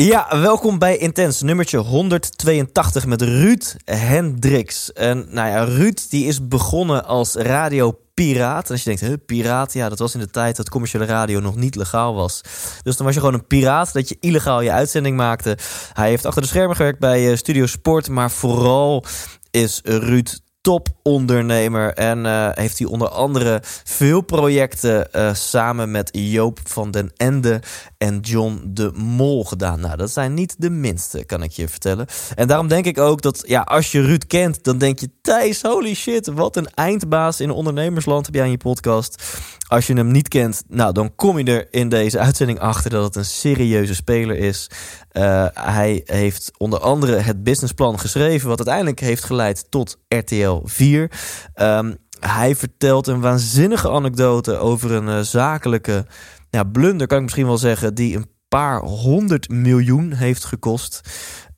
Ja, 0.00 0.40
welkom 0.40 0.78
bij 0.78 0.96
Intens, 0.96 1.42
nummertje 1.42 1.78
182 1.78 3.06
met 3.06 3.22
Ruud 3.22 3.76
Hendricks. 3.84 4.92
En 4.92 5.26
nou 5.30 5.48
ja, 5.48 5.64
Ruud 5.64 6.10
die 6.10 6.26
is 6.26 6.48
begonnen 6.48 7.04
als 7.04 7.34
radiopiraat. 7.34 8.70
Als 8.70 8.82
je 8.82 8.84
denkt, 8.84 9.00
huh, 9.00 9.14
piraat, 9.26 9.72
ja, 9.72 9.88
dat 9.88 9.98
was 9.98 10.14
in 10.14 10.20
de 10.20 10.30
tijd 10.30 10.56
dat 10.56 10.68
commerciële 10.68 11.04
radio 11.04 11.40
nog 11.40 11.56
niet 11.56 11.74
legaal 11.74 12.14
was. 12.14 12.40
Dus 12.82 12.96
dan 12.96 13.06
was 13.06 13.14
je 13.14 13.20
gewoon 13.20 13.34
een 13.34 13.46
piraat, 13.46 13.92
dat 13.92 14.08
je 14.08 14.16
illegaal 14.20 14.60
je 14.60 14.72
uitzending 14.72 15.16
maakte. 15.16 15.58
Hij 15.92 16.08
heeft 16.08 16.26
achter 16.26 16.42
de 16.42 16.48
schermen 16.48 16.76
gewerkt 16.76 16.98
bij 16.98 17.30
eh, 17.30 17.36
Studio 17.36 17.66
Sport, 17.66 18.08
maar 18.08 18.30
vooral 18.30 19.04
is 19.50 19.80
Ruud 19.84 20.38
topondernemer. 20.68 21.92
En 21.94 22.26
eh, 22.26 22.48
heeft 22.52 22.78
hij 22.78 22.86
onder 22.86 23.08
andere 23.08 23.60
veel 23.84 24.20
projecten 24.20 25.12
eh, 25.12 25.34
samen 25.34 25.90
met 25.90 26.08
Joop 26.12 26.60
van 26.64 26.90
den 26.90 27.10
Ende 27.16 27.60
en 27.98 28.20
John 28.20 28.62
de 28.66 28.92
Mol 28.94 29.44
gedaan. 29.44 29.80
Nou, 29.80 29.96
dat 29.96 30.10
zijn 30.10 30.34
niet 30.34 30.54
de 30.58 30.70
minste, 30.70 31.24
kan 31.24 31.42
ik 31.42 31.50
je 31.50 31.68
vertellen. 31.68 32.06
En 32.34 32.48
daarom 32.48 32.68
denk 32.68 32.84
ik 32.84 32.98
ook 32.98 33.22
dat, 33.22 33.42
ja, 33.46 33.60
als 33.60 33.92
je 33.92 34.02
Ruud 34.02 34.26
kent, 34.26 34.64
dan 34.64 34.78
denk 34.78 34.98
je: 34.98 35.10
Thijs, 35.22 35.62
holy 35.62 35.94
shit, 35.94 36.26
wat 36.26 36.56
een 36.56 36.68
eindbaas 36.74 37.40
in 37.40 37.50
ondernemersland 37.50 38.26
heb 38.26 38.34
jij 38.34 38.44
in 38.44 38.50
je 38.50 38.56
podcast. 38.56 39.22
Als 39.68 39.86
je 39.86 39.94
hem 39.94 40.10
niet 40.10 40.28
kent, 40.28 40.62
nou, 40.68 40.92
dan 40.92 41.14
kom 41.14 41.38
je 41.38 41.44
er 41.44 41.66
in 41.70 41.88
deze 41.88 42.18
uitzending 42.18 42.58
achter 42.58 42.90
dat 42.90 43.04
het 43.04 43.16
een 43.16 43.24
serieuze 43.24 43.94
speler 43.94 44.36
is. 44.36 44.70
Uh, 45.12 45.46
hij 45.52 46.02
heeft 46.04 46.50
onder 46.56 46.78
andere 46.78 47.16
het 47.16 47.42
businessplan 47.42 47.98
geschreven, 47.98 48.48
wat 48.48 48.58
uiteindelijk 48.58 49.00
heeft 49.00 49.24
geleid 49.24 49.70
tot 49.70 49.98
RTL 50.08 50.60
4. 50.64 51.10
Um, 51.54 51.96
hij 52.20 52.56
vertelt 52.56 53.06
een 53.06 53.20
waanzinnige 53.20 53.90
anekdote 53.90 54.56
over 54.56 54.92
een 54.92 55.08
uh, 55.08 55.20
zakelijke 55.20 56.06
ja, 56.50 56.64
blunder, 56.64 57.06
kan 57.06 57.16
ik 57.16 57.22
misschien 57.22 57.46
wel 57.46 57.58
zeggen, 57.58 57.94
die 57.94 58.16
een 58.16 58.30
paar 58.48 58.80
honderd 58.80 59.48
miljoen 59.48 60.12
heeft 60.12 60.44
gekost. 60.44 61.00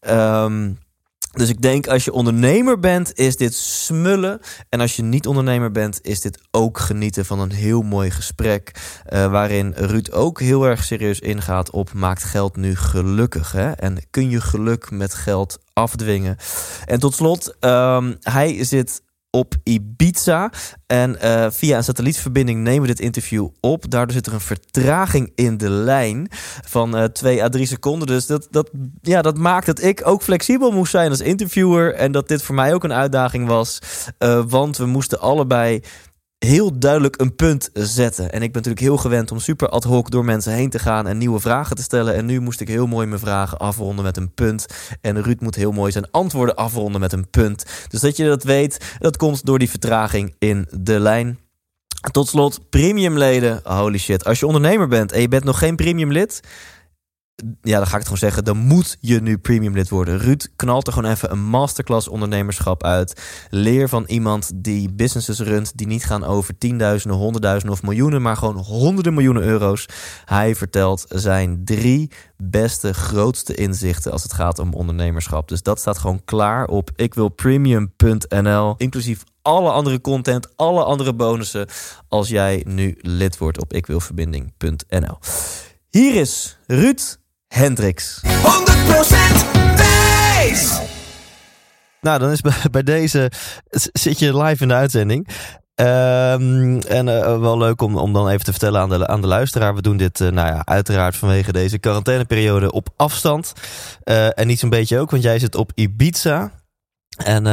Um, 0.00 0.78
dus 1.30 1.48
ik 1.48 1.62
denk 1.62 1.86
als 1.86 2.04
je 2.04 2.12
ondernemer 2.12 2.78
bent, 2.78 3.18
is 3.18 3.36
dit 3.36 3.54
smullen. 3.54 4.40
En 4.68 4.80
als 4.80 4.96
je 4.96 5.02
niet 5.02 5.26
ondernemer 5.26 5.70
bent, 5.70 5.98
is 6.02 6.20
dit 6.20 6.40
ook 6.50 6.78
genieten 6.78 7.24
van 7.24 7.40
een 7.40 7.52
heel 7.52 7.82
mooi 7.82 8.10
gesprek. 8.10 8.72
Uh, 9.12 9.30
waarin 9.30 9.72
Ruud 9.76 10.10
ook 10.10 10.40
heel 10.40 10.64
erg 10.64 10.84
serieus 10.84 11.20
ingaat 11.20 11.70
op 11.70 11.92
maakt 11.92 12.24
geld 12.24 12.56
nu 12.56 12.76
gelukkig. 12.76 13.54
En 13.54 13.98
kun 14.10 14.30
je 14.30 14.40
geluk 14.40 14.90
met 14.90 15.14
geld 15.14 15.58
afdwingen. 15.72 16.36
En 16.84 17.00
tot 17.00 17.14
slot, 17.14 17.56
um, 17.60 18.16
hij 18.20 18.64
zit 18.64 19.02
op 19.30 19.54
Ibiza. 19.62 20.52
En 20.86 21.16
uh, 21.24 21.46
via 21.50 21.76
een 21.76 21.84
satellietverbinding 21.84 22.62
nemen 22.62 22.80
we 22.80 22.86
dit 22.86 23.00
interview 23.00 23.48
op. 23.60 23.90
Daardoor 23.90 24.14
zit 24.14 24.26
er 24.26 24.32
een 24.32 24.40
vertraging 24.40 25.32
in 25.34 25.56
de 25.56 25.70
lijn 25.70 26.28
van 26.66 26.96
uh, 26.96 27.04
2 27.04 27.42
à 27.42 27.48
3 27.48 27.66
seconden. 27.66 28.06
Dus 28.06 28.26
dat, 28.26 28.48
dat, 28.50 28.70
ja, 29.02 29.22
dat 29.22 29.36
maakt 29.36 29.66
dat 29.66 29.82
ik 29.82 30.06
ook 30.06 30.22
flexibel 30.22 30.70
moest 30.70 30.90
zijn 30.90 31.10
als 31.10 31.20
interviewer. 31.20 31.94
En 31.94 32.12
dat 32.12 32.28
dit 32.28 32.42
voor 32.42 32.54
mij 32.54 32.74
ook 32.74 32.84
een 32.84 32.92
uitdaging 32.92 33.46
was. 33.46 33.78
Uh, 34.18 34.42
want 34.48 34.76
we 34.76 34.86
moesten 34.86 35.20
allebei 35.20 35.82
heel 36.46 36.78
duidelijk 36.78 37.20
een 37.20 37.34
punt 37.34 37.70
zetten. 37.72 38.24
En 38.24 38.42
ik 38.42 38.52
ben 38.52 38.62
natuurlijk 38.62 38.80
heel 38.80 38.96
gewend 38.96 39.32
om 39.32 39.38
super 39.38 39.68
ad 39.68 39.84
hoc 39.84 40.10
door 40.10 40.24
mensen 40.24 40.52
heen 40.52 40.70
te 40.70 40.78
gaan 40.78 41.06
en 41.06 41.18
nieuwe 41.18 41.40
vragen 41.40 41.76
te 41.76 41.82
stellen. 41.82 42.14
En 42.14 42.26
nu 42.26 42.40
moest 42.40 42.60
ik 42.60 42.68
heel 42.68 42.86
mooi 42.86 43.06
mijn 43.06 43.20
vragen 43.20 43.58
afronden 43.58 44.04
met 44.04 44.16
een 44.16 44.34
punt. 44.34 44.66
En 45.00 45.22
Ruud 45.22 45.40
moet 45.40 45.54
heel 45.54 45.72
mooi 45.72 45.92
zijn 45.92 46.10
antwoorden 46.10 46.54
afronden 46.54 47.00
met 47.00 47.12
een 47.12 47.30
punt. 47.30 47.64
Dus 47.88 48.00
dat 48.00 48.16
je 48.16 48.24
dat 48.24 48.42
weet, 48.42 48.96
dat 48.98 49.16
komt 49.16 49.44
door 49.46 49.58
die 49.58 49.70
vertraging 49.70 50.34
in 50.38 50.66
de 50.70 51.00
lijn. 51.00 51.38
Tot 52.12 52.28
slot, 52.28 52.70
premiumleden. 52.70 53.60
Holy 53.64 53.98
shit. 53.98 54.24
Als 54.24 54.40
je 54.40 54.46
ondernemer 54.46 54.88
bent 54.88 55.12
en 55.12 55.20
je 55.20 55.28
bent 55.28 55.44
nog 55.44 55.58
geen 55.58 55.76
premiumlid 55.76 56.40
ja, 57.62 57.76
dan 57.76 57.86
ga 57.86 57.92
ik 57.92 57.92
het 57.92 58.02
gewoon 58.02 58.18
zeggen. 58.18 58.44
Dan 58.44 58.56
moet 58.56 58.96
je 59.00 59.20
nu 59.20 59.38
premium 59.38 59.74
lid 59.74 59.88
worden. 59.88 60.18
Ruud 60.18 60.46
knalt 60.56 60.86
er 60.86 60.92
gewoon 60.92 61.10
even 61.10 61.30
een 61.30 61.44
masterclass 61.44 62.08
ondernemerschap 62.08 62.84
uit. 62.84 63.22
Leer 63.50 63.88
van 63.88 64.04
iemand 64.06 64.50
die 64.54 64.92
businesses 64.92 65.40
runt. 65.40 65.76
Die 65.76 65.86
niet 65.86 66.04
gaan 66.04 66.24
over 66.24 66.58
tienduizenden, 66.58 67.18
honderdduizenden 67.18 67.76
of 67.76 67.82
miljoenen. 67.82 68.22
Maar 68.22 68.36
gewoon 68.36 68.56
honderden 68.56 69.14
miljoenen 69.14 69.42
euro's. 69.42 69.86
Hij 70.24 70.54
vertelt 70.54 71.04
zijn 71.08 71.64
drie 71.64 72.10
beste, 72.36 72.94
grootste 72.94 73.54
inzichten 73.54 74.12
als 74.12 74.22
het 74.22 74.32
gaat 74.32 74.58
om 74.58 74.74
ondernemerschap. 74.74 75.48
Dus 75.48 75.62
dat 75.62 75.78
staat 75.78 75.98
gewoon 75.98 76.24
klaar 76.24 76.66
op 76.66 76.90
ikwilpremium.nl. 76.96 78.74
Inclusief 78.76 79.24
alle 79.42 79.70
andere 79.70 80.00
content, 80.00 80.56
alle 80.56 80.84
andere 80.84 81.14
bonussen. 81.14 81.66
Als 82.08 82.28
jij 82.28 82.64
nu 82.66 82.98
lid 83.00 83.38
wordt 83.38 83.60
op 83.60 83.72
ikwilverbinding.nl. 83.72 85.18
Hier 85.90 86.14
is 86.14 86.58
Ruud 86.66 87.18
Hendricks. 87.54 88.20
100% 88.24 88.26
Thijs! 89.76 90.80
Nou, 92.00 92.18
dan 92.18 92.30
is 92.30 92.40
bij, 92.40 92.52
bij 92.70 92.82
deze 92.82 93.30
zit 93.92 94.18
je 94.18 94.36
live 94.36 94.62
in 94.62 94.68
de 94.68 94.74
uitzending. 94.74 95.28
Um, 95.74 96.78
en 96.78 97.06
uh, 97.06 97.38
wel 97.40 97.58
leuk 97.58 97.82
om, 97.82 97.96
om 97.96 98.12
dan 98.12 98.28
even 98.28 98.44
te 98.44 98.50
vertellen 98.50 98.80
aan 98.80 98.88
de, 98.88 99.06
aan 99.06 99.20
de 99.20 99.26
luisteraar. 99.26 99.74
We 99.74 99.82
doen 99.82 99.96
dit, 99.96 100.20
uh, 100.20 100.28
nou 100.28 100.48
ja, 100.48 100.62
uiteraard 100.64 101.16
vanwege 101.16 101.52
deze 101.52 101.78
quarantaineperiode 101.78 102.72
op 102.72 102.88
afstand. 102.96 103.52
Uh, 104.04 104.38
en 104.38 104.46
niet 104.46 104.58
zo'n 104.58 104.70
beetje 104.70 104.98
ook, 104.98 105.10
want 105.10 105.22
jij 105.22 105.38
zit 105.38 105.54
op 105.54 105.72
Ibiza. 105.74 106.52
En 107.24 107.44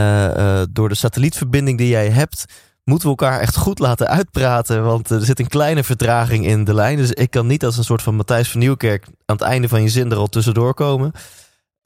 door 0.71 0.89
de 0.89 0.95
satellietverbinding 0.95 1.77
die 1.77 1.87
jij 1.87 2.09
hebt, 2.09 2.45
moeten 2.87 3.09
we 3.09 3.15
elkaar 3.15 3.39
echt 3.39 3.55
goed 3.55 3.79
laten 3.79 4.07
uitpraten. 4.07 4.83
Want 4.83 5.09
er 5.09 5.25
zit 5.25 5.39
een 5.39 5.47
kleine 5.47 5.83
vertraging 5.83 6.45
in 6.45 6.63
de 6.63 6.73
lijn. 6.73 6.97
Dus 6.97 7.11
ik 7.11 7.29
kan 7.29 7.47
niet 7.47 7.65
als 7.65 7.77
een 7.77 7.83
soort 7.83 8.01
van 8.01 8.15
Matthijs 8.15 8.51
van 8.51 8.59
Nieuwkerk 8.59 9.05
aan 9.05 9.35
het 9.35 9.41
einde 9.41 9.67
van 9.67 9.81
je 9.81 9.89
zin 9.89 10.11
er 10.11 10.17
al 10.17 10.27
tussendoor 10.27 10.73
komen. 10.73 11.11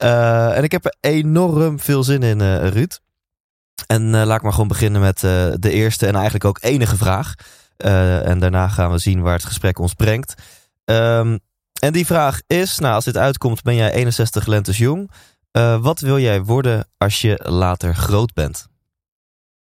Uh, 0.02 0.56
en 0.56 0.62
ik 0.62 0.72
heb 0.72 0.84
er 0.84 0.94
enorm 1.00 1.80
veel 1.80 2.04
zin 2.04 2.22
in, 2.22 2.40
uh, 2.40 2.68
Ruud. 2.68 3.00
En 3.86 4.02
uh, 4.02 4.10
laat 4.24 4.36
ik 4.36 4.42
maar 4.42 4.52
gewoon 4.52 4.68
beginnen 4.68 5.00
met 5.00 5.20
de 5.20 5.70
eerste 5.70 6.06
en 6.06 6.14
eigenlijk 6.14 6.44
ook 6.44 6.58
enige 6.60 6.96
vraag. 6.96 7.34
en 7.76 8.38
daarna 8.38 8.68
gaan 8.68 8.90
we 8.90 8.98
zien 8.98 9.20
waar 9.20 9.34
het 9.34 9.44
gesprek 9.44 9.78
ons 9.78 9.94
brengt. 9.94 10.34
Um, 10.84 11.38
en 11.80 11.92
die 11.92 12.06
vraag 12.06 12.40
is, 12.46 12.78
nou 12.78 12.94
als 12.94 13.04
dit 13.04 13.16
uitkomt 13.16 13.62
ben 13.62 13.74
jij 13.74 13.92
61 13.92 14.46
lentes 14.46 14.78
jong. 14.78 15.10
wat 15.80 16.00
wil 16.00 16.18
jij 16.18 16.42
worden 16.42 16.88
als 16.98 17.20
je 17.20 17.40
later 17.44 17.94
groot 17.94 18.32
bent? 18.34 18.70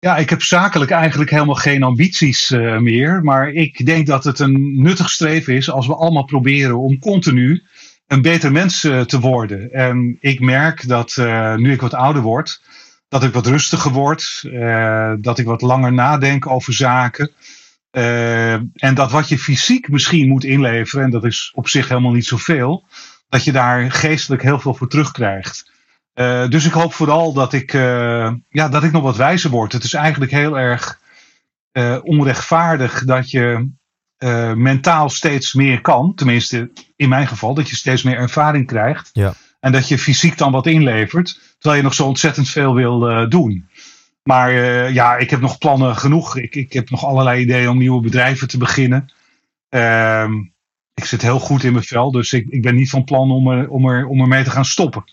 Ja, 0.05 0.17
ik 0.17 0.31
heb 0.31 0.43
zakelijk 0.43 0.91
eigenlijk 0.91 1.31
helemaal 1.31 1.55
geen 1.55 1.83
ambities 1.83 2.51
uh, 2.51 2.79
meer. 2.79 3.23
Maar 3.23 3.51
ik 3.51 3.87
denk 3.87 4.07
dat 4.07 4.25
het 4.25 4.39
een 4.39 4.83
nuttig 4.83 5.11
streven 5.11 5.55
is 5.55 5.71
als 5.71 5.87
we 5.87 5.95
allemaal 5.95 6.25
proberen 6.25 6.79
om 6.79 6.99
continu 6.99 7.63
een 8.07 8.23
beter 8.23 8.53
mens 8.53 8.85
uh, 8.85 9.01
te 9.01 9.21
worden. 9.21 9.73
En 9.73 10.17
ik 10.21 10.41
merk 10.41 10.89
dat 10.89 11.17
uh, 11.19 11.55
nu 11.55 11.73
ik 11.73 11.81
wat 11.81 11.95
ouder 11.95 12.23
word, 12.23 12.63
dat 13.09 13.25
ik 13.25 13.33
wat 13.33 13.47
rustiger 13.47 13.91
word. 13.91 14.49
dat 15.21 15.39
ik 15.39 15.47
wat 15.47 15.63
langer 15.63 15.93
nadenk 15.93 16.47
over 16.47 16.73
zaken. 16.73 17.31
en 17.91 18.95
dat 18.95 19.11
wat 19.11 19.29
je 19.29 19.39
fysiek 19.39 19.89
misschien 19.89 20.29
moet 20.29 20.45
inleveren, 20.45 21.05
en 21.05 21.11
dat 21.11 21.25
is 21.25 21.53
op 21.55 21.69
zich 21.69 21.89
helemaal 21.89 22.13
niet 22.13 22.27
zoveel, 22.27 22.85
dat 23.29 23.45
je 23.45 23.53
daar 23.53 23.91
geestelijk 23.91 24.43
heel 24.43 24.61
veel 24.61 24.75
voor 24.75 24.89
terugkrijgt. 24.89 25.72
Uh, 26.15 26.49
dus 26.49 26.65
ik 26.65 26.73
hoop 26.73 26.95
vooral 26.95 27.33
dat 27.33 27.53
ik, 27.53 27.73
uh, 27.73 28.33
ja, 28.49 28.69
dat 28.69 28.83
ik 28.85 28.93
nog 28.93 29.03
wat 29.03 29.17
wijzer 29.17 29.51
word. 29.51 29.73
Het 29.73 29.85
is 29.85 29.95
eigenlijk 29.95 30.33
heel 30.33 30.59
erg 30.59 31.01
uh, 31.73 31.99
onrechtvaardig 32.03 33.05
dat 33.05 33.31
je 33.31 33.69
mentaal 34.55 35.09
steeds 35.09 35.55
meer 35.55 35.81
kan. 35.81 36.15
Tenminste, 36.15 36.71
in 36.97 37.09
mijn 37.09 37.27
geval, 37.27 37.55
dat 37.55 37.69
je 37.69 37.77
steeds 37.77 38.03
meer 38.03 38.17
ervaring 38.17 38.67
krijgt. 38.67 39.11
Ja. 39.13 39.35
En 39.61 39.73
dat 39.73 39.89
je 39.89 39.99
fysiek 39.99 40.39
dan 40.39 40.53
wat 40.53 40.67
inlevert, 40.67 41.41
terwijl 41.59 41.77
je 41.77 41.83
nog 41.83 41.95
zo 41.95 42.07
ontzettend 42.07 42.49
veel 42.49 42.75
wil 42.75 43.29
doen. 43.29 43.69
Maar 44.23 44.53
ja, 44.93 45.17
ik 45.17 45.31
heb 45.31 45.41
nog 45.41 45.59
plannen 45.59 45.97
genoeg. 45.97 46.37
Ik, 46.37 46.55
ik 46.55 46.73
heb 46.73 46.91
nog 46.91 47.05
allerlei 47.05 47.43
ideeën 47.43 47.69
om 47.69 47.79
nieuwe 47.79 48.01
bedrijven 48.03 48.49
te 48.49 48.59
beginnen. 48.59 49.13
Ehm, 49.69 50.33
ik 50.95 51.05
zit 51.05 51.23
heel 51.23 51.39
goed 51.39 51.65
in 51.65 51.73
mijn 51.73 51.85
vel, 51.85 52.11
dus 52.11 52.33
ik, 52.33 52.47
ik 52.49 52.63
ben 52.63 52.75
niet 52.75 52.91
van 52.91 53.05
plan 53.05 53.31
om 53.31 53.49
er, 53.49 53.69
om, 53.69 53.89
er, 53.89 54.07
om 54.07 54.21
ermee 54.21 54.45
te 54.45 54.51
gaan 54.51 54.65
stoppen. 54.65 55.05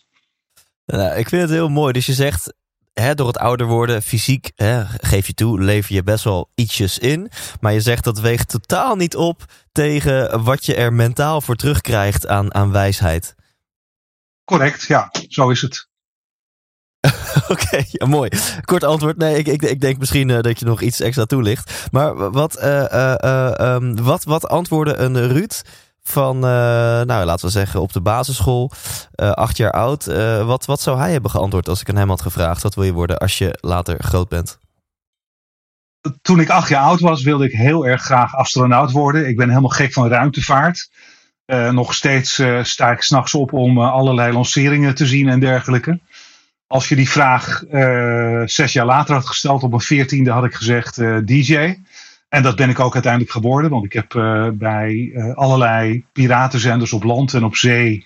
Nou, 0.98 1.16
ik 1.16 1.30
vind 1.30 1.42
het 1.42 1.52
heel 1.52 1.70
mooi. 1.70 1.94
Dus 1.94 2.06
je 2.06 2.14
zegt, 2.14 2.54
hè, 2.94 3.16
door 3.16 3.28
het 3.28 3.38
ouder 3.38 3.68
worden, 3.68 4.02
fysiek, 4.02 4.52
hè, 4.56 4.86
geef 4.86 5.28
je 5.28 5.34
toe, 5.34 5.62
lever 5.62 5.96
je 5.96 6.04
best 6.04 6.24
wel 6.24 6.50
ietsjes 6.56 6.98
in. 6.98 7.32
Maar 7.60 7.74
je 7.74 7.82
zegt 7.82 8.04
dat 8.04 8.20
weegt 8.20 8.50
totaal 8.50 8.96
niet 8.96 9.16
op 9.16 9.46
tegen 9.72 10.44
wat 10.44 10.66
je 10.66 10.76
er 10.76 10.94
mentaal 10.94 11.42
voor 11.42 11.56
terugkrijgt 11.56 12.28
aan, 12.28 12.54
aan 12.54 12.72
wijsheid. 12.72 13.36
Correct, 14.44 14.84
ja, 14.84 15.12
zo 15.28 15.50
is 15.50 15.62
het. 15.62 15.88
Oké, 17.52 17.84
ja, 17.88 18.06
mooi. 18.06 18.30
Kort 18.62 18.84
antwoord. 18.84 19.18
Nee, 19.18 19.38
ik, 19.38 19.48
ik, 19.48 19.62
ik 19.62 19.82
denk 19.82 19.98
misschien 19.98 20.28
dat 20.28 20.60
je 20.60 20.66
nog 20.66 20.82
iets 20.82 21.00
extra 21.00 21.26
toelicht. 21.26 21.88
Maar 21.92 22.32
wat, 22.32 22.56
ehm, 22.56 23.96
wat, 23.96 24.24
wat 24.24 24.48
antwoordde 24.48 24.96
een 24.96 25.28
Ruud 25.28 25.62
van, 26.04 26.40
nou 26.40 27.26
laten 27.26 27.46
we 27.46 27.52
zeggen, 27.52 27.82
op 27.82 27.94
de 27.94 28.02
basisschool, 28.02 28.72
acht 29.16 29.58
jaar 29.58 29.72
oud. 29.72 30.06
wat, 30.46 30.66
wat 30.66 30.82
zou 30.82 30.98
hij 30.98 31.12
hebben 31.12 31.32
geantwoord 31.32 31.70
als 31.70 31.82
ik 31.82 31.90
aan 31.90 31.96
hem 31.96 32.10
had 32.10 32.22
gevraagd: 32.22 32.64
wat 32.64 32.76
wil 32.76 32.84
je 32.84 32.94
worden 32.94 33.18
als 33.18 33.38
je 33.38 33.58
later 33.62 34.04
groot 34.04 34.30
bent? 34.30 34.60
toen 36.22 36.40
ik 36.40 36.50
acht 36.50 36.70
jaar 36.70 36.84
oud 36.84 37.00
was, 37.00 37.24
wilde 37.24 37.46
ik 37.46 37.52
heel 37.52 37.88
erg 37.88 38.02
graag 38.02 38.36
astronaut 38.36 38.92
worden. 38.92 39.28
Ik 39.28 39.38
ben 39.38 39.50
helemaal 39.50 39.70
gek 39.70 39.94
van 39.94 40.08
ruimtevaart. 40.08 40.90
Nog 41.72 41.94
steeds 41.94 42.42
sta 42.62 42.92
ik 42.92 43.02
s'nachts 43.02 43.34
op 43.34 43.54
om 43.54 43.80
allerlei 43.80 44.34
lanceringen 44.34 44.96
te 44.96 45.06
zien 45.06 45.30
en 45.30 45.40
dergelijke. 45.40 46.00
Als 46.68 46.90
je 46.90 46.96
die 46.96 47.10
vraag 47.10 47.64
zes 48.46 48.74
jaar 48.74 48.86
later 48.86 49.14
had 49.14 49.28
gesteld, 49.28 49.64
op 49.64 49.70
mijn 49.70 49.82
veertiende 49.82 50.32
had 50.32 50.44
ik 50.44 50.54
gezegd 50.54 50.96
DJ. 51.26 51.76
En 52.30 52.44
dat 52.44 52.56
ben 52.56 52.70
ik 52.70 52.80
ook 52.80 52.94
uiteindelijk 52.94 53.32
geworden, 53.32 53.70
want 53.70 53.86
ik 53.86 53.94
heb 53.94 54.08
bij 54.54 55.12
allerlei 55.36 56.06
piratenzenders 56.14 56.94
op 56.94 57.04
land 57.04 57.34
en 57.34 57.44
op 57.44 57.56
zee, 57.56 58.06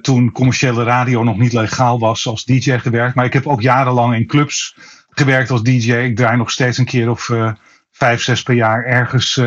toen 0.00 0.32
commerciële 0.32 0.84
radio 0.84 1.22
nog 1.22 1.38
niet 1.38 1.52
legaal 1.52 1.98
was, 1.98 2.26
als 2.26 2.44
DJ 2.44 2.78
gewerkt. 2.78 3.14
Maar 3.14 3.24
ik 3.24 3.32
heb 3.32 3.46
ook 3.46 3.60
jarenlang 3.60 4.14
in 4.14 4.26
clubs 4.26 4.76
gewerkt 5.10 5.50
als 5.50 5.62
DJ. 5.62 5.92
Ik 5.92 6.16
draai 6.16 6.36
nog 6.36 6.50
steeds 6.50 6.78
een 6.78 6.84
keer 6.84 7.10
of 7.10 7.30
vijf, 7.90 8.22
zes 8.22 8.42
per 8.42 8.54
jaar 8.54 8.84
ergens 8.84 9.38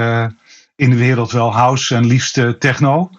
in 0.75 0.89
de 0.89 0.95
wereld 0.95 1.31
wel 1.31 1.53
house 1.53 1.95
en 1.95 2.05
liefst 2.05 2.37
uh, 2.37 2.49
techno. 2.49 3.09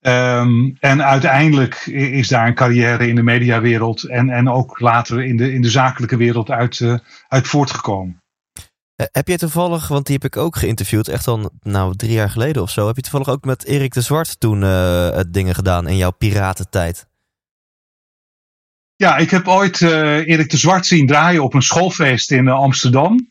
Um, 0.00 0.76
en 0.80 1.04
uiteindelijk 1.04 1.86
is 1.86 2.28
daar 2.28 2.46
een 2.46 2.54
carrière 2.54 3.08
in 3.08 3.14
de 3.14 3.22
mediawereld 3.22 4.02
en, 4.02 4.30
en 4.30 4.48
ook 4.48 4.80
later 4.80 5.24
in 5.24 5.36
de, 5.36 5.52
in 5.52 5.62
de 5.62 5.70
zakelijke 5.70 6.16
wereld 6.16 6.50
uit, 6.50 7.00
uit 7.28 7.48
voortgekomen. 7.48 8.22
Heb 8.96 9.28
je 9.28 9.38
toevallig, 9.38 9.88
want 9.88 10.06
die 10.06 10.14
heb 10.14 10.24
ik 10.24 10.36
ook 10.36 10.56
geïnterviewd, 10.56 11.08
echt 11.08 11.26
al 11.26 11.50
nou, 11.62 11.96
drie 11.96 12.12
jaar 12.12 12.30
geleden 12.30 12.62
of 12.62 12.70
zo. 12.70 12.86
Heb 12.86 12.96
je 12.96 13.02
toevallig 13.02 13.28
ook 13.28 13.44
met 13.44 13.64
Erik 13.64 13.92
de 13.92 14.00
Zwart 14.00 14.40
toen 14.40 14.60
dingen 15.30 15.54
gedaan 15.54 15.88
in 15.88 15.96
jouw 15.96 16.10
piratentijd? 16.10 17.06
Ja, 18.96 19.16
ik 19.16 19.30
heb 19.30 19.48
ooit 19.48 19.80
uh, 19.80 20.28
Erik 20.28 20.50
de 20.50 20.56
Zwart 20.56 20.86
zien 20.86 21.06
draaien 21.06 21.42
op 21.42 21.54
een 21.54 21.62
schoolfeest 21.62 22.30
in 22.30 22.48
Amsterdam. 22.48 23.28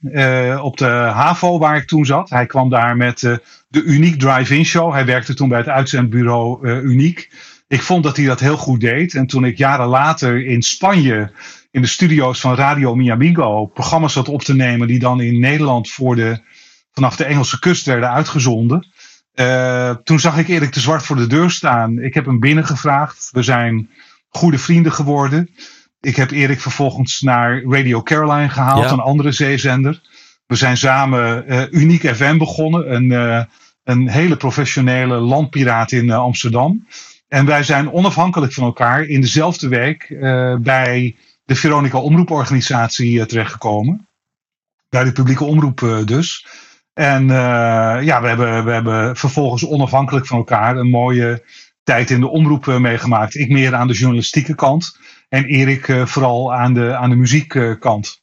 Op 0.61 0.77
de 0.77 1.09
HAVO 1.13 1.59
waar 1.59 1.77
ik 1.77 1.87
toen 1.87 2.05
zat. 2.05 2.29
Hij 2.29 2.45
kwam 2.45 2.69
daar 2.69 2.97
met 2.97 3.19
de 3.67 3.83
Uniek 3.83 4.19
Drive-In 4.19 4.65
Show. 4.65 4.93
Hij 4.93 5.05
werkte 5.05 5.33
toen 5.33 5.49
bij 5.49 5.57
het 5.57 5.67
uitzendbureau 5.67 6.69
Uniek. 6.69 7.31
Ik 7.67 7.81
vond 7.81 8.03
dat 8.03 8.17
hij 8.17 8.25
dat 8.25 8.39
heel 8.39 8.57
goed 8.57 8.79
deed. 8.79 9.13
En 9.13 9.27
toen 9.27 9.45
ik 9.45 9.57
jaren 9.57 9.87
later 9.87 10.45
in 10.45 10.61
Spanje 10.61 11.31
in 11.71 11.81
de 11.81 11.87
studio's 11.87 12.39
van 12.39 12.55
Radio 12.55 12.95
Miamigo 12.95 13.65
programma's 13.65 14.13
zat 14.13 14.29
op 14.29 14.41
te 14.41 14.55
nemen 14.55 14.87
die 14.87 14.99
dan 14.99 15.21
in 15.21 15.39
Nederland 15.39 15.89
voor 15.89 16.15
de, 16.15 16.39
vanaf 16.91 17.15
de 17.15 17.25
Engelse 17.25 17.59
kust 17.59 17.85
werden 17.85 18.11
uitgezonden. 18.11 18.87
toen 20.03 20.19
zag 20.19 20.37
ik 20.37 20.47
Erik 20.47 20.73
de 20.73 20.79
Zwart 20.79 21.03
voor 21.03 21.15
de 21.15 21.27
deur 21.27 21.51
staan. 21.51 21.99
Ik 21.99 22.13
heb 22.13 22.25
hem 22.25 22.39
binnengevraagd. 22.39 23.29
We 23.31 23.43
zijn 23.43 23.89
goede 24.29 24.57
vrienden 24.57 24.91
geworden. 24.91 25.49
Ik 26.01 26.15
heb 26.15 26.31
Erik 26.31 26.61
vervolgens 26.61 27.21
naar 27.21 27.63
Radio 27.63 28.01
Caroline 28.03 28.49
gehaald, 28.49 28.91
een 28.91 28.99
andere 28.99 29.31
zeezender. 29.31 30.01
We 30.47 30.55
zijn 30.55 30.77
samen 30.77 31.45
uh, 31.47 31.63
Uniek 31.71 32.15
FM 32.15 32.37
begonnen, 32.37 32.93
een, 32.95 33.09
uh, 33.09 33.43
een 33.83 34.09
hele 34.09 34.37
professionele 34.37 35.15
landpiraat 35.15 35.91
in 35.91 36.11
Amsterdam. 36.11 36.87
En 37.35 37.45
wij 37.45 37.63
zijn 37.63 37.91
onafhankelijk 37.91 38.53
van 38.53 38.63
elkaar 38.63 39.03
in 39.03 39.21
dezelfde 39.21 39.67
week 39.67 40.07
bij 40.61 41.15
de 41.43 41.55
Veronica 41.55 41.99
Omroeporganisatie 41.99 43.25
terechtgekomen. 43.25 44.07
Bij 44.89 45.03
de 45.03 45.11
publieke 45.11 45.43
omroep 45.43 46.01
dus. 46.05 46.47
En 46.93 47.27
ja, 48.03 48.21
we 48.21 48.27
hebben, 48.27 48.65
we 48.65 48.71
hebben 48.71 49.15
vervolgens 49.15 49.65
onafhankelijk 49.65 50.25
van 50.25 50.37
elkaar 50.37 50.77
een 50.77 50.89
mooie 50.89 51.43
tijd 51.83 52.09
in 52.09 52.19
de 52.19 52.27
omroep 52.27 52.65
meegemaakt. 52.65 53.35
Ik 53.35 53.49
meer 53.49 53.75
aan 53.75 53.87
de 53.87 53.93
journalistieke 53.93 54.55
kant. 54.55 54.97
En 55.29 55.45
Erik 55.45 55.85
vooral 56.07 56.53
aan 56.53 56.73
de, 56.73 56.95
aan 56.95 57.09
de 57.09 57.15
muziekkant. 57.15 58.21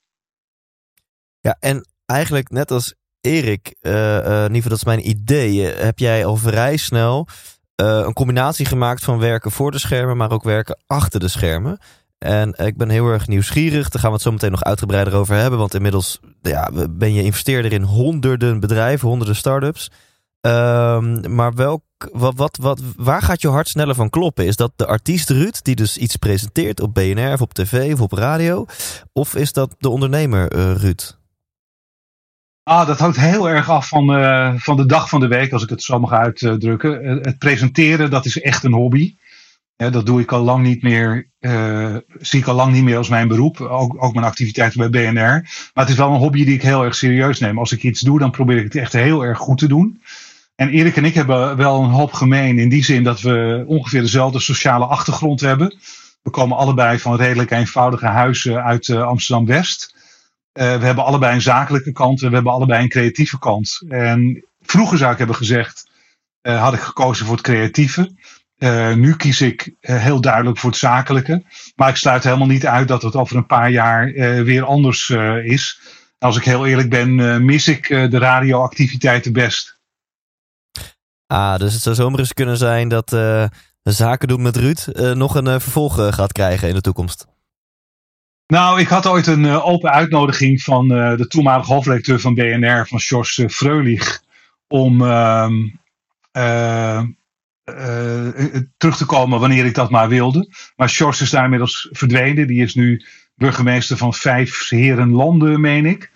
ja, 1.41 1.57
en 1.61 1.87
eigenlijk 2.07 2.51
net 2.51 2.71
als 2.71 2.95
Erik, 3.21 3.75
in 3.81 3.91
ieder 3.91 4.55
geval 4.55 4.63
dat 4.63 4.73
is 4.73 4.85
mijn 4.85 5.09
idee, 5.09 5.61
heb 5.61 5.99
jij 5.99 6.25
al 6.25 6.37
vrij 6.37 6.77
snel 6.77 7.29
een 7.77 8.13
combinatie 8.13 8.67
gemaakt 8.67 9.05
van 9.05 9.19
werken 9.19 9.51
voor 9.51 9.71
de 9.71 9.79
schermen, 9.79 10.17
maar 10.17 10.31
ook 10.31 10.43
werken 10.45 10.79
achter 10.87 11.21
de 11.21 11.29
schermen. 11.29 11.79
En 12.19 12.55
ik 12.67 12.77
ben 12.77 12.89
heel 12.89 13.09
erg 13.09 13.29
nieuwsgierig. 13.29 13.89
Daar 13.89 14.01
gaan 14.01 14.11
we 14.11 14.17
het 14.17 14.25
zo 14.25 14.33
meteen 14.33 14.51
nog 14.51 14.65
uitgebreider 14.65 15.15
over 15.15 15.37
hebben. 15.37 15.59
Want 15.59 15.75
inmiddels 15.75 16.21
ja, 16.43 16.71
ben 16.91 17.13
je 17.13 17.23
investeerder 17.23 17.73
in 17.73 17.83
honderden 17.83 18.61
bedrijven, 18.61 19.09
honderden 19.09 19.37
start-ups. 19.37 19.91
Um, 20.41 21.35
maar 21.35 21.55
welk, 21.55 21.83
wat, 22.13 22.37
wat, 22.37 22.57
wat, 22.61 22.81
waar 22.97 23.23
gaat 23.23 23.43
je 23.43 23.49
hart 23.49 23.69
sneller 23.69 23.95
van 23.95 24.11
kloppen? 24.11 24.47
Is 24.47 24.57
dat 24.57 24.73
de 24.77 24.87
artiest 24.87 25.31
Ruud, 25.31 25.59
die 25.63 25.75
dus 25.75 25.97
iets 25.97 26.17
presenteert 26.17 26.81
op 26.81 26.95
BNR 26.95 27.33
of 27.33 27.41
op 27.41 27.55
tv 27.55 27.93
of 27.93 28.01
op 28.01 28.13
radio? 28.13 28.67
Of 29.13 29.35
is 29.35 29.53
dat 29.53 29.75
de 29.79 29.89
ondernemer 29.89 30.57
uh, 30.57 30.75
Ruud? 30.75 31.21
Ah, 32.65 32.87
dat 32.87 32.99
hangt 32.99 33.17
heel 33.17 33.49
erg 33.49 33.71
af 33.71 33.89
van, 33.89 34.19
uh, 34.19 34.53
van 34.57 34.77
de 34.77 34.87
dag 34.87 35.09
van 35.09 35.21
de 35.21 35.27
week, 35.27 35.53
als 35.53 35.63
ik 35.63 35.69
het 35.69 35.83
zo 35.83 35.99
mag 35.99 36.13
uitdrukken. 36.13 37.05
Uh, 37.05 37.25
het 37.25 37.39
presenteren, 37.39 38.11
dat 38.11 38.25
is 38.25 38.41
echt 38.41 38.65
een 38.65 38.73
hobby. 38.73 39.17
Dat 39.77 40.07
doe 40.07 40.21
ik 40.21 40.33
al 40.33 40.43
lang 40.43 40.65
niet 40.65 40.83
meer, 40.83 41.31
zie 42.21 42.41
ik 42.41 42.47
al 42.47 42.55
lang 42.55 42.73
niet 42.73 42.83
meer 42.83 42.97
als 42.97 43.09
mijn 43.09 43.29
beroep. 43.29 43.61
Ook, 43.61 44.03
ook 44.03 44.15
mijn 44.15 44.27
activiteiten 44.27 44.91
bij 44.91 45.11
BNR. 45.13 45.13
Maar 45.75 45.85
het 45.85 45.89
is 45.89 45.97
wel 45.97 46.11
een 46.11 46.21
hobby 46.21 46.45
die 46.45 46.55
ik 46.55 46.63
heel 46.63 46.85
erg 46.85 46.95
serieus 46.95 47.39
neem. 47.41 47.59
Als 47.59 47.73
ik 47.73 47.83
iets 47.83 48.01
doe, 48.01 48.19
dan 48.19 48.31
probeer 48.31 48.57
ik 48.57 48.65
het 48.65 48.75
echt 48.75 48.93
heel 48.93 49.25
erg 49.25 49.39
goed 49.39 49.59
te 49.59 49.69
doen. 49.69 50.03
En 50.55 50.69
Erik 50.69 50.97
en 50.97 51.05
ik 51.05 51.15
hebben 51.15 51.57
wel 51.57 51.83
een 51.83 51.91
hoop 51.91 52.13
gemeen 52.13 52.59
in 52.59 52.69
die 52.69 52.85
zin 52.85 53.03
dat 53.03 53.21
we 53.21 53.65
ongeveer 53.67 54.01
dezelfde 54.01 54.41
sociale 54.41 54.85
achtergrond 54.85 55.41
hebben. 55.41 55.77
We 56.23 56.31
komen 56.31 56.57
allebei 56.57 56.99
van 56.99 57.17
redelijk 57.17 57.51
eenvoudige 57.51 58.07
huizen 58.07 58.63
uit 58.63 58.89
uh, 58.89 59.03
Amsterdam 59.03 59.47
West. 59.47 59.95
Uh, 60.53 60.79
we 60.79 60.85
hebben 60.85 61.05
allebei 61.05 61.35
een 61.35 61.43
zakelijke 61.43 61.93
kant 61.93 62.23
en 62.23 62.29
we 62.29 62.35
hebben 62.35 62.53
allebei 62.53 62.83
een 62.83 62.89
creatieve 62.89 63.39
kant. 63.39 63.85
En 63.89 64.45
vroeger 64.61 64.99
zou 64.99 65.13
ik 65.13 65.19
hebben 65.19 65.37
gezegd, 65.37 65.91
uh, 66.43 66.63
had 66.63 66.75
ik 66.75 66.81
gekozen 66.81 67.27
voor 67.27 67.35
het 67.35 67.45
creatieve. 67.45 68.15
nu 68.97 69.17
kies 69.17 69.41
ik 69.41 69.75
heel 69.81 70.21
duidelijk 70.21 70.59
voor 70.59 70.71
het 70.71 70.79
zakelijke. 70.79 71.45
Maar 71.77 71.89
ik 71.89 71.97
sluit 71.97 72.25
helemaal 72.25 72.47
niet 72.47 72.67
uit 72.67 72.89
dat 72.89 73.03
het 73.03 73.17
over 73.17 73.37
een 73.37 73.47
paar 73.47 73.71
jaar 73.71 74.13
weer 74.45 74.65
anders 74.65 75.11
is. 75.45 75.81
Als 76.19 76.37
ik 76.37 76.45
heel 76.45 76.67
eerlijk 76.67 76.91
ben, 76.91 77.45
mis 77.45 77.69
ik 77.69 77.89
de 77.89 78.19
radioactiviteiten 78.19 79.33
best. 79.33 79.81
Ah, 81.27 81.57
dus 81.59 81.73
het 81.73 81.83
zou 81.83 81.95
zomaar 81.95 82.19
eens 82.19 82.33
kunnen 82.33 82.57
zijn 82.57 82.89
dat 82.89 83.17
zaken 83.83 84.29
doen 84.29 84.43
met 84.43 84.57
Ruud 84.57 84.87
nog 85.15 85.35
een 85.35 85.61
vervolg 85.61 86.15
gaat 86.15 86.33
krijgen 86.33 86.69
in 86.69 86.75
de 86.75 86.81
toekomst. 86.81 87.32
Nou, 88.53 88.81
ik 88.81 88.89
had 88.89 89.07
ooit 89.07 89.27
een 89.27 89.47
open 89.47 89.91
uitnodiging 89.91 90.63
van 90.63 90.89
de 90.89 91.27
toenmalige 91.29 91.73
hoofdredacteur 91.73 92.21
van 92.21 92.35
BNR, 92.35 92.87
van 92.87 92.99
Jos 92.99 93.45
Freulich, 93.49 94.23
om 94.69 95.03
ehm, 95.03 95.53
terug 98.77 98.97
te 98.97 99.07
komen 99.07 99.41
wanneer 99.41 99.65
ik 99.65 99.75
dat 99.75 99.91
maar 99.91 100.09
wilde. 100.09 100.49
Maar 100.77 100.89
Jos 100.89 101.21
is 101.21 101.31
daar 101.31 101.45
inmiddels 101.45 101.89
verdwenen. 101.91 102.47
Die 102.47 102.63
is 102.63 102.75
nu 102.75 103.05
burgemeester 103.35 103.97
van 103.97 104.15
vijf 104.15 104.69
heren 104.69 105.11
landen, 105.11 105.61
meen 105.61 105.87
ik. 105.87 106.11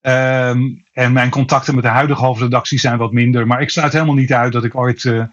Um, 0.00 0.84
en 0.92 1.12
mijn 1.12 1.30
contacten 1.30 1.74
met 1.74 1.84
de 1.84 1.90
huidige 1.90 2.24
hoofdredactie 2.24 2.78
zijn 2.78 2.98
wat 2.98 3.12
minder. 3.12 3.46
Maar 3.46 3.60
ik 3.60 3.70
sluit 3.70 3.92
helemaal 3.92 4.14
niet 4.14 4.32
uit 4.32 4.52
dat 4.52 4.64
ik 4.64 4.76
ooit 4.76 5.04
uh, 5.04 5.24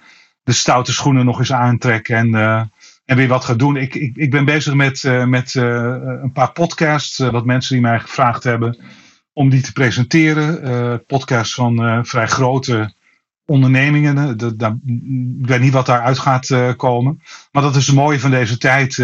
de 0.43 0.51
stoute 0.51 0.91
schoenen 0.91 1.25
nog 1.25 1.39
eens 1.39 1.53
aantrek 1.53 2.09
en, 2.09 2.27
uh, 2.27 2.61
en 3.09 3.15
weer 3.15 3.27
wat 3.27 3.45
ga 3.45 3.53
doen. 3.53 3.75
Ik, 3.75 3.95
ik, 3.95 4.17
ik 4.17 4.31
ben 4.31 4.45
bezig 4.45 4.73
met, 4.73 5.03
uh, 5.03 5.25
met 5.25 5.53
een 5.53 6.31
paar 6.33 6.51
podcasts. 6.51 7.17
wat 7.17 7.45
mensen 7.45 7.73
die 7.73 7.81
mij 7.81 7.99
gevraagd 7.99 8.43
hebben 8.43 8.77
om 9.33 9.49
die 9.49 9.61
te 9.61 9.71
presenteren. 9.71 11.05
podcasts 11.05 11.53
van 11.53 12.05
vrij 12.05 12.27
grote 12.27 12.93
ondernemingen. 13.45 14.37
De, 14.37 14.55
de, 14.55 14.79
ik 15.41 15.47
weet 15.47 15.61
niet 15.61 15.73
wat 15.73 15.85
daaruit 15.85 16.19
gaat 16.19 16.75
komen. 16.75 17.21
Maar 17.51 17.63
dat 17.63 17.75
is 17.75 17.87
het 17.87 17.95
mooie 17.95 18.19
van 18.19 18.31
deze 18.31 18.57
tijd. 18.57 18.99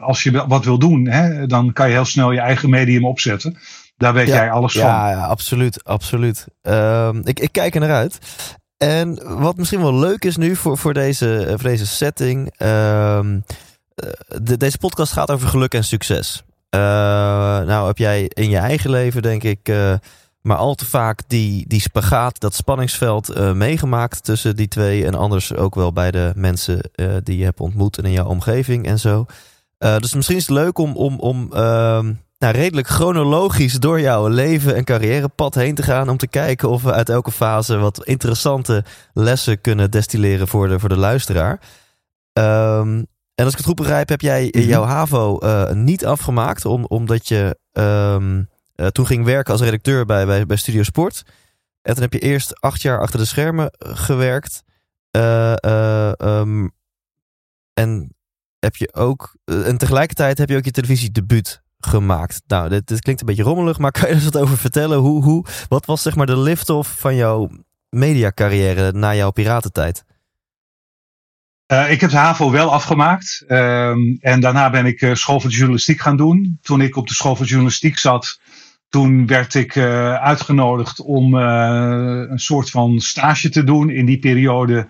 als 0.00 0.22
je 0.22 0.46
wat 0.46 0.64
wil 0.64 0.78
doen, 0.78 1.06
hè, 1.06 1.46
dan 1.46 1.72
kan 1.72 1.88
je 1.88 1.94
heel 1.94 2.04
snel 2.04 2.32
je 2.32 2.40
eigen 2.40 2.70
medium 2.70 3.04
opzetten. 3.04 3.58
Daar 3.96 4.12
weet 4.12 4.28
jij 4.28 4.50
alles 4.50 4.72
van. 4.72 4.82
Ja, 4.82 5.26
absoluut. 5.26 5.84
absoluut. 5.84 6.46
Um, 6.62 7.20
ik, 7.24 7.40
ik 7.40 7.52
kijk 7.52 7.74
er 7.74 7.80
naar 7.80 7.94
uit. 7.94 8.18
En 8.82 9.38
wat 9.38 9.56
misschien 9.56 9.80
wel 9.80 9.94
leuk 9.94 10.24
is 10.24 10.36
nu 10.36 10.56
voor, 10.56 10.78
voor, 10.78 10.94
deze, 10.94 11.46
voor 11.48 11.68
deze 11.68 11.86
setting. 11.86 12.52
Um, 12.58 13.44
de, 14.42 14.56
deze 14.56 14.78
podcast 14.78 15.12
gaat 15.12 15.30
over 15.30 15.48
geluk 15.48 15.74
en 15.74 15.84
succes. 15.84 16.42
Uh, 16.70 16.80
nou 17.60 17.86
heb 17.86 17.98
jij 17.98 18.30
in 18.34 18.50
je 18.50 18.56
eigen 18.56 18.90
leven, 18.90 19.22
denk 19.22 19.42
ik, 19.42 19.72
maar 20.40 20.56
al 20.56 20.74
te 20.74 20.84
vaak 20.84 21.20
die, 21.26 21.64
die 21.68 21.80
spagaat, 21.80 22.40
dat 22.40 22.54
spanningsveld 22.54 23.54
meegemaakt 23.54 24.24
tussen 24.24 24.56
die 24.56 24.68
twee. 24.68 25.06
En 25.06 25.14
anders 25.14 25.54
ook 25.54 25.74
wel 25.74 25.92
bij 25.92 26.10
de 26.10 26.32
mensen 26.34 26.90
die 27.22 27.38
je 27.38 27.44
hebt 27.44 27.60
ontmoet 27.60 27.98
en 27.98 28.04
in 28.04 28.12
jouw 28.12 28.26
omgeving 28.26 28.86
en 28.86 28.98
zo. 28.98 29.26
dus 29.78 30.14
misschien 30.14 30.36
is 30.36 30.46
het 30.46 30.56
leuk 30.56 30.78
om, 30.78 30.96
om, 30.96 31.18
om 31.18 31.52
ehm, 31.52 32.12
nou, 32.40 32.54
redelijk 32.54 32.86
chronologisch 32.86 33.74
door 33.74 34.00
jouw 34.00 34.28
leven 34.28 34.74
en 34.74 34.84
carrièrepad 34.84 35.54
heen 35.54 35.74
te 35.74 35.82
gaan. 35.82 36.08
Om 36.08 36.16
te 36.16 36.28
kijken 36.28 36.68
of 36.68 36.82
we 36.82 36.92
uit 36.92 37.08
elke 37.08 37.30
fase 37.30 37.76
wat 37.76 38.04
interessante 38.04 38.84
lessen 39.12 39.60
kunnen 39.60 39.90
destilleren 39.90 40.48
voor 40.48 40.68
de, 40.68 40.78
voor 40.78 40.88
de 40.88 40.96
luisteraar. 40.96 41.60
Um, 42.32 43.06
en 43.34 43.44
als 43.44 43.52
ik 43.52 43.58
het 43.58 43.66
goed 43.66 43.76
begrijp, 43.76 44.08
heb 44.08 44.20
jij 44.20 44.48
mhm. 44.50 44.66
jouw 44.66 44.82
HAVO 44.82 45.38
uh, 45.42 45.70
niet 45.70 46.06
afgemaakt. 46.06 46.64
Om, 46.64 46.84
omdat 46.84 47.28
je 47.28 47.58
um, 47.72 48.48
uh, 48.76 48.86
toen 48.86 49.06
ging 49.06 49.24
werken 49.24 49.52
als 49.52 49.62
redacteur 49.62 50.06
bij, 50.06 50.26
bij, 50.26 50.46
bij 50.46 50.56
Studio 50.56 50.82
Sport. 50.82 51.22
En 51.82 51.94
toen 51.94 52.02
heb 52.02 52.12
je 52.12 52.18
eerst 52.18 52.60
acht 52.60 52.82
jaar 52.82 53.00
achter 53.00 53.18
de 53.18 53.24
schermen 53.24 53.70
gewerkt. 53.78 54.62
Uh, 55.16 55.54
um, 56.18 56.70
en 57.72 58.14
heb 58.58 58.76
je 58.76 58.94
ook. 58.94 59.36
en 59.44 59.78
tegelijkertijd 59.78 60.38
heb 60.38 60.48
je 60.48 60.56
ook 60.56 60.64
je 60.64 60.70
televisiedebuut 60.70 61.62
gemaakt. 61.80 62.42
Nou, 62.46 62.68
dit, 62.68 63.00
klinkt 63.00 63.20
een 63.20 63.26
beetje 63.26 63.42
rommelig, 63.42 63.78
maar 63.78 63.90
kan 64.00 64.08
je 64.08 64.14
er 64.14 64.22
wat 64.22 64.38
over 64.38 64.58
vertellen? 64.58 64.98
Hoe, 64.98 65.22
hoe, 65.22 65.44
wat 65.68 65.86
was 65.86 66.02
zeg 66.02 66.16
maar 66.16 66.26
de 66.26 66.38
lift-off 66.38 66.94
van 66.98 67.16
jouw 67.16 67.50
mediacarrière 67.88 68.92
na 68.92 69.14
jouw 69.14 69.30
piratentijd? 69.30 70.04
Uh, 71.72 71.90
ik 71.90 72.00
heb 72.00 72.10
de 72.10 72.16
HAVO 72.16 72.50
wel 72.50 72.72
afgemaakt. 72.72 73.44
Uh, 73.48 73.90
en 74.20 74.40
daarna 74.40 74.70
ben 74.70 74.86
ik 74.86 75.00
uh, 75.00 75.14
school 75.14 75.40
voor 75.40 75.50
journalistiek 75.50 76.00
gaan 76.00 76.16
doen. 76.16 76.58
Toen 76.62 76.80
ik 76.80 76.96
op 76.96 77.08
de 77.08 77.14
school 77.14 77.36
voor 77.36 77.46
journalistiek 77.46 77.98
zat, 77.98 78.40
toen 78.88 79.26
werd 79.26 79.54
ik 79.54 79.74
uh, 79.74 80.14
uitgenodigd 80.14 81.00
om 81.00 81.34
een 81.34 82.38
soort 82.38 82.70
van 82.70 83.00
stage 83.00 83.48
te 83.48 83.64
doen. 83.64 83.90
In 83.90 84.06
die 84.06 84.18
periode 84.18 84.88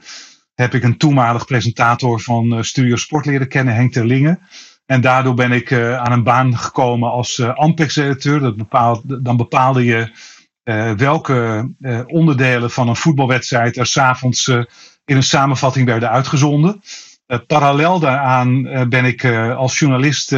heb 0.54 0.74
ik 0.74 0.82
een 0.82 0.96
toenmalig 0.96 1.46
presentator 1.46 2.20
van 2.20 2.64
Studio 2.64 2.96
Sport 2.96 3.26
leren 3.26 3.48
kennen, 3.48 3.74
Henk 3.74 3.92
Terlingen. 3.92 4.40
En 4.90 5.00
daardoor 5.00 5.34
ben 5.34 5.52
ik 5.52 5.70
uh, 5.70 5.96
aan 5.96 6.12
een 6.12 6.22
baan 6.22 6.56
gekomen 6.56 7.10
als 7.10 7.38
uh, 7.38 7.54
Ampex-redacteur. 7.54 8.54
Dan 9.22 9.36
bepaalde 9.36 9.84
je 9.84 10.10
uh, 10.64 10.92
welke 10.92 11.70
onderdelen 12.06 12.70
van 12.70 12.88
een 12.88 12.96
voetbalwedstrijd 12.96 13.76
er 13.76 13.86
s'avonds 13.86 14.48
in 15.04 15.16
een 15.16 15.22
samenvatting 15.22 15.86
werden 15.86 16.10
uitgezonden. 16.10 16.80
parallel 17.46 17.98
daaraan 17.98 18.62
ben 18.88 19.04
ik 19.04 19.24
als 19.56 19.78
journalist 19.78 20.28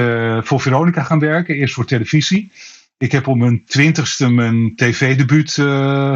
voor 0.40 0.60
Veronica 0.60 1.02
gaan 1.02 1.18
werken, 1.18 1.54
eerst 1.54 1.74
voor 1.74 1.84
televisie. 1.84 2.52
Ik 2.98 3.12
heb 3.12 3.26
op 3.26 3.36
mijn 3.36 3.64
twintigste 3.64 4.30
mijn 4.30 4.76
tv-debuut 4.76 5.52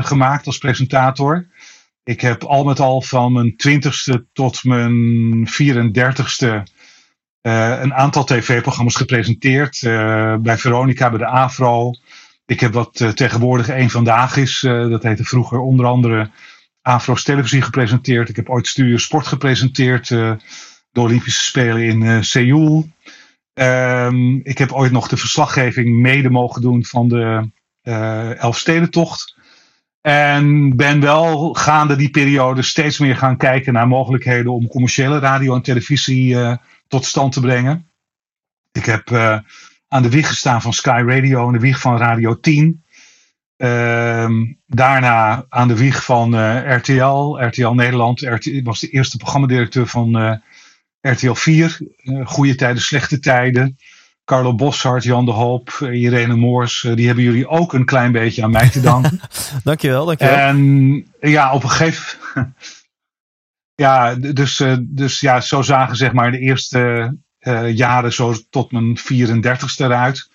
gemaakt 0.06 0.46
als 0.46 0.58
presentator. 0.58 1.46
Ik 2.04 2.20
heb 2.20 2.44
al 2.44 2.64
met 2.64 2.80
al 2.80 3.02
van 3.02 3.32
mijn 3.32 3.56
twintigste 3.56 4.26
tot 4.32 4.64
mijn 4.64 5.48
34ste 5.48 6.62
uh, 7.46 7.78
een 7.80 7.94
aantal 7.94 8.24
tv-programma's 8.24 8.94
gepresenteerd. 8.94 9.82
Uh, 9.82 10.36
bij 10.36 10.58
Veronica, 10.58 11.08
bij 11.08 11.18
de 11.18 11.26
Afro. 11.26 11.90
Ik 12.46 12.60
heb 12.60 12.72
wat 12.72 13.00
uh, 13.00 13.08
tegenwoordig 13.08 13.68
één 13.68 13.90
vandaag 13.90 14.36
is. 14.36 14.60
dat 14.60 15.02
heette 15.02 15.24
vroeger 15.24 15.58
onder 15.58 15.86
andere 15.86 16.30
Afro's 16.82 17.22
Televisie 17.22 17.62
gepresenteerd. 17.62 18.28
Ik 18.28 18.36
heb 18.36 18.48
ooit 18.48 18.66
Studio 18.66 18.96
Sport 18.96 19.26
gepresenteerd. 19.26 20.08
de 20.08 20.38
Olympische 20.92 21.44
Spelen 21.44 21.82
in 21.82 22.24
Seoul. 22.24 22.88
Um, 23.54 24.40
ik 24.42 24.58
heb 24.58 24.72
ooit 24.72 24.92
nog 24.92 25.08
de 25.08 25.16
verslaggeving 25.16 25.96
mede 25.96 26.30
mogen 26.30 26.62
doen 26.62 26.84
van 26.84 27.08
de 27.08 27.50
Elfstedentocht. 28.38 29.35
En 30.06 30.76
ben 30.76 31.00
wel 31.00 31.54
gaande 31.54 31.96
die 31.96 32.10
periode 32.10 32.62
steeds 32.62 32.98
meer 32.98 33.16
gaan 33.16 33.36
kijken 33.36 33.72
naar 33.72 33.88
mogelijkheden 33.88 34.52
om 34.52 34.68
commerciële 34.68 35.18
radio 35.18 35.54
en 35.54 35.62
televisie 35.62 36.36
tot 36.88 37.04
stand 37.04 37.32
te 37.32 37.40
brengen. 37.40 37.90
Ik 38.72 38.84
heb 38.84 39.10
uh, 39.10 39.38
aan 39.88 40.02
de 40.02 40.10
wieg 40.10 40.28
gestaan 40.28 40.62
van 40.62 40.72
Sky 40.72 41.02
Radio 41.06 41.46
en 41.46 41.52
de 41.52 41.58
wieg 41.58 41.80
van 41.80 41.98
Radio 41.98 42.40
10. 42.40 42.84
Uh, 43.56 44.22
ehm, 44.22 44.44
daarna 44.66 45.46
aan 45.48 45.68
de 45.68 45.76
wieg 45.76 46.04
van 46.04 46.36
eh, 46.36 46.76
RTL, 46.76 47.38
RTL 47.40 47.68
Nederland. 47.68 48.20
RTL, 48.20 48.62
was 48.62 48.80
de 48.80 48.88
eerste 48.88 49.16
programmadirecteur 49.16 49.86
van 49.86 50.40
RTL 51.00 51.32
4. 51.32 51.78
goede 52.24 52.54
tijden, 52.54 52.82
slechte 52.82 53.18
tijden. 53.18 53.76
Carlo 54.26 54.54
Boshart, 54.54 55.04
Jan 55.04 55.24
de 55.24 55.30
Hoop, 55.30 55.70
Irene 55.80 56.36
Moors. 56.36 56.86
die 56.94 57.06
hebben 57.06 57.24
jullie 57.24 57.48
ook 57.48 57.72
een 57.72 57.84
klein 57.84 58.12
beetje 58.12 58.42
aan 58.42 58.50
mij 58.50 58.68
te 58.68 58.80
danken. 58.80 59.20
dankjewel, 59.64 60.04
dankjewel. 60.04 60.36
En 60.36 61.06
ja, 61.20 61.52
op 61.52 61.62
een 61.62 61.70
gegeven 61.70 62.18
ja, 63.84 64.14
dus, 64.14 64.60
uh, 64.60 64.76
dus 64.80 65.20
ja, 65.20 65.40
zo 65.40 65.62
zagen 65.62 65.96
zeg 65.96 66.12
maar 66.12 66.30
de 66.30 66.38
eerste 66.38 67.14
uh, 67.40 67.76
jaren 67.76 68.12
zo 68.12 68.34
tot 68.50 68.72
mijn 68.72 68.98
34ste 68.98 69.76
eruit. 69.76 70.30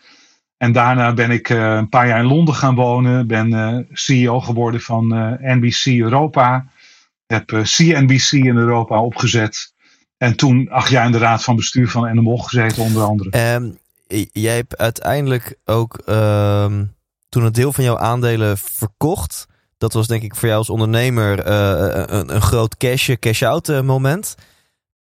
En 0.58 0.72
daarna 0.72 1.14
ben 1.14 1.32
ik 1.32 1.50
uh, 1.50 1.76
een 1.76 1.90
paar 1.90 2.08
jaar 2.08 2.20
in 2.20 2.26
Londen 2.26 2.56
gaan 2.56 2.76
wonen. 2.76 3.28
Ben 3.28 3.88
CEO 3.92 4.40
geworden 4.40 4.82
van 4.82 5.08
NBC 5.42 5.86
Europa. 5.86 6.66
Heb 7.26 7.62
CNBC 7.64 8.32
in 8.32 8.58
Europa 8.58 9.02
opgezet. 9.02 9.74
En 10.22 10.36
toen 10.36 10.70
acht 10.70 10.90
jaar 10.90 11.06
in 11.06 11.12
de 11.12 11.18
raad 11.18 11.44
van 11.44 11.56
bestuur 11.56 11.90
van 11.90 12.16
NMO 12.16 12.38
gezeten 12.38 12.84
onder 12.84 13.04
andere. 13.04 13.56
Um, 13.56 13.78
jij 14.32 14.56
hebt 14.56 14.78
uiteindelijk 14.78 15.56
ook 15.66 16.02
um, 16.10 16.94
toen 17.30 17.44
een 17.44 17.52
deel 17.52 17.74
van 17.74 17.84
jouw 17.84 17.98
aandelen 17.98 18.58
verkocht 18.58 19.48
dat 19.82 19.94
was 19.94 20.08
denk 20.08 20.24
ik 20.24 20.36
voor 20.36 20.48
jou 20.48 20.60
als 20.60 20.70
ondernemer 20.70 21.48
uh, 21.48 22.04
een, 22.06 22.36
een, 22.36 22.42
groot 22.42 22.78
cash, 22.78 23.10
cash-out 23.20 23.70
uh, 23.70 23.82
moment. 23.82 24.36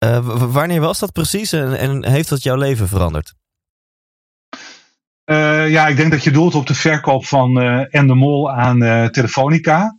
Uh, 0.05 0.53
wanneer 0.53 0.81
was 0.81 0.99
dat 0.99 1.13
precies 1.13 1.53
en, 1.53 1.79
en, 1.79 2.05
heeft 2.05 2.29
dat 2.29 2.43
jouw 2.43 2.57
leven 2.57 2.89
veranderd? 2.89 3.35
ja, 5.69 5.87
ik 5.87 5.97
denk 5.97 6.11
dat 6.11 6.25
je 6.25 6.31
doelt 6.31 6.55
op 6.55 6.67
de 6.67 6.75
verkoop 6.75 7.27
van 7.27 7.63
uh, 7.63 7.81
de 7.91 8.15
Mol 8.15 8.51
aan 8.53 9.11
Telefonica. 9.11 9.99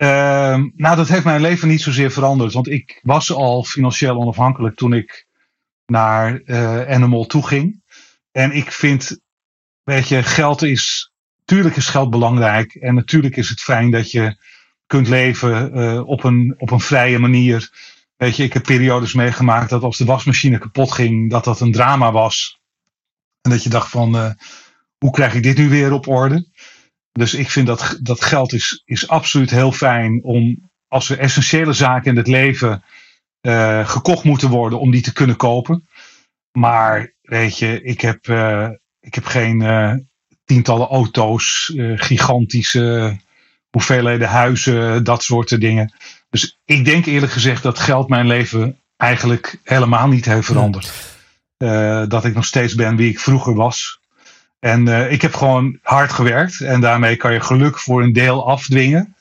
Ehm, 0.00 0.68
nou, 0.74 0.96
dat 0.96 1.08
heeft 1.08 1.24
mijn 1.24 1.40
leven 1.40 1.68
niet 1.68 1.80
zozeer 1.80 2.10
veranderd. 2.10 2.52
Want 2.52 2.68
ik 2.68 3.00
was 3.02 3.32
al 3.32 3.64
financieel 3.64 4.16
onafhankelijk 4.16 4.76
toen 4.76 4.92
ik 4.92 5.26
naar 5.86 6.40
uh, 6.44 7.04
Mol 7.04 7.26
toe 7.26 7.46
ging. 7.46 7.82
En 8.32 8.52
ik 8.52 8.72
vind, 8.72 9.20
weet 9.82 10.08
je, 10.08 10.22
geld 10.22 10.62
is 10.62 11.10
Tuurlijk 11.50 11.76
is 11.76 11.88
geld 11.88 12.10
belangrijk 12.10 12.74
en 12.74 12.94
natuurlijk 12.94 13.36
is 13.36 13.48
het 13.48 13.60
fijn 13.60 13.90
dat 13.90 14.10
je 14.10 14.36
kunt 14.86 15.08
leven 15.08 15.78
uh, 15.78 16.08
op, 16.08 16.24
een, 16.24 16.54
op 16.58 16.70
een 16.70 16.80
vrije 16.80 17.18
manier. 17.18 17.70
Weet 18.16 18.36
je, 18.36 18.42
ik 18.42 18.52
heb 18.52 18.62
periodes 18.62 19.14
meegemaakt 19.14 19.70
dat 19.70 19.82
als 19.82 19.96
de 19.96 20.04
wasmachine 20.04 20.58
kapot 20.58 20.92
ging, 20.92 21.30
dat 21.30 21.44
dat 21.44 21.60
een 21.60 21.72
drama 21.72 22.12
was. 22.12 22.60
En 23.40 23.50
dat 23.50 23.62
je 23.62 23.68
dacht 23.68 23.90
van, 23.90 24.16
uh, 24.16 24.30
hoe 24.98 25.10
krijg 25.10 25.34
ik 25.34 25.42
dit 25.42 25.56
nu 25.56 25.68
weer 25.68 25.92
op 25.92 26.08
orde? 26.08 26.49
Dus 27.20 27.34
ik 27.34 27.50
vind 27.50 27.66
dat, 27.66 27.98
dat 28.02 28.24
geld 28.24 28.52
is, 28.52 28.82
is 28.84 29.08
absoluut 29.08 29.50
heel 29.50 29.72
fijn 29.72 30.24
om, 30.24 30.70
als 30.88 31.10
er 31.10 31.18
essentiële 31.18 31.72
zaken 31.72 32.10
in 32.10 32.16
het 32.16 32.26
leven 32.26 32.82
uh, 33.46 33.88
gekocht 33.88 34.24
moeten 34.24 34.48
worden, 34.48 34.80
om 34.80 34.90
die 34.90 35.02
te 35.02 35.12
kunnen 35.12 35.36
kopen. 35.36 35.88
Maar 36.52 37.12
weet 37.22 37.58
je, 37.58 37.82
ik 37.82 38.00
heb, 38.00 38.26
ik 39.00 39.14
heb 39.14 39.24
geen 39.24 39.58
tientallen 40.44 40.88
auto's, 40.88 41.72
gigantische 41.94 43.16
hoeveelheden 43.70 44.28
huizen, 44.28 45.04
dat 45.04 45.22
soort 45.22 45.60
dingen. 45.60 45.94
Dus 46.30 46.60
ik 46.64 46.84
denk 46.84 47.06
eerlijk 47.06 47.32
gezegd 47.32 47.62
dat 47.62 47.78
geld 47.78 48.08
mijn 48.08 48.26
leven 48.26 48.80
eigenlijk 48.96 49.60
helemaal 49.62 50.08
niet 50.08 50.24
heeft 50.24 50.46
veranderd. 50.46 50.92
Dat 52.10 52.24
ik 52.24 52.34
nog 52.34 52.44
steeds 52.44 52.74
ben 52.74 52.96
wie 52.96 53.10
ik 53.10 53.20
vroeger 53.20 53.54
was. 53.54 53.99
En 54.60 54.86
uh, 54.86 55.12
ik 55.12 55.22
heb 55.22 55.34
gewoon 55.34 55.78
hard 55.82 56.12
gewerkt 56.12 56.60
en 56.60 56.80
daarmee 56.80 57.16
kan 57.16 57.32
je 57.32 57.40
geluk 57.40 57.78
voor 57.78 58.02
een 58.02 58.12
deel 58.12 58.48
afdwingen. 58.48 59.16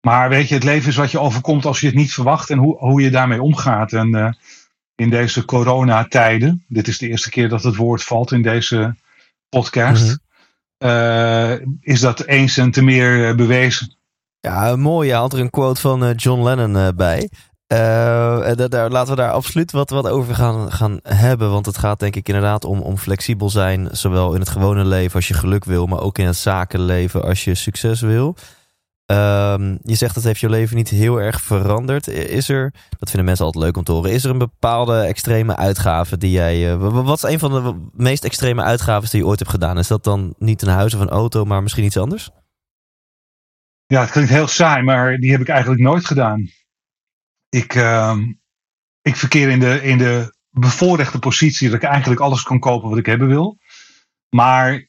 Maar 0.00 0.28
weet 0.28 0.48
je, 0.48 0.54
het 0.54 0.64
leven 0.64 0.88
is 0.88 0.96
wat 0.96 1.10
je 1.10 1.20
overkomt 1.20 1.64
als 1.64 1.80
je 1.80 1.86
het 1.86 1.96
niet 1.96 2.12
verwacht 2.12 2.50
en 2.50 2.58
hoe, 2.58 2.78
hoe 2.78 3.02
je 3.02 3.10
daarmee 3.10 3.42
omgaat. 3.42 3.92
En 3.92 4.36
in 4.94 5.10
deze 5.10 5.44
coronatijden, 5.44 6.64
dit 6.68 6.88
is 6.88 6.98
de 6.98 7.08
eerste 7.08 7.30
keer 7.30 7.48
dat 7.48 7.62
het 7.62 7.76
woord 7.76 8.02
valt 8.02 8.32
in 8.32 8.42
deze 8.42 8.96
podcast. 9.48 10.04
Mhm. 10.04 10.16
Eh, 10.78 11.52
is 11.80 12.00
dat 12.00 12.24
eens 12.24 12.56
en 12.56 12.70
te 12.70 12.82
meer 12.82 13.28
eh, 13.28 13.34
bewezen. 13.34 13.96
Ja, 14.40 14.76
mooi. 14.76 15.08
Je 15.08 15.14
had 15.14 15.32
er 15.32 15.38
een 15.38 15.50
quote 15.50 15.80
van 15.80 16.04
eh, 16.04 16.16
John 16.16 16.42
Lennon 16.42 16.96
bij. 16.96 17.30
Uh, 17.74 18.68
daar, 18.68 18.90
laten 18.90 19.14
we 19.14 19.20
daar 19.20 19.30
absoluut 19.30 19.72
wat, 19.72 19.90
wat 19.90 20.08
over 20.08 20.34
gaan, 20.34 20.72
gaan 20.72 20.98
hebben. 21.02 21.50
Want 21.50 21.66
het 21.66 21.78
gaat 21.78 22.00
denk 22.00 22.16
ik 22.16 22.28
inderdaad 22.28 22.64
om, 22.64 22.80
om 22.80 22.96
flexibel 22.96 23.50
zijn. 23.50 23.88
Zowel 23.92 24.34
in 24.34 24.40
het 24.40 24.48
gewone 24.48 24.84
leven 24.84 25.14
als 25.14 25.28
je 25.28 25.34
geluk 25.34 25.64
wil. 25.64 25.86
Maar 25.86 26.00
ook 26.00 26.18
in 26.18 26.26
het 26.26 26.36
zakenleven 26.36 27.22
als 27.22 27.44
je 27.44 27.54
succes 27.54 28.00
wil. 28.00 28.36
Um, 29.06 29.78
je 29.82 29.94
zegt 29.94 30.14
dat 30.14 30.24
heeft 30.24 30.40
je 30.40 30.50
leven 30.50 30.76
niet 30.76 30.88
heel 30.88 31.20
erg 31.20 31.40
veranderd. 31.40 32.08
Is 32.08 32.48
er, 32.48 32.72
dat 32.98 33.08
vinden 33.08 33.24
mensen 33.24 33.44
altijd 33.44 33.64
leuk 33.64 33.76
om 33.76 33.84
te 33.84 33.92
horen, 33.92 34.10
is 34.10 34.24
er 34.24 34.30
een 34.30 34.38
bepaalde 34.38 35.00
extreme 35.00 35.56
uitgave 35.56 36.18
die 36.18 36.30
jij. 36.30 36.72
Uh, 36.72 37.04
wat 37.04 37.16
is 37.16 37.30
een 37.30 37.38
van 37.38 37.52
de 37.52 37.88
meest 37.92 38.24
extreme 38.24 38.62
uitgaven 38.62 39.10
die 39.10 39.20
je 39.20 39.26
ooit 39.26 39.38
hebt 39.38 39.50
gedaan? 39.50 39.78
Is 39.78 39.88
dat 39.88 40.04
dan 40.04 40.34
niet 40.38 40.62
een 40.62 40.68
huis 40.68 40.94
of 40.94 41.00
een 41.00 41.08
auto, 41.08 41.44
maar 41.44 41.62
misschien 41.62 41.84
iets 41.84 41.96
anders? 41.96 42.30
Ja, 43.86 44.00
het 44.00 44.10
klinkt 44.10 44.30
heel 44.30 44.46
saai, 44.46 44.82
maar 44.82 45.16
die 45.16 45.30
heb 45.30 45.40
ik 45.40 45.48
eigenlijk 45.48 45.80
nooit 45.80 46.04
gedaan. 46.04 46.50
Ik, 47.54 47.74
uh, 47.74 48.16
ik 49.02 49.16
verkeer 49.16 49.48
in 49.48 49.60
de, 49.60 49.82
in 49.82 49.98
de 49.98 50.34
bevoorrechte 50.50 51.18
positie 51.18 51.68
dat 51.68 51.82
ik 51.82 51.88
eigenlijk 51.88 52.20
alles 52.20 52.42
kan 52.42 52.58
kopen 52.58 52.88
wat 52.88 52.98
ik 52.98 53.06
hebben 53.06 53.28
wil. 53.28 53.58
Maar 54.28 54.88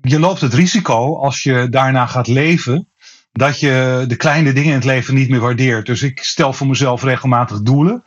je 0.00 0.18
loopt 0.18 0.40
het 0.40 0.54
risico 0.54 1.16
als 1.16 1.42
je 1.42 1.68
daarna 1.68 2.06
gaat 2.06 2.26
leven, 2.26 2.88
dat 3.32 3.60
je 3.60 4.04
de 4.08 4.16
kleine 4.16 4.52
dingen 4.52 4.68
in 4.68 4.74
het 4.74 4.84
leven 4.84 5.14
niet 5.14 5.28
meer 5.28 5.40
waardeert. 5.40 5.86
Dus 5.86 6.02
ik 6.02 6.22
stel 6.22 6.52
voor 6.52 6.66
mezelf 6.66 7.02
regelmatig 7.02 7.62
doelen. 7.62 8.04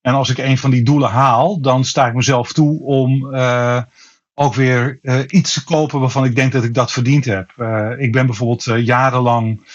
En 0.00 0.14
als 0.14 0.30
ik 0.30 0.38
een 0.38 0.58
van 0.58 0.70
die 0.70 0.82
doelen 0.82 1.10
haal, 1.10 1.60
dan 1.60 1.84
sta 1.84 2.06
ik 2.06 2.14
mezelf 2.14 2.52
toe 2.52 2.80
om 2.80 3.34
uh, 3.34 3.82
ook 4.34 4.54
weer 4.54 4.98
uh, 5.02 5.18
iets 5.26 5.52
te 5.52 5.64
kopen 5.64 6.00
waarvan 6.00 6.24
ik 6.24 6.34
denk 6.34 6.52
dat 6.52 6.64
ik 6.64 6.74
dat 6.74 6.92
verdiend 6.92 7.24
heb. 7.24 7.52
Uh, 7.56 7.90
ik 7.98 8.12
ben 8.12 8.26
bijvoorbeeld 8.26 8.64
jarenlang 8.84 9.66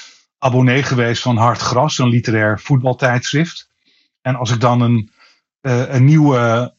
abonnee 0.44 0.84
geweest 0.84 1.22
van 1.22 1.38
Hard 1.38 1.60
Gras, 1.60 1.98
een 1.98 2.08
literair 2.08 2.60
voetbaltijdschrift. 2.60 3.70
En 4.22 4.36
als 4.36 4.52
ik 4.52 4.60
dan 4.60 4.82
een, 4.82 5.12
een 5.62 6.06
nieuwe 6.06 6.74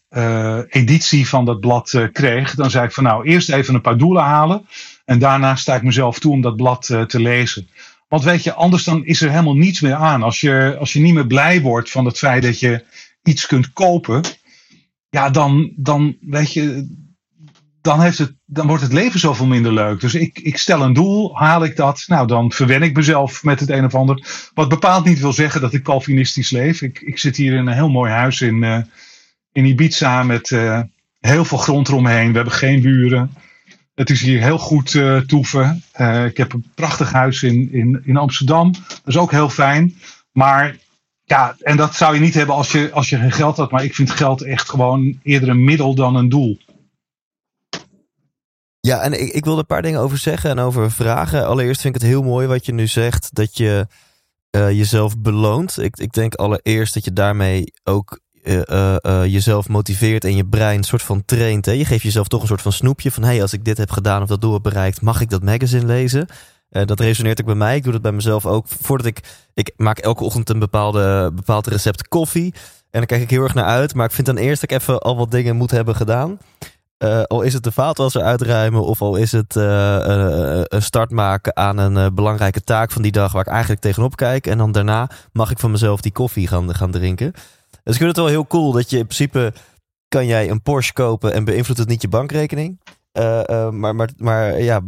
editie 0.69 1.29
van 1.29 1.45
dat 1.45 1.61
blad 1.61 2.09
kreeg, 2.13 2.55
dan 2.55 2.71
zei 2.71 2.85
ik 2.85 2.93
van 2.93 3.05
nou, 3.05 3.25
eerst 3.25 3.51
even 3.51 3.75
een 3.75 3.81
paar 3.81 3.99
doelen 3.99 4.23
halen. 4.23 4.67
En 5.05 5.19
daarna 5.19 5.57
sta 5.57 5.75
ik 5.75 5.83
mezelf 5.83 6.19
toe 6.19 6.33
om 6.33 6.41
dat 6.41 6.57
blad 6.57 6.85
te 7.07 7.21
lezen. 7.21 7.69
Want 8.09 8.25
weet 8.25 8.43
je, 8.43 8.53
anders 8.53 8.85
dan 8.85 9.05
is 9.05 9.21
er 9.21 9.31
helemaal 9.31 9.57
niets 9.57 9.81
meer 9.81 9.95
aan. 9.95 10.23
Als 10.23 10.41
je, 10.41 10.77
als 10.79 10.93
je 10.93 11.01
niet 11.01 11.15
meer 11.15 11.27
blij 11.27 11.61
wordt 11.61 11.91
van 11.91 12.05
het 12.05 12.19
feit 12.19 12.43
dat 12.43 12.61
je 12.61 12.85
iets 13.23 13.47
kunt 13.47 13.73
kopen, 13.73 14.23
ja, 15.11 15.31
dan, 15.31 15.73
dan 15.77 16.17
weet 16.21 16.53
je, 16.53 16.89
dan, 17.83 18.01
heeft 18.01 18.19
het, 18.19 18.35
dan 18.47 18.67
wordt 18.67 18.83
het 18.83 18.93
leven 18.93 19.21
zoveel 19.21 19.47
minder 19.47 19.73
leuk. 19.73 20.01
Dus 20.01 20.15
ik, 20.15 20.39
ik 20.39 20.59
stel 20.59 20.83
een 20.83 20.93
doel, 20.93 21.39
haal 21.39 21.65
ik 21.65 21.77
dat, 21.77 22.05
nou 22.07 22.27
dan 22.27 22.53
verwen 22.53 22.83
ik 22.83 22.97
mezelf 22.97 23.43
met 23.43 23.61
het 23.61 23.71
een 23.71 23.85
of 23.85 23.95
ander. 23.95 24.27
Wat 24.55 24.69
bepaald 24.69 25.05
niet 25.05 25.21
wil 25.21 25.33
zeggen 25.33 25.61
dat 25.61 25.73
ik 25.73 25.83
Calvinistisch 25.83 26.51
leef. 26.51 26.83
Ik, 26.83 27.01
ik 27.01 27.19
zit 27.19 27.37
hier 27.37 27.53
in 27.53 27.67
een 27.67 27.75
heel 27.75 27.91
mooi 27.91 28.11
huis 28.11 28.41
in, 28.41 28.63
uh, 28.63 28.79
in 29.53 29.65
Ibiza 29.65 30.23
met 30.23 30.51
uh, 30.51 30.81
heel 31.21 31.45
veel 31.45 31.59
grond 31.59 31.89
eromheen. 31.89 32.31
We 32.31 32.37
hebben 32.37 32.55
geen 32.55 32.81
buren. 32.81 33.35
Het 33.95 34.11
is 34.11 34.21
hier 34.21 34.43
heel 34.43 34.59
goed 34.59 34.95
uh, 34.95 35.19
toeven. 35.19 35.85
ik 36.27 36.37
heb 36.37 36.53
een 36.53 36.71
prachtig 36.75 37.13
huis 37.13 37.43
in, 37.43 37.73
in, 37.73 38.03
in 38.05 38.17
Amsterdam. 38.17 38.73
Dat 38.73 39.01
is 39.05 39.17
ook 39.17 39.31
heel 39.31 39.49
fijn. 39.49 39.95
Maar 40.33 40.77
ja, 41.25 41.57
en 41.61 41.77
dat 41.77 41.95
zou 41.95 42.15
je 42.15 42.21
niet 42.21 42.35
hebben 42.35 42.55
als 42.55 42.73
je, 42.73 42.91
als 42.93 43.09
je 43.09 43.17
geen 43.17 43.33
geld 43.33 43.57
had. 43.57 43.71
Maar 43.71 43.85
ik 43.85 43.95
vind 43.95 44.11
geld 44.11 44.43
echt 44.43 44.69
gewoon 44.69 45.19
eerder 45.23 45.49
een 45.49 45.65
middel 45.65 45.95
dan 45.95 46.17
een 46.17 46.29
doel. 46.29 46.59
Ja, 48.87 49.01
en 49.01 49.21
ik, 49.21 49.33
ik 49.33 49.45
wil 49.45 49.53
er 49.53 49.59
een 49.59 49.67
paar 49.67 49.83
dingen 49.83 50.01
over 50.01 50.19
zeggen 50.19 50.51
en 50.51 50.59
over 50.59 50.91
vragen. 50.91 51.47
Allereerst 51.47 51.81
vind 51.81 51.95
ik 51.95 52.01
het 52.01 52.11
heel 52.11 52.23
mooi 52.23 52.47
wat 52.47 52.67
je 52.67 52.73
nu 52.73 52.87
zegt, 52.87 53.35
dat 53.35 53.57
je 53.57 53.87
uh, 54.57 54.71
jezelf 54.71 55.19
beloont. 55.19 55.79
Ik, 55.79 55.97
ik 55.97 56.13
denk 56.13 56.35
allereerst 56.35 56.95
dat 56.95 57.05
je 57.05 57.13
daarmee 57.13 57.73
ook 57.85 58.21
uh, 58.43 58.61
uh, 58.67 59.25
jezelf 59.25 59.69
motiveert 59.69 60.25
en 60.25 60.37
je 60.37 60.47
brein 60.47 60.79
een 60.79 60.85
soort 60.85 61.03
van 61.03 61.25
traint. 61.25 61.67
Hè? 61.67 61.73
Je 61.73 61.85
geeft 61.85 62.03
jezelf 62.03 62.29
toch 62.29 62.41
een 62.41 62.47
soort 62.47 62.63
van 62.63 62.73
snoepje 62.73 63.11
van... 63.11 63.23
hey, 63.23 63.43
als 63.43 63.53
ik 63.53 63.65
dit 63.65 63.79
heb 63.79 63.91
gedaan 63.91 64.23
of 64.23 64.29
dat 64.29 64.41
doel 64.41 64.53
heb 64.53 64.63
bereikt... 64.63 65.01
mag 65.01 65.21
ik 65.21 65.31
dat 65.31 65.43
magazine 65.43 65.87
lezen? 65.87 66.27
Dat 66.69 67.01
resoneert 67.01 67.41
ook 67.41 67.47
bij 67.47 67.55
mij. 67.55 67.77
Ik 67.77 67.83
doe 67.83 67.93
dat 67.93 68.03
bij 68.03 68.13
mezelf 68.13 68.47
ook. 68.47 68.67
Voordat 68.69 69.07
ik. 69.07 69.21
Ik 69.55 69.73
maak 69.77 69.99
elke 69.99 70.25
ochtend 70.25 70.51
een 70.51 70.59
bepaalde, 70.59 71.33
bepaald 71.35 71.67
recept 71.67 72.09
koffie. 72.09 72.55
En 72.91 72.99
dan 72.99 73.07
kijk 73.07 73.23
ik 73.23 73.31
heel 73.31 73.43
erg 73.43 73.55
naar 73.55 73.65
uit. 73.65 73.95
Maar 73.95 74.07
ik 74.07 74.13
vind 74.13 74.27
dan 74.27 74.37
eerst 74.37 74.61
dat 74.61 74.71
ik 74.71 74.81
even 74.81 75.01
al 75.01 75.17
wat 75.17 75.31
dingen 75.31 75.57
moet 75.57 75.71
hebben 75.71 75.97
gedaan. 75.97 76.39
Uh, 77.03 77.23
al 77.23 77.43
is 77.43 77.53
het 77.53 77.63
de 77.63 77.73
vaatwasser 77.73 78.23
uitruimen. 78.23 78.85
Of 78.85 79.03
al 79.03 79.17
is 79.17 79.33
het 79.33 79.57
uh, 79.57 80.63
een 80.63 80.83
start 80.83 81.11
maken 81.11 81.57
aan 81.57 81.79
een 81.79 82.15
belangrijke 82.15 82.61
taak 82.61 82.91
van 82.91 83.03
die 83.03 83.13
dag. 83.13 83.33
Waar 83.33 83.47
ik 83.47 83.53
eigenlijk 83.53 83.81
tegenop 83.81 84.17
kijk. 84.17 84.47
En 84.47 84.59
dan 84.59 84.73
daarna 84.73 85.11
mag 85.33 85.51
ik 85.51 85.59
van 85.59 85.71
mezelf 85.71 86.01
die 86.01 86.13
koffie 86.13 86.49
gaan, 86.49 86.75
gaan 86.75 86.91
drinken. 86.91 87.33
Dus 87.83 87.95
ik 87.95 88.01
vind 88.01 88.09
het 88.09 88.17
wel 88.17 88.27
heel 88.27 88.47
cool 88.47 88.73
dat 88.73 88.91
je 88.91 88.99
in 88.99 89.07
principe. 89.07 89.53
Kan 90.09 90.27
jij 90.27 90.51
een 90.51 90.63
Porsche 90.63 90.93
kopen 90.93 91.33
en 91.33 91.45
beïnvloedt 91.45 91.81
het 91.81 91.89
niet 91.89 92.03
je 92.03 92.09
bankrekening? 92.09 92.81
maar, 93.13 93.95
maar, 93.95 94.09
maar 94.17 94.61
ja, 94.63 94.81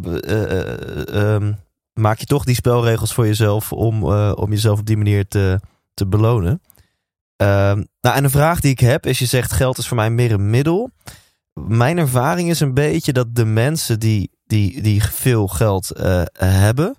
um, 1.12 1.56
maak 1.93 2.19
je 2.19 2.26
toch 2.26 2.45
die 2.45 2.54
spelregels 2.54 3.15
voor 3.15 3.26
jezelf 3.26 3.73
om, 3.73 4.04
om 4.32 4.50
jezelf 4.50 4.78
op 4.78 4.86
die 4.86 4.97
manier 4.97 5.28
te, 5.28 5.60
te 5.95 6.06
belonen. 6.06 6.60
Uh, 7.43 7.49
nou, 8.00 8.17
en 8.17 8.25
een 8.25 8.30
vraag 8.30 8.60
die 8.60 8.71
ik 8.71 8.80
heb 8.80 9.06
is: 9.06 9.19
je 9.19 9.26
zegt 9.26 9.52
geld 9.52 9.78
is 9.78 9.89
voor 9.89 9.97
mij 9.97 10.10
meer 10.10 10.32
een 10.32 10.50
middel. 10.50 10.91
Mijn 11.54 11.99
ervaring 11.99 12.50
is 12.50 12.60
een 12.60 12.75
beetje 12.75 13.12
dat 13.12 13.34
de 13.34 13.45
mensen 13.45 14.00
die, 14.00 14.30
die, 14.47 14.82
die 14.82 15.04
veel 15.04 15.47
geld 15.47 15.93
uh, 15.97 16.23
hebben, 16.38 16.97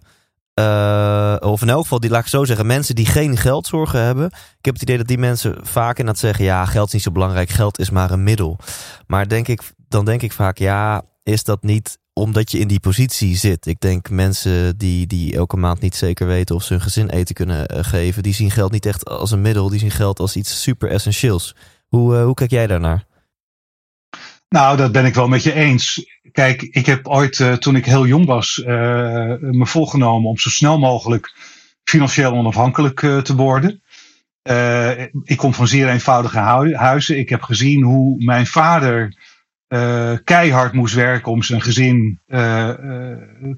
uh, 0.59 1.35
of 1.39 1.61
in 1.61 1.69
elk 1.69 1.81
geval, 1.81 1.99
die 1.99 2.09
laat 2.09 2.21
ik 2.21 2.27
zo 2.27 2.45
zeggen, 2.45 2.65
mensen 2.65 2.95
die 2.95 3.05
geen 3.05 3.37
geldzorgen 3.37 4.01
hebben. 4.01 4.25
Ik 4.25 4.65
heb 4.65 4.73
het 4.73 4.83
idee 4.83 4.97
dat 4.97 5.07
die 5.07 5.17
mensen 5.17 5.57
vaak 5.61 5.99
in 5.99 6.05
dat 6.05 6.17
zeggen: 6.17 6.45
ja, 6.45 6.65
geld 6.65 6.87
is 6.87 6.93
niet 6.93 7.01
zo 7.01 7.11
belangrijk, 7.11 7.49
geld 7.49 7.79
is 7.79 7.89
maar 7.89 8.11
een 8.11 8.23
middel. 8.23 8.57
Maar 9.07 9.27
denk 9.27 9.47
ik, 9.47 9.61
dan 9.87 10.05
denk 10.05 10.21
ik 10.21 10.31
vaak: 10.31 10.57
ja, 10.57 11.03
is 11.23 11.43
dat 11.43 11.63
niet 11.63 11.97
omdat 12.13 12.51
je 12.51 12.59
in 12.59 12.67
die 12.67 12.79
positie 12.79 13.37
zit. 13.37 13.65
Ik 13.65 13.79
denk 13.79 14.09
mensen 14.09 14.77
die, 14.77 15.07
die 15.07 15.35
elke 15.35 15.57
maand 15.57 15.79
niet 15.79 15.95
zeker 15.95 16.27
weten 16.27 16.55
of 16.55 16.63
ze 16.63 16.73
hun 16.73 16.81
gezin 16.81 17.09
eten 17.09 17.35
kunnen 17.35 17.67
eh, 17.67 17.83
geven, 17.83 18.23
die 18.23 18.33
zien 18.33 18.51
geld 18.51 18.71
niet 18.71 18.85
echt 18.85 19.09
als 19.09 19.31
een 19.31 19.41
middel, 19.41 19.69
die 19.69 19.79
zien 19.79 19.91
geld 19.91 20.19
als 20.19 20.35
iets 20.35 20.61
super 20.61 20.89
essentieels. 20.89 21.55
Hoe, 21.87 22.17
hoe 22.17 22.33
kijk 22.33 22.51
jij 22.51 22.67
daarnaar? 22.67 23.05
Nou, 24.49 24.77
dat 24.77 24.91
ben 24.91 25.05
ik 25.05 25.13
wel 25.13 25.27
met 25.27 25.43
je 25.43 25.53
eens. 25.53 26.05
Kijk, 26.31 26.62
ik 26.62 26.86
heb 26.86 27.08
ooit, 27.08 27.39
uh, 27.39 27.53
toen 27.53 27.75
ik 27.75 27.86
heel 27.86 28.05
jong 28.05 28.25
was, 28.25 28.62
me 29.39 29.65
voorgenomen 29.65 30.29
om 30.29 30.38
zo 30.38 30.49
snel 30.49 30.79
mogelijk 30.79 31.34
financieel 31.84 32.31
onafhankelijk 32.31 32.99
te 32.99 33.36
worden. 33.36 33.81
ik 35.23 35.38
kom 35.38 35.53
van 35.53 35.67
zeer 35.67 35.89
eenvoudige 35.89 36.39
huizen. 36.75 37.17
Ik 37.17 37.29
heb 37.29 37.41
gezien 37.41 37.84
hoe 37.84 38.23
mijn 38.23 38.45
vader 38.45 39.17
keihard 40.23 40.73
moest 40.73 40.93
werken 40.93 41.31
om 41.31 41.43
zijn 41.43 41.62
gezin 41.62 42.19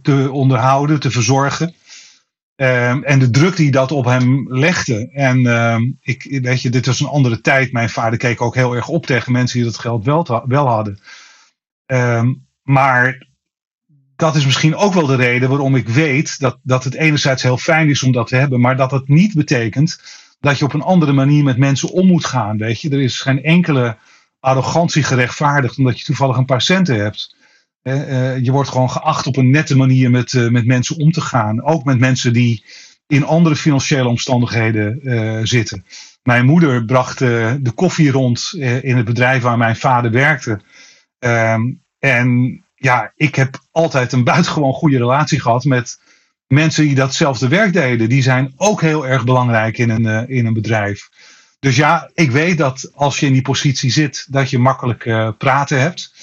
te 0.01 0.29
onderhouden, 0.31 0.99
te 0.99 1.11
verzorgen. 1.11 1.73
Um, 2.59 3.03
en 3.03 3.19
de 3.19 3.29
druk 3.29 3.55
die 3.55 3.71
dat 3.71 3.91
op 3.91 4.05
hem 4.05 4.53
legde. 4.53 5.09
En 5.11 5.39
uh, 5.39 5.77
ik, 6.01 6.39
weet 6.41 6.61
je, 6.61 6.69
dit 6.69 6.85
was 6.85 6.99
een 6.99 7.07
andere 7.07 7.41
tijd. 7.41 7.71
Mijn 7.71 7.89
vader 7.89 8.17
keek 8.17 8.41
ook 8.41 8.55
heel 8.55 8.75
erg 8.75 8.87
op 8.87 9.05
tegen 9.05 9.31
mensen 9.31 9.57
die 9.57 9.67
dat 9.67 9.79
geld 9.79 10.05
wel, 10.05 10.43
wel 10.47 10.67
hadden. 10.67 10.99
Um, 11.85 12.47
maar 12.63 13.27
dat 14.15 14.35
is 14.35 14.45
misschien 14.45 14.75
ook 14.75 14.93
wel 14.93 15.05
de 15.05 15.15
reden 15.15 15.49
waarom 15.49 15.75
ik 15.75 15.87
weet 15.87 16.39
dat, 16.39 16.59
dat 16.63 16.83
het 16.83 16.93
enerzijds 16.93 17.43
heel 17.43 17.57
fijn 17.57 17.89
is 17.89 18.03
om 18.03 18.11
dat 18.11 18.27
te 18.27 18.35
hebben, 18.35 18.59
maar 18.59 18.77
dat 18.77 18.91
het 18.91 19.07
niet 19.07 19.33
betekent 19.33 20.01
dat 20.39 20.57
je 20.57 20.65
op 20.65 20.73
een 20.73 20.81
andere 20.81 21.13
manier 21.13 21.43
met 21.43 21.57
mensen 21.57 21.89
om 21.89 22.07
moet 22.07 22.25
gaan. 22.25 22.57
Weet 22.57 22.81
je, 22.81 22.89
er 22.89 23.01
is 23.01 23.21
geen 23.21 23.43
enkele 23.43 23.97
arrogantie 24.39 25.03
gerechtvaardigd 25.03 25.77
omdat 25.77 25.99
je 25.99 26.05
toevallig 26.05 26.37
een 26.37 26.45
paar 26.45 26.61
centen 26.61 26.99
hebt. 26.99 27.35
Uh, 27.87 28.37
je 28.37 28.51
wordt 28.51 28.69
gewoon 28.69 28.89
geacht 28.89 29.27
op 29.27 29.37
een 29.37 29.49
nette 29.49 29.77
manier 29.77 30.09
met, 30.09 30.33
uh, 30.33 30.49
met 30.49 30.65
mensen 30.65 30.97
om 30.97 31.11
te 31.11 31.21
gaan. 31.21 31.63
Ook 31.63 31.83
met 31.83 31.99
mensen 31.99 32.33
die 32.33 32.65
in 33.07 33.25
andere 33.25 33.55
financiële 33.55 34.07
omstandigheden 34.07 34.99
uh, 35.03 35.39
zitten. 35.43 35.85
Mijn 36.23 36.45
moeder 36.45 36.85
bracht 36.85 37.17
de 37.19 37.71
koffie 37.75 38.11
rond 38.11 38.53
in 38.81 38.95
het 38.95 39.05
bedrijf 39.05 39.41
waar 39.41 39.57
mijn 39.57 39.75
vader 39.75 40.11
werkte. 40.11 40.59
Ehm, 41.19 41.61
en 41.99 42.61
ja, 42.75 43.11
ik 43.15 43.35
heb 43.35 43.59
altijd 43.71 44.11
een 44.11 44.23
buitengewoon 44.33 44.73
goede 44.73 44.97
relatie 44.97 45.41
gehad 45.41 45.63
met 45.63 45.99
mensen 46.47 46.83
die 46.83 46.95
datzelfde 46.95 47.47
werk 47.47 47.73
deden. 47.73 48.09
Die 48.09 48.21
zijn 48.21 48.53
ook 48.57 48.81
heel 48.81 49.07
erg 49.07 49.23
belangrijk 49.23 49.77
in 49.77 49.89
een, 49.89 50.29
in 50.29 50.45
een 50.45 50.53
bedrijf. 50.53 51.09
Dus 51.59 51.75
ja, 51.75 52.09
ik 52.13 52.31
weet 52.31 52.57
dat 52.57 52.91
als 52.93 53.19
je 53.19 53.25
in 53.25 53.33
die 53.33 53.41
positie 53.41 53.91
zit, 53.91 54.25
dat 54.29 54.49
je 54.49 54.59
makkelijk 54.59 55.33
praten 55.37 55.81
hebt. 55.81 56.16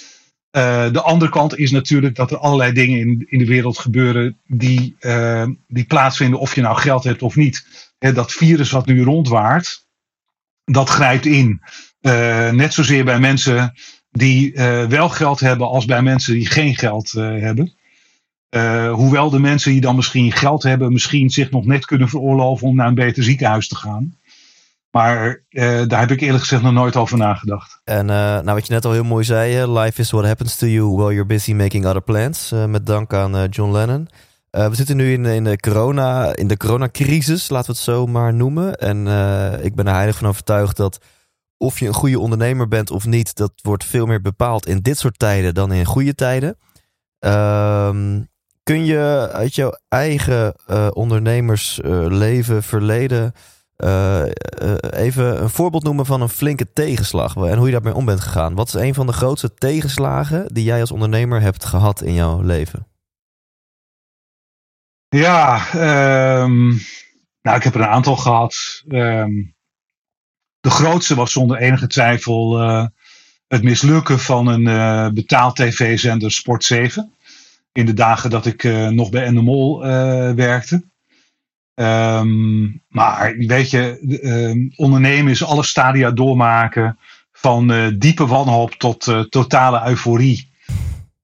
Uh, 0.56 0.92
de 0.92 1.00
andere 1.00 1.30
kant 1.30 1.58
is 1.58 1.70
natuurlijk 1.70 2.16
dat 2.16 2.30
er 2.30 2.38
allerlei 2.38 2.72
dingen 2.72 2.98
in, 2.98 3.26
in 3.28 3.38
de 3.38 3.46
wereld 3.46 3.78
gebeuren 3.78 4.38
die, 4.46 4.96
uh, 5.00 5.46
die 5.66 5.84
plaatsvinden 5.84 6.40
of 6.40 6.54
je 6.54 6.60
nou 6.60 6.76
geld 6.76 7.04
hebt 7.04 7.22
of 7.22 7.36
niet. 7.36 7.66
Dat 7.98 8.32
virus 8.32 8.70
wat 8.70 8.86
nu 8.86 9.02
rondwaart, 9.02 9.86
dat 10.64 10.88
grijpt 10.88 11.26
in. 11.26 11.60
net 12.50 12.74
zozeer 12.74 13.04
bij 13.04 13.20
mensen 13.20 13.72
die 14.10 14.52
wel 14.88 15.08
geld 15.08 15.40
hebben 15.40 15.68
als 15.68 15.84
bij 15.84 16.02
mensen 16.02 16.34
die 16.34 16.46
geen 16.46 16.74
geld 16.74 17.10
hebben. 17.12 17.74
hoewel 18.90 19.30
de 19.30 19.40
mensen 19.40 19.72
die 19.72 19.80
dan 19.80 19.96
misschien 19.96 20.32
geld 20.32 20.62
hebben, 20.62 20.92
misschien 20.92 21.30
zich 21.30 21.50
nog 21.50 21.64
net 21.64 21.84
kunnen 21.84 22.08
veroorloven 22.08 22.66
om 22.66 22.76
naar 22.76 22.88
een 22.88 22.94
beter 22.94 23.22
ziekenhuis 23.22 23.68
te 23.68 23.76
gaan. 23.76 24.18
Maar 24.94 25.44
uh, 25.50 25.82
daar 25.86 26.00
heb 26.00 26.10
ik 26.10 26.20
eerlijk 26.20 26.42
gezegd 26.42 26.62
nog 26.62 26.72
nooit 26.72 26.96
over 26.96 27.18
nagedacht. 27.18 27.80
En 27.84 28.08
uh, 28.08 28.14
nou, 28.14 28.52
wat 28.54 28.66
je 28.66 28.72
net 28.72 28.84
al 28.84 28.92
heel 28.92 29.04
mooi 29.04 29.24
zei, 29.24 29.66
life 29.66 30.00
is 30.00 30.10
what 30.10 30.24
happens 30.24 30.56
to 30.56 30.66
you 30.66 30.96
while 30.96 31.12
you're 31.12 31.26
busy 31.26 31.52
making 31.52 31.86
other 31.86 32.02
plans. 32.02 32.52
Uh, 32.52 32.64
met 32.64 32.86
dank 32.86 33.12
aan 33.12 33.48
John 33.48 33.72
Lennon. 33.72 34.08
we 34.50 34.70
zitten 34.72 34.96
nu 34.96 35.12
in, 35.12 35.24
in, 35.24 35.44
de 35.44 35.60
corona, 35.60 36.36
in 36.36 36.46
de 36.46 36.56
coronacrisis, 36.56 37.48
laten 37.48 37.66
we 37.66 37.72
het 37.72 37.82
zo 37.84 38.06
maar 38.06 38.34
noemen. 38.34 38.74
En 38.74 38.98
ik 39.62 39.74
ben 39.74 39.86
er 39.86 39.94
heilig 39.94 40.16
van 40.16 40.28
overtuigd 40.28 40.76
dat 40.76 40.98
of 41.56 41.78
je 41.78 41.86
een 41.86 41.94
goede 41.94 42.18
ondernemer 42.18 42.68
bent 42.68 42.90
of 42.90 43.06
niet, 43.06 43.36
dat 43.36 43.52
wordt 43.62 43.84
veel 43.84 44.06
meer 44.06 44.20
bepaald 44.20 44.66
in 44.66 44.78
dit 44.78 44.98
soort 44.98 45.18
tijden 45.18 45.54
dan 45.54 45.72
in 45.72 45.84
goede 45.84 46.14
tijden. 46.14 46.56
Ehm, 47.18 48.22
kun 48.62 48.84
je 48.84 49.30
uit 49.32 49.54
jouw 49.54 49.72
eigen 49.88 50.54
ondernemersleven, 50.94 52.62
verleden 52.62 53.32
even 53.76 55.42
een 55.42 55.50
voorbeeld 55.50 55.82
noemen 55.82 56.06
van 56.06 56.20
een 56.20 56.28
flinke 56.28 56.72
tegenslag 56.72 57.36
en 57.36 57.56
hoe 57.56 57.66
je 57.66 57.72
daarmee 57.72 57.94
om 57.94 58.04
bent 58.04 58.20
gegaan. 58.20 58.54
Wat 58.54 58.68
is 58.68 58.74
een 58.74 58.94
van 58.94 59.06
de 59.06 59.12
grootste 59.12 59.54
tegenslagen 59.54 60.54
die 60.54 60.64
jij 60.64 60.80
als 60.80 60.92
ondernemer 60.92 61.40
hebt 61.40 61.64
gehad 61.64 62.02
in 62.02 62.14
jouw 62.14 62.40
leven? 62.40 62.86
Ja, 65.08 65.56
um, 66.42 66.80
nou, 67.42 67.56
ik 67.56 67.62
heb 67.62 67.74
er 67.74 67.80
een 67.80 67.86
aantal 67.86 68.16
gehad. 68.16 68.82
Um, 68.88 69.54
de 70.60 70.70
grootste 70.70 71.14
was 71.14 71.32
zonder 71.32 71.56
enige 71.58 71.86
twijfel 71.86 72.62
uh, 72.62 72.86
het 73.46 73.62
mislukken 73.62 74.18
van 74.18 74.46
een 74.46 75.14
betaald 75.14 75.56
tv-zender 75.56 76.32
Sport 76.32 76.64
7. 76.64 77.14
In 77.72 77.86
de 77.86 77.94
dagen 77.94 78.30
dat 78.30 78.46
ik 78.46 78.62
nog 78.90 79.10
bij 79.10 79.30
NMOL 79.30 79.80
werkte. 80.34 80.84
Um, 81.74 82.82
maar 82.88 83.36
weet 83.36 83.70
je, 83.70 84.72
ondernemen 84.76 85.32
is 85.32 85.44
alle 85.44 85.62
stadia 85.62 86.10
doormaken. 86.10 86.98
Van 87.32 87.94
diepe 87.98 88.26
wanhoop 88.26 88.72
tot 88.74 89.28
totale 89.28 89.88
euforie. 89.88 90.52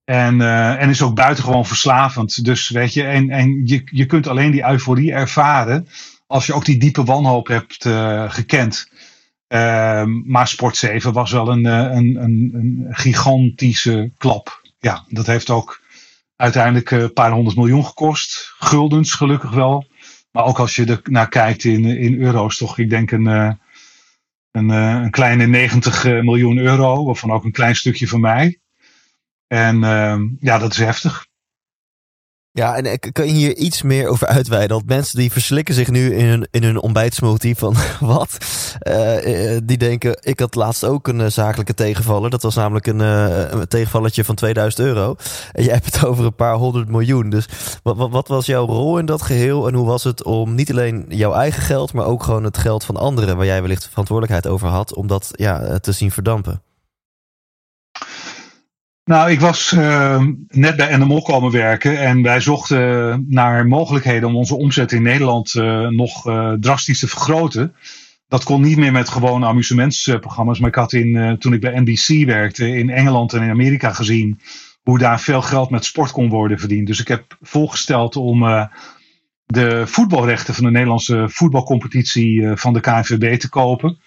En, 0.04 0.40
uh, 0.40 0.82
en 0.82 0.88
is 0.88 1.02
ook 1.02 1.14
buitengewoon 1.14 1.66
verslavend. 1.66 2.44
Dus 2.44 2.68
weet 2.68 2.94
je, 2.94 3.02
en, 3.02 3.30
en 3.30 3.66
je, 3.66 3.82
je 3.84 4.06
kunt 4.06 4.26
alleen 4.26 4.50
die 4.50 4.68
euforie 4.68 5.12
ervaren 5.12 5.88
als 6.26 6.46
je 6.46 6.54
ook 6.54 6.64
die 6.64 6.78
diepe 6.78 7.04
wanhoop 7.04 7.46
hebt 7.46 7.86
gekend. 8.28 8.88
Uh, 9.48 10.04
maar 10.04 10.48
Sport 10.48 10.76
7 10.76 11.12
was 11.12 11.30
wel 11.30 11.48
een, 11.48 11.64
een, 11.64 12.22
een, 12.22 12.50
een, 12.52 12.86
gigantische 12.90 14.10
klap. 14.18 14.62
Ja, 14.78 15.04
dat 15.08 15.26
heeft 15.26 15.50
ook 15.50 15.80
uiteindelijk 16.36 16.90
een 16.90 17.12
paar 17.12 17.30
honderd 17.30 17.56
miljoen 17.56 17.84
gekost. 17.84 18.54
Guldens 18.58 19.12
gelukkig 19.12 19.50
wel. 19.50 19.86
Maar 20.30 20.44
ook 20.44 20.58
als 20.58 20.76
je 20.76 20.84
er 20.84 21.00
naar 21.02 21.28
kijkt 21.28 21.64
in, 21.64 21.84
in 21.84 22.20
euro's, 22.20 22.56
toch, 22.56 22.78
ik 22.78 22.90
denk 22.90 23.10
een, 23.10 23.26
een, 24.50 24.68
een 24.68 25.10
kleine 25.10 25.46
90 25.46 26.04
miljoen 26.04 26.58
euro, 26.58 27.04
waarvan 27.04 27.30
ook 27.30 27.44
een 27.44 27.52
klein 27.52 27.76
stukje 27.76 28.08
van 28.08 28.20
mij. 28.20 28.60
En 29.46 29.76
uh, 29.76 30.20
ja, 30.40 30.58
dat 30.58 30.72
is 30.72 30.78
heftig. 30.78 31.29
Ja, 32.52 32.76
en 32.76 33.12
kan 33.12 33.26
je 33.26 33.32
hier 33.32 33.56
iets 33.56 33.82
meer 33.82 34.08
over 34.08 34.26
uitweiden? 34.26 34.76
Want 34.76 34.88
mensen 34.88 35.18
die 35.18 35.32
verslikken 35.32 35.74
zich 35.74 35.90
nu 35.90 36.14
in 36.14 36.24
hun, 36.24 36.48
in 36.50 36.62
hun 36.62 36.80
ontbijtsmoothie 36.80 37.56
van 37.56 37.76
wat? 38.00 38.36
Uh, 38.88 39.56
die 39.64 39.76
denken, 39.76 40.18
ik 40.20 40.40
had 40.40 40.54
laatst 40.54 40.84
ook 40.84 41.08
een 41.08 41.20
uh, 41.20 41.26
zakelijke 41.26 41.74
tegenvaller. 41.74 42.30
Dat 42.30 42.42
was 42.42 42.54
namelijk 42.54 42.86
een, 42.86 43.00
uh, 43.00 43.50
een 43.50 43.68
tegenvallertje 43.68 44.24
van 44.24 44.34
2000 44.34 44.86
euro. 44.86 45.16
En 45.52 45.64
jij 45.64 45.72
hebt 45.72 45.94
het 45.94 46.04
over 46.04 46.24
een 46.24 46.34
paar 46.34 46.54
honderd 46.54 46.88
miljoen. 46.88 47.30
Dus 47.30 47.48
wat, 47.82 47.96
wat, 47.96 48.10
wat, 48.10 48.28
was 48.28 48.46
jouw 48.46 48.66
rol 48.66 48.98
in 48.98 49.06
dat 49.06 49.22
geheel? 49.22 49.68
En 49.68 49.74
hoe 49.74 49.86
was 49.86 50.04
het 50.04 50.22
om 50.22 50.54
niet 50.54 50.70
alleen 50.70 51.04
jouw 51.08 51.32
eigen 51.32 51.62
geld, 51.62 51.92
maar 51.92 52.06
ook 52.06 52.22
gewoon 52.22 52.44
het 52.44 52.58
geld 52.58 52.84
van 52.84 52.96
anderen... 52.96 53.36
waar 53.36 53.46
jij 53.46 53.60
wellicht 53.60 53.88
verantwoordelijkheid 53.88 54.54
over 54.54 54.68
had, 54.68 54.94
om 54.94 55.06
dat 55.06 55.28
ja, 55.32 55.78
te 55.78 55.92
zien 55.92 56.10
verdampen? 56.10 56.62
Nou, 59.04 59.30
ik 59.30 59.40
was 59.40 59.72
uh, 59.72 60.22
net 60.48 60.76
bij 60.76 60.96
NMO 60.96 61.20
komen 61.20 61.50
werken 61.50 61.98
en 61.98 62.22
wij 62.22 62.40
zochten 62.40 63.24
naar 63.28 63.66
mogelijkheden 63.66 64.28
om 64.28 64.36
onze 64.36 64.56
omzet 64.56 64.92
in 64.92 65.02
Nederland 65.02 65.54
uh, 65.54 65.88
nog 65.88 66.26
uh, 66.26 66.52
drastisch 66.52 66.98
te 66.98 67.08
vergroten. 67.08 67.74
Dat 68.28 68.44
kon 68.44 68.60
niet 68.60 68.76
meer 68.76 68.92
met 68.92 69.08
gewone 69.08 69.46
amusementsprogramma's, 69.46 70.58
maar 70.58 70.68
ik 70.68 70.74
had 70.74 70.92
in, 70.92 71.36
toen 71.38 71.52
ik 71.52 71.60
bij 71.60 71.80
NBC 71.80 72.26
werkte 72.26 72.68
in 72.76 72.90
Engeland 72.90 73.32
en 73.32 73.42
in 73.42 73.50
Amerika 73.50 73.92
gezien 73.92 74.40
hoe 74.82 74.98
daar 74.98 75.20
veel 75.20 75.42
geld 75.42 75.70
met 75.70 75.84
sport 75.84 76.10
kon 76.10 76.28
worden 76.28 76.58
verdiend. 76.58 76.86
Dus 76.86 77.00
ik 77.00 77.08
heb 77.08 77.36
voorgesteld 77.40 78.16
om 78.16 78.68
de 79.46 79.86
voetbalrechten 79.86 80.54
van 80.54 80.64
de 80.64 80.70
Nederlandse 80.70 81.24
voetbalcompetitie 81.28 82.50
van 82.54 82.72
de 82.72 82.80
KNVB 82.80 83.38
te 83.38 83.48
kopen. 83.48 83.98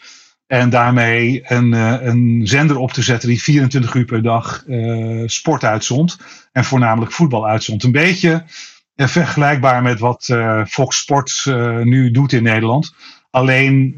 En 0.54 0.70
daarmee 0.70 1.42
een, 1.44 1.74
eh, 1.74 1.96
een 2.02 2.42
zender 2.44 2.78
op 2.78 2.92
te 2.92 3.02
zetten 3.02 3.30
die 3.30 3.42
24 3.42 3.94
uur 3.94 4.06
per 4.06 4.22
dag 4.22 4.64
uh, 4.68 5.24
sport 5.26 5.64
uitzond. 5.64 6.18
En 6.52 6.64
voornamelijk 6.64 7.12
voetbal 7.12 7.48
uitzond. 7.48 7.84
Een 7.84 7.92
beetje 7.92 8.44
uh, 8.96 9.08
vergelijkbaar 9.08 9.82
met 9.82 10.00
wat 10.00 10.26
Fox 10.68 10.98
Sports 10.98 11.46
nu 11.84 12.12
doet 12.12 12.34
in 12.34 12.44
Nederland. 12.44 12.94
Alleen 13.30 13.98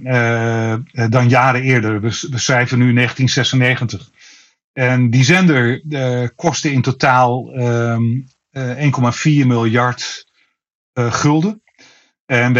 dan 1.09 1.29
jaren 1.29 1.61
eerder. 1.61 2.01
We, 2.01 2.27
we 2.31 2.37
schrijven 2.37 2.77
nu 2.77 2.93
1996. 2.93 4.11
En 4.73 5.09
die 5.09 5.23
zender 5.23 5.81
kostte 6.35 6.71
in 6.71 6.81
totaal 6.81 7.51
1,4 7.53 7.59
ehm, 8.51 9.47
miljard 9.47 10.25
gulden. 10.93 11.63
En 12.25 12.53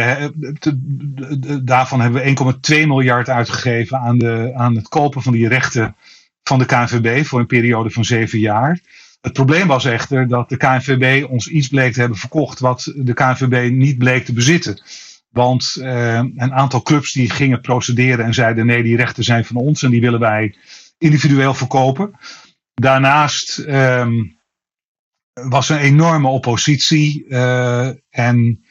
daarvan 1.63 2.01
hebben 2.01 2.23
we 2.23 2.56
1,2 2.82 2.88
miljard 2.88 3.30
uitgegeven 3.30 3.97
aan, 3.97 4.17
de, 4.17 4.51
aan 4.56 4.75
het 4.75 4.88
kopen 4.88 5.21
van 5.21 5.34
die 5.34 5.47
rechten 5.47 5.95
van 6.43 6.60
de 6.60 6.65
KNVB 6.65 7.25
voor 7.25 7.39
een 7.39 7.45
periode 7.45 7.89
van 7.89 8.06
zeven 8.06 8.39
jaar. 8.39 8.80
Het 9.21 9.34
probleem 9.34 9.67
was 9.67 9.86
echter 9.86 10.28
dat 10.28 10.49
de 10.49 10.58
KNVB 10.58 11.30
ons 11.30 11.47
iets 11.47 11.67
bleek 11.67 11.93
te 11.93 11.99
hebben 11.99 12.17
verkocht 12.17 12.60
wat 12.60 12.93
de 12.95 13.13
KNVB 13.13 13.71
niet 13.71 13.97
bleek 13.97 14.25
te 14.25 14.34
bezitten. 14.34 14.82
Want 15.30 15.75
eh, 15.75 16.15
een 16.15 16.54
aantal 16.54 16.82
clubs 16.82 17.12
die 17.12 17.30
gingen 17.30 17.62
procederen 17.62 18.25
en 18.25 18.34
zeiden 18.34 18.65
nee, 18.65 18.84
die 18.84 18.95
rechten 18.95 19.23
zijn 19.23 19.45
van 19.45 19.56
ons 19.56 19.84
en 19.84 19.91
die 19.91 20.01
willen 20.01 20.19
wij 20.19 20.56
individueel 20.97 21.54
verkopen. 21.54 22.12
Daarnaast 22.73 23.58
eh, 23.60 24.08
was 25.34 25.69
er 25.69 25.75
een 25.75 25.82
enorme 25.82 26.28
oppositie 26.28 27.25
uh, 27.28 27.89
en 28.10 28.64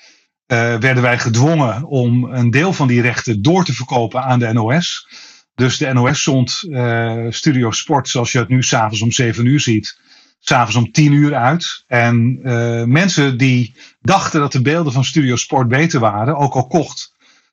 werden 0.79 1.03
wij 1.03 1.19
gedwongen 1.19 1.85
om 1.85 2.25
een 2.25 2.51
deel 2.51 2.73
van 2.73 2.89
die 2.89 3.01
rechten 3.01 3.43
door 3.43 3.65
te 3.65 3.73
verkopen 3.73 4.23
aan 4.23 4.39
de 4.39 4.53
NOS. 4.53 5.07
Dus 5.55 5.79
de 5.79 5.93
NOS 5.93 6.23
zond 6.23 6.63
uh, 6.69 7.27
Studio 7.29 7.71
Sport, 7.71 8.09
zoals 8.09 8.33
je 8.33 8.39
het 8.39 8.49
nu 8.49 8.63
s'avonds 8.63 9.03
om 9.03 9.13
7 9.13 9.47
uur 9.47 9.61
ziet, 9.61 9.99
s'avonds 10.39 10.77
om 10.77 10.93
10 10.93 11.13
uur 11.13 11.35
uit. 11.35 11.85
En 11.87 12.41
uh, 12.43 12.85
mensen 12.85 13.39
die 13.39 13.75
dachten 14.01 14.41
dat 14.41 14.53
de 14.53 14.63
beelden 14.63 14.93
van 14.93 15.05
Studio 15.05 15.37
Sport 15.37 15.69
beter 15.69 16.01
waren, 16.01 16.37
ook 16.37 16.55
al 16.55 16.67
kocht 16.67 17.13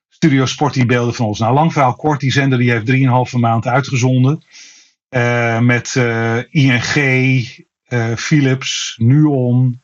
Studio 0.09 0.45
Sport 0.45 0.73
die 0.73 0.85
beelden 0.85 1.13
van 1.13 1.25
ons. 1.25 1.39
Nou, 1.39 1.53
lang 1.53 1.73
verhaal 1.73 1.95
kort, 1.95 2.19
die 2.19 2.31
zender 2.31 2.57
die 2.57 2.71
heeft 2.71 3.31
3,5 3.33 3.39
maand 3.39 3.67
uitgezonden. 3.67 4.43
met 5.59 5.95
ING, 6.49 7.65
Philips, 8.15 8.95
Nuon, 8.97 9.81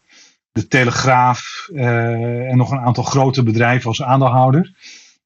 de 0.57 0.67
Telegraaf 0.67 1.67
uh, 1.73 2.49
en 2.51 2.57
nog 2.57 2.71
een 2.71 2.79
aantal 2.79 3.03
grote 3.03 3.43
bedrijven 3.43 3.87
als 3.87 4.01
aandeelhouder. 4.01 4.71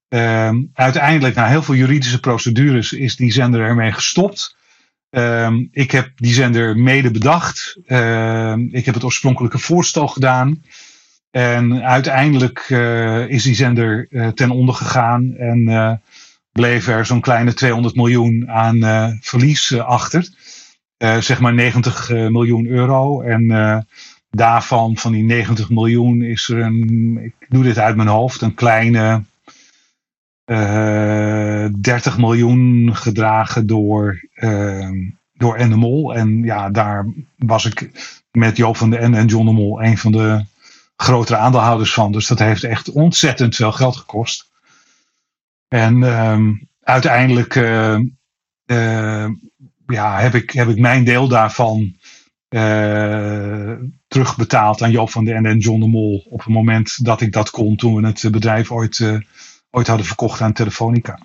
Uh, 0.10 0.50
uiteindelijk, 0.74 1.36
na 1.36 1.48
heel 1.48 1.64
veel 1.64 1.76
juridische 1.76 2.20
procedures, 2.20 2.92
is 2.92 3.16
die 3.16 3.32
zender 3.32 3.62
ermee 3.62 3.92
gestopt. 3.92 4.56
Uh, 5.12 5.52
ik 5.72 5.92
heb 5.92 6.12
die 6.16 6.34
zender 6.34 6.78
mede 6.78 7.12
bedacht. 7.12 7.78
ik 8.72 8.86
heb 8.86 8.94
het 8.94 9.04
oorspronkelijke 9.04 9.60
voorstel 9.60 10.08
gedaan. 10.08 10.64
En 11.32 11.84
uiteindelijk 11.84 12.70
uh, 12.70 13.28
is 13.28 13.44
die 13.44 13.56
zender 13.56 14.08
uh, 14.10 14.28
ten 14.28 14.50
onder 14.50 14.76
gegaan 14.76 15.36
en 15.36 16.02
bleef 16.52 16.88
er 16.88 17.06
zo'n 17.06 17.22
kleine 17.22 17.54
200 17.54 17.96
miljoen 17.96 18.50
aan 18.50 19.20
verlies 19.22 19.80
achter. 19.80 20.30
zeg 20.98 21.40
maar 21.40 21.54
90 21.54 22.10
miljoen 22.10 22.68
euro. 22.68 23.22
En 23.22 23.48
daarvan, 24.32 24.98
van 24.98 25.12
die 25.12 25.24
90 25.24 25.70
miljoen, 25.70 26.22
is 26.22 26.50
er 26.50 26.60
een, 26.60 27.18
ik 27.24 27.46
doe 27.50 27.64
dit 27.64 27.78
uit 27.78 27.96
mijn 27.96 28.08
hoofd, 28.08 28.42
een 28.42 28.54
kleine 28.54 29.24
uh, 30.46 31.66
eh, 31.66 31.74
30 31.82 32.18
miljoen 32.18 32.96
gedragen 32.96 33.68
door, 33.68 34.30
uh, 34.36 34.90
door 35.34 35.66
N 35.66 35.70
de 35.70 35.76
Mol. 35.76 36.16
En 36.16 36.44
ja, 36.44 36.70
daar 36.70 37.06
was 37.38 37.66
ik 37.66 37.90
met 38.32 38.58
Joop 38.58 38.78
van 38.78 38.90
den 38.90 39.12
N 39.12 39.14
en 39.14 39.28
John 39.28 39.46
de 39.46 39.52
Mol 39.52 39.84
een 39.84 39.98
van 39.98 40.12
de 40.12 40.46
grotere 40.96 41.38
aandeelhouders 41.38 41.94
van. 41.94 42.12
Dus 42.12 42.28
dat 42.28 42.40
heeft 42.40 42.64
echt 42.64 42.92
ontzettend 42.92 43.56
veel 43.56 43.72
geld 43.72 43.96
gekost. 43.96 44.50
En 45.68 46.02
uh, 46.02 46.40
uiteindelijk 46.84 47.56
uh, 47.56 48.00
ja, 49.86 50.20
heb, 50.20 50.36
ik, 50.36 50.52
heb 50.52 50.68
ik 50.68 50.78
mijn 50.78 51.04
deel 51.04 51.28
daarvan 51.28 51.96
uh, 52.56 53.74
terugbetaald 54.08 54.82
aan 54.82 54.92
Joop 54.92 55.10
van 55.10 55.26
den 55.26 55.46
en 55.46 55.58
John 55.58 55.80
de 55.80 55.88
Mol 55.88 56.26
op 56.30 56.40
het 56.40 56.54
moment 56.54 57.06
dat 57.06 57.22
ik 57.22 57.32
dat 57.32 57.50
kon 57.50 57.76
toen 57.76 57.96
we 57.96 58.08
het 58.08 58.32
bedrijf 58.32 58.72
ooit, 58.72 59.00
uh, 59.00 59.20
ooit 59.70 59.88
hadden 59.88 60.06
verkocht 60.06 60.42
aan 60.42 60.54
Telefonica. 60.54 61.20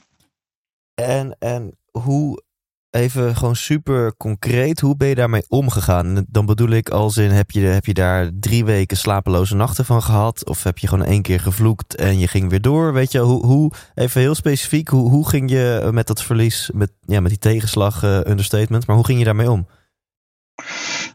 En, 0.95 1.37
en 1.39 1.79
hoe, 1.91 2.43
even 2.91 3.37
gewoon 3.37 3.57
super 3.57 4.17
concreet, 4.17 4.81
hoe 4.81 4.97
ben 4.97 5.09
je 5.09 5.15
daarmee 5.15 5.45
omgegaan? 5.49 6.25
Dan 6.29 6.47
bedoel 6.47 6.71
ik 6.71 6.89
als 6.89 7.17
in, 7.17 7.31
heb 7.31 7.51
je, 7.51 7.61
heb 7.61 7.87
je 7.87 7.95
daar 7.95 8.31
drie 8.41 8.65
weken 8.65 8.97
slapeloze 8.97 9.55
nachten 9.55 9.85
van 9.85 10.03
gehad? 10.03 10.47
Of 10.49 10.63
heb 10.63 10.79
je 10.79 10.89
gewoon 10.89 11.05
één 11.05 11.23
keer 11.23 11.41
gevloekt 11.41 11.95
en 11.95 12.19
je 12.19 12.29
ging 12.29 12.51
weer 12.51 12.61
door? 12.61 12.93
Weet 12.93 13.13
je, 13.13 13.19
hoe, 13.19 13.47
hoe 13.47 13.73
even 13.95 14.21
heel 14.21 14.35
specifiek, 14.35 14.89
hoe, 14.89 15.11
hoe 15.11 15.29
ging 15.29 15.51
je 15.51 15.89
met 15.93 16.07
dat 16.07 16.23
verlies, 16.23 16.71
met, 16.75 16.93
ja, 17.01 17.21
met 17.21 17.31
die 17.31 17.41
tegenslag, 17.41 18.03
understatement, 18.03 18.87
maar 18.87 18.97
hoe 18.97 19.05
ging 19.05 19.19
je 19.19 19.25
daarmee 19.25 19.51
om? 19.51 19.67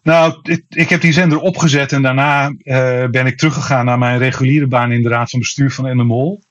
Nou, 0.04 0.40
ik, 0.44 0.66
ik, 0.70 0.90
heb 0.90 1.02
die 1.02 1.14
zender 1.14 1.40
opgezet 1.40 1.92
en 1.92 2.02
daarna 2.02 2.48
uh, 2.50 3.06
ben 3.06 3.26
ik 3.26 3.38
teruggegaan 3.38 3.86
naar 3.86 3.98
mijn 3.98 4.18
reguliere 4.18 4.68
baan 4.68 4.92
in 4.92 5.02
de 5.02 5.10
raad 5.10 5.30
van 5.30 5.40
bestuur 5.40 5.72
van 5.72 5.98
NMOL. 5.98 6.44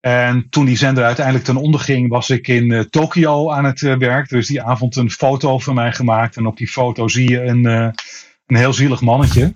En 0.00 0.46
toen 0.50 0.64
die 0.64 0.76
zender 0.76 1.04
uiteindelijk 1.04 1.44
ten 1.44 1.56
onder 1.56 1.80
ging, 1.80 2.08
was 2.08 2.30
ik 2.30 2.48
in 2.48 2.70
uh, 2.70 2.80
Tokio 2.80 3.50
aan 3.50 3.64
het 3.64 3.80
uh, 3.80 3.96
werk. 3.96 4.30
Er 4.30 4.38
is 4.38 4.46
die 4.46 4.62
avond 4.62 4.96
een 4.96 5.10
foto 5.10 5.58
van 5.58 5.74
mij 5.74 5.92
gemaakt. 5.92 6.36
En 6.36 6.46
op 6.46 6.56
die 6.56 6.68
foto 6.68 7.08
zie 7.08 7.30
je 7.30 7.42
een, 7.42 7.64
een 7.64 8.56
heel 8.56 8.72
zielig 8.72 9.00
mannetje. 9.00 9.54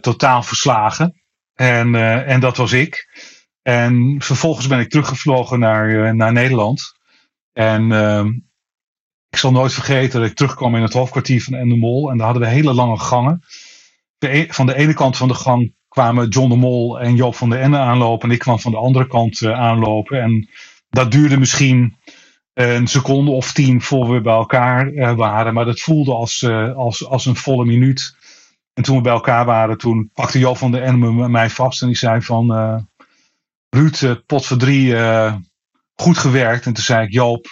totaal 0.00 0.42
verslagen. 0.42 1.22
En, 1.54 1.94
en 2.26 2.40
dat 2.40 2.56
was 2.56 2.72
ik. 2.72 3.08
En 3.62 4.16
vervolgens 4.18 4.66
ben 4.66 4.80
ik 4.80 4.90
teruggevlogen 4.90 5.58
naar, 5.58 6.14
naar 6.14 6.32
Nederland. 6.32 6.94
En 7.52 7.92
ehm, 7.92 8.30
ik 9.34 9.40
zal 9.40 9.52
nooit 9.52 9.72
vergeten 9.72 10.20
dat 10.20 10.30
ik 10.30 10.36
terugkwam 10.36 10.76
in 10.76 10.82
het 10.82 10.92
hoofdkwartier 10.92 11.42
van 11.42 11.54
Endemol. 11.54 12.10
En 12.10 12.16
daar 12.16 12.26
hadden 12.26 12.42
we 12.44 12.54
hele 12.54 12.74
lange 12.74 12.98
gangen. 12.98 13.42
De, 14.18 14.46
van 14.48 14.66
de 14.66 14.74
ene 14.74 14.94
kant 14.94 15.16
van 15.16 15.28
de 15.28 15.34
gang 15.34 15.74
kwamen 15.88 16.28
John 16.28 16.48
de 16.48 16.56
Mol 16.56 17.00
en 17.00 17.16
Joop 17.16 17.34
van 17.34 17.50
der 17.50 17.60
Ende 17.60 17.78
aanlopen. 17.78 18.28
En 18.28 18.34
ik 18.34 18.40
kwam 18.40 18.58
van 18.58 18.70
de 18.70 18.78
andere 18.78 19.06
kant 19.06 19.40
uh, 19.40 19.52
aanlopen. 19.52 20.20
En 20.20 20.48
dat 20.90 21.10
duurde 21.10 21.38
misschien 21.38 21.96
een 22.52 22.86
seconde 22.86 23.30
of 23.30 23.52
tien 23.52 23.82
voor 23.82 24.10
we 24.10 24.20
bij 24.20 24.34
elkaar 24.34 24.92
uh, 24.92 25.14
waren. 25.14 25.54
Maar 25.54 25.64
dat 25.64 25.80
voelde 25.80 26.12
als, 26.12 26.42
uh, 26.42 26.76
als, 26.76 27.06
als 27.06 27.26
een 27.26 27.36
volle 27.36 27.64
minuut. 27.64 28.16
En 28.72 28.82
toen 28.82 28.96
we 28.96 29.02
bij 29.02 29.12
elkaar 29.12 29.44
waren, 29.44 29.78
toen 29.78 30.10
pakte 30.12 30.38
Joop 30.38 30.56
van 30.56 30.70
der 30.70 30.82
Ende 30.82 31.12
mij 31.28 31.50
vast. 31.50 31.80
En 31.80 31.86
die 31.86 31.96
zei 31.96 32.22
van, 32.22 32.46
Ruud, 33.70 34.22
pot 34.26 34.46
voor 34.46 34.56
drie, 34.56 34.96
goed 35.94 36.18
gewerkt. 36.18 36.66
En 36.66 36.72
toen 36.72 36.84
zei 36.84 37.06
ik, 37.06 37.12
Joop, 37.12 37.46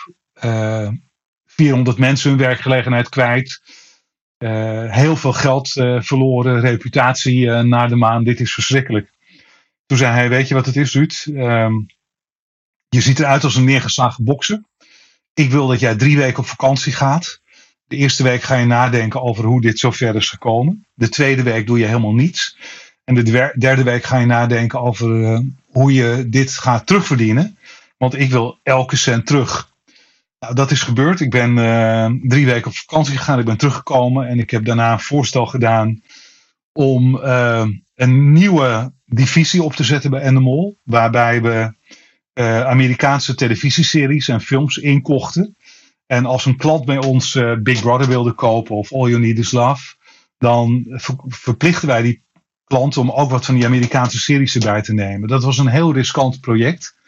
400 1.57 1.99
mensen 1.99 2.31
hun 2.31 2.38
werkgelegenheid 2.38 3.09
kwijt. 3.09 3.61
Uh, 4.38 4.93
heel 4.93 5.17
veel 5.17 5.33
geld 5.33 5.77
uh, 5.77 6.01
verloren, 6.01 6.61
reputatie 6.61 7.38
uh, 7.38 7.61
naar 7.61 7.88
de 7.88 7.97
maan. 7.97 8.25
Dit 8.25 8.41
is 8.41 8.55
verschrikkelijk. 8.55 9.11
Toen 9.87 9.99
zei 9.99 10.12
hij: 10.12 10.29
Weet 10.29 10.49
je 10.49 10.55
wat 10.55 10.67
het 10.67 10.77
is, 10.77 10.95
Ruud? 10.95 11.25
Um, 11.27 11.87
je 12.88 13.01
ziet 13.01 13.19
eruit 13.19 13.45
als 13.45 13.57
een 13.57 13.65
neergeslagen 13.65 14.25
bokser. 14.25 14.62
Ik 15.35 15.51
wil 15.51 15.67
dat 15.67 15.81
jij 15.81 15.97
drie 15.97 16.17
weken 16.17 16.38
op 16.38 16.47
vakantie 16.47 16.93
gaat. 16.93 17.41
De 17.87 17.97
eerste 17.97 18.23
week 18.23 18.43
ga 18.43 18.57
je 18.57 18.67
nadenken 18.67 19.23
over 19.23 19.45
hoe 19.45 19.61
dit 19.61 19.79
zo 19.79 19.91
ver 19.91 20.17
is 20.17 20.29
gekomen. 20.29 20.87
De 20.95 21.09
tweede 21.09 21.43
week 21.43 21.67
doe 21.67 21.79
je 21.79 21.87
helemaal 21.87 22.15
niets. 22.15 22.57
En 23.05 23.15
de 23.15 23.53
derde 23.59 23.83
week 23.83 24.05
ga 24.05 24.19
je 24.19 24.27
nadenken 24.27 24.81
over 24.81 25.43
hoe 25.67 25.93
je 25.93 26.27
dit 26.29 26.51
gaat 26.51 26.87
terugverdienen. 26.87 27.59
Want 27.97 28.19
ik 28.19 28.31
wil 28.31 28.59
elke 28.62 28.97
cent 28.97 29.27
terug. 29.27 29.72
Nou, 30.43 30.55
dat 30.55 30.71
is 30.71 30.83
gebeurd. 30.83 31.21
Ik 31.21 31.31
ben 31.31 31.57
uh, 31.57 32.11
drie 32.23 32.47
weken 32.47 32.67
op 32.67 32.77
vakantie 32.77 33.17
gegaan. 33.17 33.39
Ik 33.39 33.45
ben 33.45 33.57
teruggekomen 33.57 34.29
en 34.29 34.39
ik 34.39 34.51
heb 34.51 34.65
daarna 34.65 34.93
een 34.93 35.01
voorstel 35.01 35.47
gedaan 35.47 36.03
om 36.73 37.17
uh, 37.17 37.67
een 37.95 38.33
nieuwe 38.33 38.93
divisie 39.05 39.63
op 39.63 39.73
te 39.73 39.85
zetten 39.85 40.11
bij 40.11 40.21
Endemol. 40.21 40.79
Waarbij 40.83 41.43
we 41.43 41.75
uh, 42.35 42.65
Amerikaanse 42.65 43.35
televisieseries 43.35 44.29
en 44.29 44.41
films 44.41 44.77
inkochten. 44.77 45.57
En 46.07 46.27
als 46.27 46.47
een 46.47 46.57
klant 46.57 46.85
bij 46.85 46.99
ons 46.99 47.39
Big 47.63 47.81
Brother 47.81 48.09
wilde 48.09 48.33
kopen 48.33 48.77
of 48.77 48.93
All 48.93 49.09
You 49.09 49.21
Need 49.21 49.39
Is 49.39 49.53
Love, 49.53 49.95
dan 50.39 50.87
ver 50.89 51.17
verplichten 51.27 51.89
wij 51.89 52.03
die 52.03 52.23
klant 52.65 52.97
om 52.97 53.11
ook 53.11 53.31
wat 53.31 53.45
van 53.45 53.55
die 53.55 53.67
Amerikaanse 53.67 54.19
series 54.19 54.55
erbij 54.55 54.83
te 54.83 54.95
nemen. 54.95 55.29
Dat 55.29 55.43
was 55.43 55.59
een 55.59 55.69
heel 55.69 55.93
riskant 55.93 56.41
project. 56.41 57.01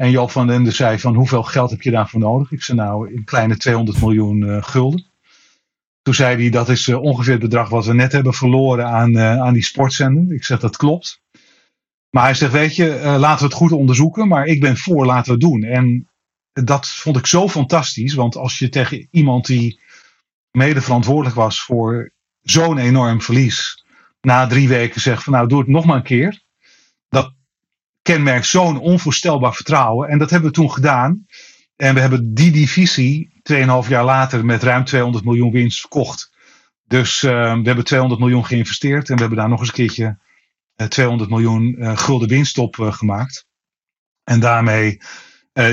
En 0.00 0.10
Joop 0.10 0.30
van 0.30 0.46
den 0.46 0.56
Ende 0.56 0.70
zei 0.70 0.98
van 0.98 1.14
hoeveel 1.14 1.42
geld 1.42 1.70
heb 1.70 1.82
je 1.82 1.90
daarvoor 1.90 2.20
nodig? 2.20 2.52
Ik 2.52 2.62
zei 2.62 2.78
nou 2.78 3.14
een 3.16 3.24
kleine 3.24 3.56
200 3.56 4.00
miljoen 4.00 4.40
uh, 4.40 4.62
gulden. 4.62 5.06
Toen 6.02 6.14
zei 6.14 6.36
hij 6.36 6.50
dat 6.50 6.68
is 6.68 6.86
uh, 6.86 7.02
ongeveer 7.02 7.32
het 7.32 7.42
bedrag 7.42 7.68
wat 7.68 7.86
we 7.86 7.94
net 7.94 8.12
hebben 8.12 8.34
verloren 8.34 8.86
aan, 8.86 9.16
uh, 9.16 9.40
aan 9.40 9.52
die 9.52 9.64
sportzender. 9.64 10.34
Ik 10.34 10.44
zeg 10.44 10.60
dat 10.60 10.76
klopt. 10.76 11.20
Maar 12.10 12.22
hij 12.22 12.34
zegt 12.34 12.52
weet 12.52 12.76
je 12.76 13.16
laten 13.18 13.38
we 13.38 13.44
het 13.44 13.60
goed 13.60 13.72
onderzoeken. 13.72 14.28
Maar 14.28 14.46
ik 14.46 14.60
ben 14.60 14.76
voor 14.76 15.06
laten 15.06 15.24
we 15.24 15.30
het 15.30 15.40
doen. 15.40 15.62
En 15.62 16.08
dat 16.52 16.88
vond 16.88 17.16
ik 17.16 17.26
zo 17.26 17.48
fantastisch. 17.48 18.14
Want 18.14 18.36
als 18.36 18.58
je 18.58 18.68
tegen 18.68 19.08
iemand 19.10 19.46
die 19.46 19.80
mede 20.50 20.80
verantwoordelijk 20.80 21.36
was 21.36 21.62
voor 21.62 22.12
zo'n 22.42 22.78
enorm 22.78 23.22
verlies. 23.22 23.84
Na 24.20 24.46
drie 24.46 24.68
weken 24.68 25.00
zegt 25.00 25.22
van 25.22 25.32
nou 25.32 25.48
doe 25.48 25.58
het 25.58 25.68
nog 25.68 25.84
maar 25.84 25.96
een 25.96 26.02
keer. 26.02 26.42
Dat, 27.08 27.32
kenmerkt 28.12 28.46
zo'n 28.46 28.78
onvoorstelbaar 28.78 29.54
vertrouwen. 29.54 30.08
En 30.08 30.18
dat 30.18 30.30
hebben 30.30 30.48
we 30.48 30.54
toen 30.54 30.72
gedaan. 30.72 31.26
En 31.76 31.94
we 31.94 32.00
hebben 32.00 32.34
die 32.34 32.50
divisie 32.50 33.40
2,5 33.52 33.88
jaar 33.88 34.04
later 34.04 34.44
met 34.44 34.62
ruim 34.62 34.84
200 34.84 35.24
miljoen 35.24 35.50
winst 35.50 35.80
verkocht. 35.80 36.30
Dus 36.86 37.22
uh, 37.22 37.30
we 37.30 37.62
hebben 37.62 37.84
200 37.84 38.20
miljoen 38.20 38.44
geïnvesteerd 38.44 39.08
en 39.08 39.14
we 39.14 39.20
hebben 39.20 39.38
daar 39.38 39.48
nog 39.48 39.58
eens 39.60 39.68
een 39.68 39.74
keertje 39.74 40.18
uh, 40.76 40.86
200 40.86 41.30
miljoen 41.30 41.76
uh, 41.78 41.96
gulden 41.96 42.28
winst 42.28 42.58
op 42.58 42.76
uh, 42.76 42.92
gemaakt. 42.92 43.46
En 44.24 44.40
daarmee 44.40 45.00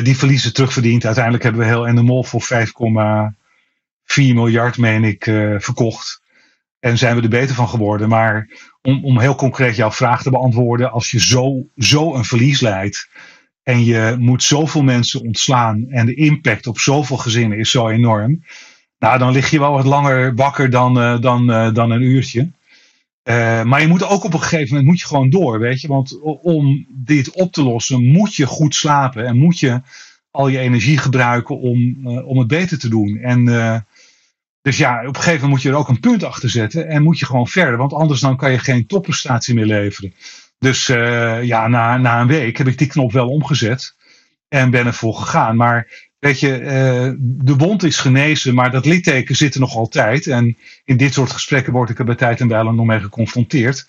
die 0.04 0.18
verliezen 0.18 0.54
terugverdiend. 0.54 1.06
Uiteindelijk 1.06 1.44
hebben 1.44 1.62
we 1.62 1.68
heel 1.68 1.88
Endemol 1.88 2.24
voor 2.24 2.44
5,4 2.44 4.16
miljard, 4.16 4.78
meen 4.78 5.04
ik, 5.04 5.24
verkocht. 5.58 6.22
En 6.86 6.98
zijn 6.98 7.16
we 7.16 7.22
er 7.22 7.30
beter 7.30 7.56
van 7.56 7.70
geworden. 7.70 8.10
Maar 8.10 8.50
om, 8.82 9.06
om 9.06 9.20
heel 9.20 9.36
concreet 9.36 9.76
jouw 9.76 9.92
vraag 9.92 10.22
te 10.22 10.30
beantwoorden. 10.30 10.92
Als 10.92 11.12
je 11.12 11.20
zo, 11.20 11.68
zo 11.78 12.14
een 12.14 12.26
verlies 12.26 12.62
leidt. 12.62 13.10
En 13.64 13.86
je 13.86 14.16
moet 14.20 14.44
zoveel 14.44 14.84
mensen 14.84 15.22
ontslaan. 15.22 15.86
En 15.90 16.06
de 16.06 16.16
impact 16.16 16.68
op 16.68 16.80
zoveel 16.80 17.18
gezinnen 17.18 17.58
is 17.58 17.72
zo 17.72 17.88
enorm. 17.88 18.44
Nou, 19.00 19.18
dan 19.18 19.32
lig 19.32 19.50
je 19.50 19.60
wel 19.60 19.72
wat 19.72 19.86
langer 19.86 20.36
wakker 20.36 20.70
dan, 20.70 20.98
uh, 20.98 21.22
dan, 21.22 21.50
uh, 21.50 21.74
dan 21.74 21.92
een 21.92 22.02
uurtje. 22.02 22.52
Uh, 23.24 23.64
maar 23.64 23.82
je 23.82 23.88
moet 23.88 24.04
ook 24.04 24.24
op 24.24 24.34
een 24.34 24.42
gegeven 24.42 24.68
moment 24.68 24.86
moet 24.86 25.00
je 25.00 25.08
gewoon 25.08 25.30
door, 25.30 25.60
weet 25.60 25.82
je. 25.82 25.88
Want 25.88 26.20
om 26.42 26.88
dit 26.90 27.32
op 27.32 27.52
te 27.52 27.64
lossen 27.64 28.06
moet 28.06 28.36
je 28.36 28.46
goed 28.46 28.76
slapen. 28.76 29.26
En 29.26 29.38
moet 29.38 29.60
je 29.60 29.82
al 30.32 30.48
je 30.48 30.60
energie 30.60 30.98
gebruiken 30.98 31.60
om, 31.60 32.08
om 32.08 32.38
het 32.38 32.48
beter 32.48 32.80
te 32.80 32.90
doen. 32.90 33.18
En 33.18 33.46
dus 34.66 34.78
ja, 34.78 35.00
op 35.00 35.08
een 35.08 35.16
gegeven 35.16 35.34
moment 35.34 35.52
moet 35.52 35.62
je 35.62 35.70
er 35.70 35.76
ook 35.76 35.90
een 35.90 36.00
punt 36.00 36.24
achter 36.24 36.50
zetten 36.50 36.88
en 36.88 37.04
moet 37.04 37.20
je 37.20 37.26
gewoon 37.26 37.48
verder, 37.48 37.78
want 37.78 37.94
anders 37.94 38.20
dan 38.20 38.38
kan 38.38 38.52
je 38.52 38.60
geen 38.60 38.88
topprestatie 38.88 39.54
meer 39.54 39.66
leveren. 39.66 40.14
Dus 40.60 40.90
uh, 40.90 41.44
ja, 41.44 41.68
na, 41.68 41.98
na 41.98 42.22
een 42.22 42.28
week 42.28 42.58
heb 42.58 42.68
ik 42.68 42.78
die 42.78 42.88
knop 42.88 43.12
wel 43.12 43.30
omgezet 43.30 43.96
en 44.48 44.70
ben 44.70 44.86
ervoor 44.86 45.16
gegaan. 45.16 45.56
Maar 45.56 46.10
weet 46.20 46.40
je, 46.40 46.60
uh, 46.60 47.14
de 47.20 47.56
wond 47.56 47.84
is 47.84 47.98
genezen, 47.98 48.56
maar 48.56 48.72
dat 48.72 48.86
litteken 48.86 49.36
zit 49.36 49.54
er 49.54 49.60
nog 49.60 49.76
altijd. 49.76 50.28
En 50.28 50.58
in 50.86 50.98
dit 50.98 51.14
soort 51.14 51.32
gesprekken 51.32 51.74
word 51.74 51.90
ik 51.90 52.00
er 52.00 52.06
bij 52.06 52.16
tijd 52.16 52.40
en 52.40 52.48
wijle 52.48 52.74
nog 52.74 52.86
mee 52.86 53.00
geconfronteerd. 53.00 53.88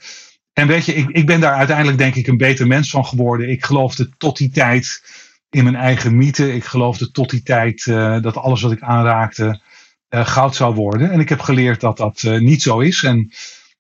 En 0.53 0.67
weet 0.67 0.85
je, 0.85 0.95
ik, 0.95 1.09
ik 1.09 1.27
ben 1.27 1.41
daar 1.41 1.55
uiteindelijk 1.55 1.99
denk 1.99 2.15
ik 2.15 2.27
een 2.27 2.37
beter 2.37 2.67
mens 2.67 2.91
van 2.91 3.07
geworden. 3.07 3.51
Ik 3.51 3.65
geloofde 3.65 4.09
tot 4.17 4.37
die 4.37 4.51
tijd 4.51 5.03
in 5.51 5.65
mijn 5.65 5.77
eigen 5.77 6.17
mythe. 6.17 6.55
Ik 6.55 6.65
geloofde 6.65 7.11
tot 7.11 7.31
die 7.31 7.43
tijd 7.43 7.87
uh, 7.87 8.23
dat 8.23 8.37
alles 8.37 8.62
wat 8.62 8.73
ik 8.73 8.81
aanraakte 8.81 9.61
goud 10.09 10.55
zou 10.55 10.75
worden. 10.75 11.11
En 11.11 11.21
ik 11.21 11.29
heb 11.29 11.40
geleerd 11.40 11.81
dat 11.81 11.97
dat 11.97 12.23
uh, 12.23 12.40
niet 12.40 12.62
zo 12.62 12.79
is. 12.79 13.03
En 13.03 13.33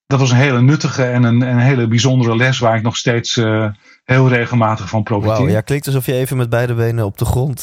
dat 0.06 0.20
was 0.20 0.30
een 0.30 0.36
hele 0.36 0.60
nuttige 0.60 1.04
en 1.04 1.22
een, 1.22 1.40
een 1.40 1.58
hele 1.58 1.88
bijzondere 1.88 2.36
les 2.36 2.58
waar 2.58 2.76
ik 2.76 2.82
nog 2.82 2.96
steeds 2.96 3.36
uh, 3.36 3.68
heel 4.04 4.28
regelmatig 4.28 4.88
van 4.88 5.02
profiteer. 5.02 5.36
Wow, 5.36 5.50
ja, 5.50 5.60
klinkt 5.60 5.86
alsof 5.86 6.06
je 6.06 6.14
even 6.14 6.36
met 6.36 6.50
beide 6.50 6.74
benen 6.74 7.04
op 7.04 7.18
de 7.18 7.24
grond 7.24 7.60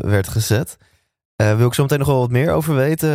werd 0.00 0.28
gezet. 0.28 0.76
wil 1.36 1.66
ik 1.66 1.74
zo 1.74 1.82
meteen 1.82 1.98
nog 1.98 2.08
wel 2.08 2.18
wat 2.18 2.30
meer 2.30 2.52
over 2.52 2.74
weten. 2.74 3.10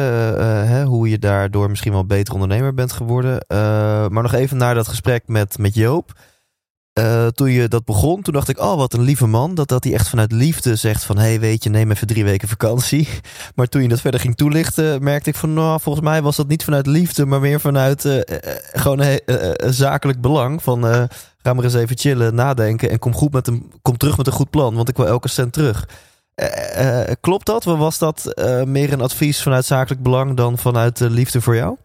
Hè, 0.68 0.84
hoe 0.84 1.10
je 1.10 1.20
daardoor 1.20 1.70
misschien 1.70 1.92
wel 1.92 2.06
beter 2.06 2.34
ondernemer 2.34 2.74
bent 2.74 2.92
geworden. 2.92 3.46
maar 4.12 4.24
nog 4.24 4.34
even 4.34 4.58
naar 4.58 4.76
dat 4.76 4.88
gesprek 4.88 5.24
met, 5.28 5.58
met 5.58 5.76
Joop. 5.76 6.14
Uh, 7.00 7.28
toen 7.28 7.52
je 7.52 7.68
dat 7.68 7.86
begon, 7.86 8.22
toen 8.22 8.34
dacht 8.34 8.50
ik, 8.50 8.60
oh 8.60 8.76
wat 8.76 8.94
een 8.94 9.02
lieve 9.02 9.28
man. 9.28 9.56
Dat, 9.56 9.68
dat 9.68 9.84
hij 9.84 9.94
echt 9.94 10.10
vanuit 10.10 10.32
liefde 10.32 10.76
zegt 10.76 11.04
van, 11.04 11.18
hey 11.18 11.40
weet 11.40 11.64
je, 11.64 11.70
neem 11.70 11.92
even 11.92 12.08
drie 12.08 12.24
weken 12.24 12.48
vakantie. 12.48 13.08
Maar 13.56 13.68
toen 13.68 13.82
je 13.82 13.88
dat 13.88 14.02
verder 14.02 14.20
ging 14.20 14.36
toelichten, 14.36 15.04
merkte 15.04 15.30
ik 15.30 15.36
van, 15.36 15.54
nou 15.54 15.82
volgens 15.82 16.06
mij 16.06 16.22
was 16.22 16.36
dat 16.36 16.48
niet 16.48 16.64
vanuit 16.64 16.86
liefde, 16.86 17.26
maar 17.26 17.40
meer 17.40 17.60
vanuit 17.60 18.06
uh, 18.06 18.20
gewoon 18.74 19.00
een 19.00 19.74
zakelijk 19.74 20.22
belang. 20.22 20.64
Van, 20.64 20.84
ga 21.38 21.54
maar 21.54 21.64
eens 21.64 21.74
even 21.74 21.98
chillen, 21.98 22.36
nadenken 22.36 22.90
en 22.90 23.00
kom, 23.00 23.14
goed 23.14 23.34
met 23.34 23.48
een, 23.48 23.72
kom 23.82 23.98
terug 23.98 24.18
met 24.18 24.28
een 24.28 24.34
goed 24.34 24.50
plan, 24.50 24.76
want 24.76 24.90
ik 24.90 24.98
wil 24.98 25.08
elke 25.08 25.28
cent 25.28 25.54
terug. 25.54 25.88
klopt 27.22 27.46
dat? 27.46 27.64
Was 27.64 27.98
dat 27.98 28.34
meer 28.66 28.94
een 28.94 29.02
advies 29.02 29.42
vanuit 29.42 29.66
zakelijk 29.66 30.04
belang 30.04 30.38
dan 30.38 30.58
vanuit 30.58 31.00
liefde 31.00 31.42
voor 31.42 31.56
jou? 31.56 31.78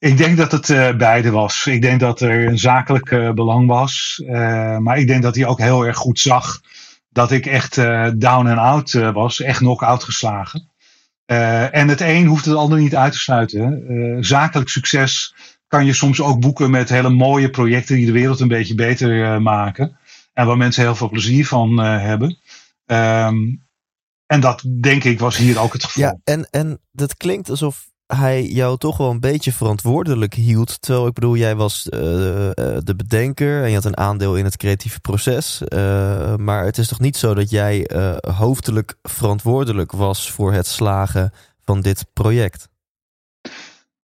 Ik 0.00 0.16
denk 0.16 0.36
dat 0.36 0.52
het 0.52 0.68
uh, 0.68 0.96
beide 0.96 1.30
was. 1.30 1.66
Ik 1.66 1.82
denk 1.82 2.00
dat 2.00 2.20
er 2.20 2.46
een 2.46 2.58
zakelijk 2.58 3.10
uh, 3.10 3.32
belang 3.32 3.66
was. 3.66 4.22
Uh, 4.24 4.78
maar 4.78 4.98
ik 4.98 5.06
denk 5.06 5.22
dat 5.22 5.34
hij 5.34 5.46
ook 5.46 5.58
heel 5.58 5.86
erg 5.86 5.96
goed 5.96 6.18
zag 6.18 6.60
dat 7.08 7.30
ik 7.30 7.46
echt 7.46 7.74
down 8.14 8.46
and 8.46 8.58
out 8.58 8.92
was. 8.92 9.40
Echt 9.40 9.58
knock-out 9.58 10.04
geslagen. 10.04 10.70
en 11.26 11.88
het 11.88 12.00
een 12.00 12.26
hoeft 12.26 12.44
het 12.44 12.54
ander 12.54 12.78
niet 12.78 12.96
uit 12.96 13.12
te 13.12 13.18
sluiten. 13.18 14.16
zakelijk 14.20 14.68
succes 14.68 15.34
kan 15.68 15.86
je 15.86 15.92
soms 15.92 16.20
ook 16.20 16.40
boeken 16.40 16.70
met 16.70 16.88
hele 16.88 17.10
mooie 17.10 17.50
projecten 17.50 17.96
die 17.96 18.06
de 18.06 18.12
wereld 18.12 18.40
een 18.40 18.48
beetje 18.48 18.74
beter 18.74 19.42
maken. 19.42 19.98
En 20.32 20.46
waar 20.46 20.56
mensen 20.56 20.82
heel 20.82 20.94
veel 20.94 21.08
plezier 21.08 21.46
van 21.46 21.78
hebben. 21.78 22.38
Um, 22.86 23.68
en 24.26 24.40
dat 24.40 24.62
denk 24.80 25.04
ik 25.04 25.18
was 25.18 25.36
hier 25.36 25.58
ook 25.58 25.72
het 25.72 25.84
geval. 25.84 26.02
Ja, 26.02 26.18
en, 26.24 26.48
en 26.50 26.80
dat 26.92 27.16
klinkt 27.16 27.50
alsof 27.50 27.89
hij 28.16 28.46
jou 28.46 28.78
toch 28.78 28.96
wel 28.96 29.10
een 29.10 29.20
beetje 29.20 29.52
verantwoordelijk 29.52 30.34
hield. 30.34 30.82
Terwijl 30.82 31.06
ik 31.06 31.14
bedoel, 31.14 31.36
jij 31.36 31.56
was 31.56 31.86
uh, 31.94 32.00
de 32.00 32.94
bedenker 32.96 33.62
en 33.62 33.68
je 33.68 33.74
had 33.74 33.84
een 33.84 33.96
aandeel 33.96 34.36
in 34.36 34.44
het 34.44 34.56
creatieve 34.56 35.00
proces. 35.00 35.62
Uh, 35.68 36.36
maar 36.36 36.64
het 36.64 36.78
is 36.78 36.88
toch 36.88 37.00
niet 37.00 37.16
zo 37.16 37.34
dat 37.34 37.50
jij 37.50 37.90
hoofdelijk 38.34 38.94
verantwoordelijk 39.02 39.92
was 39.92 40.30
voor 40.30 40.52
het 40.52 40.66
slagen 40.66 41.32
van 41.64 41.80
dit 41.80 42.06
project? 42.12 42.68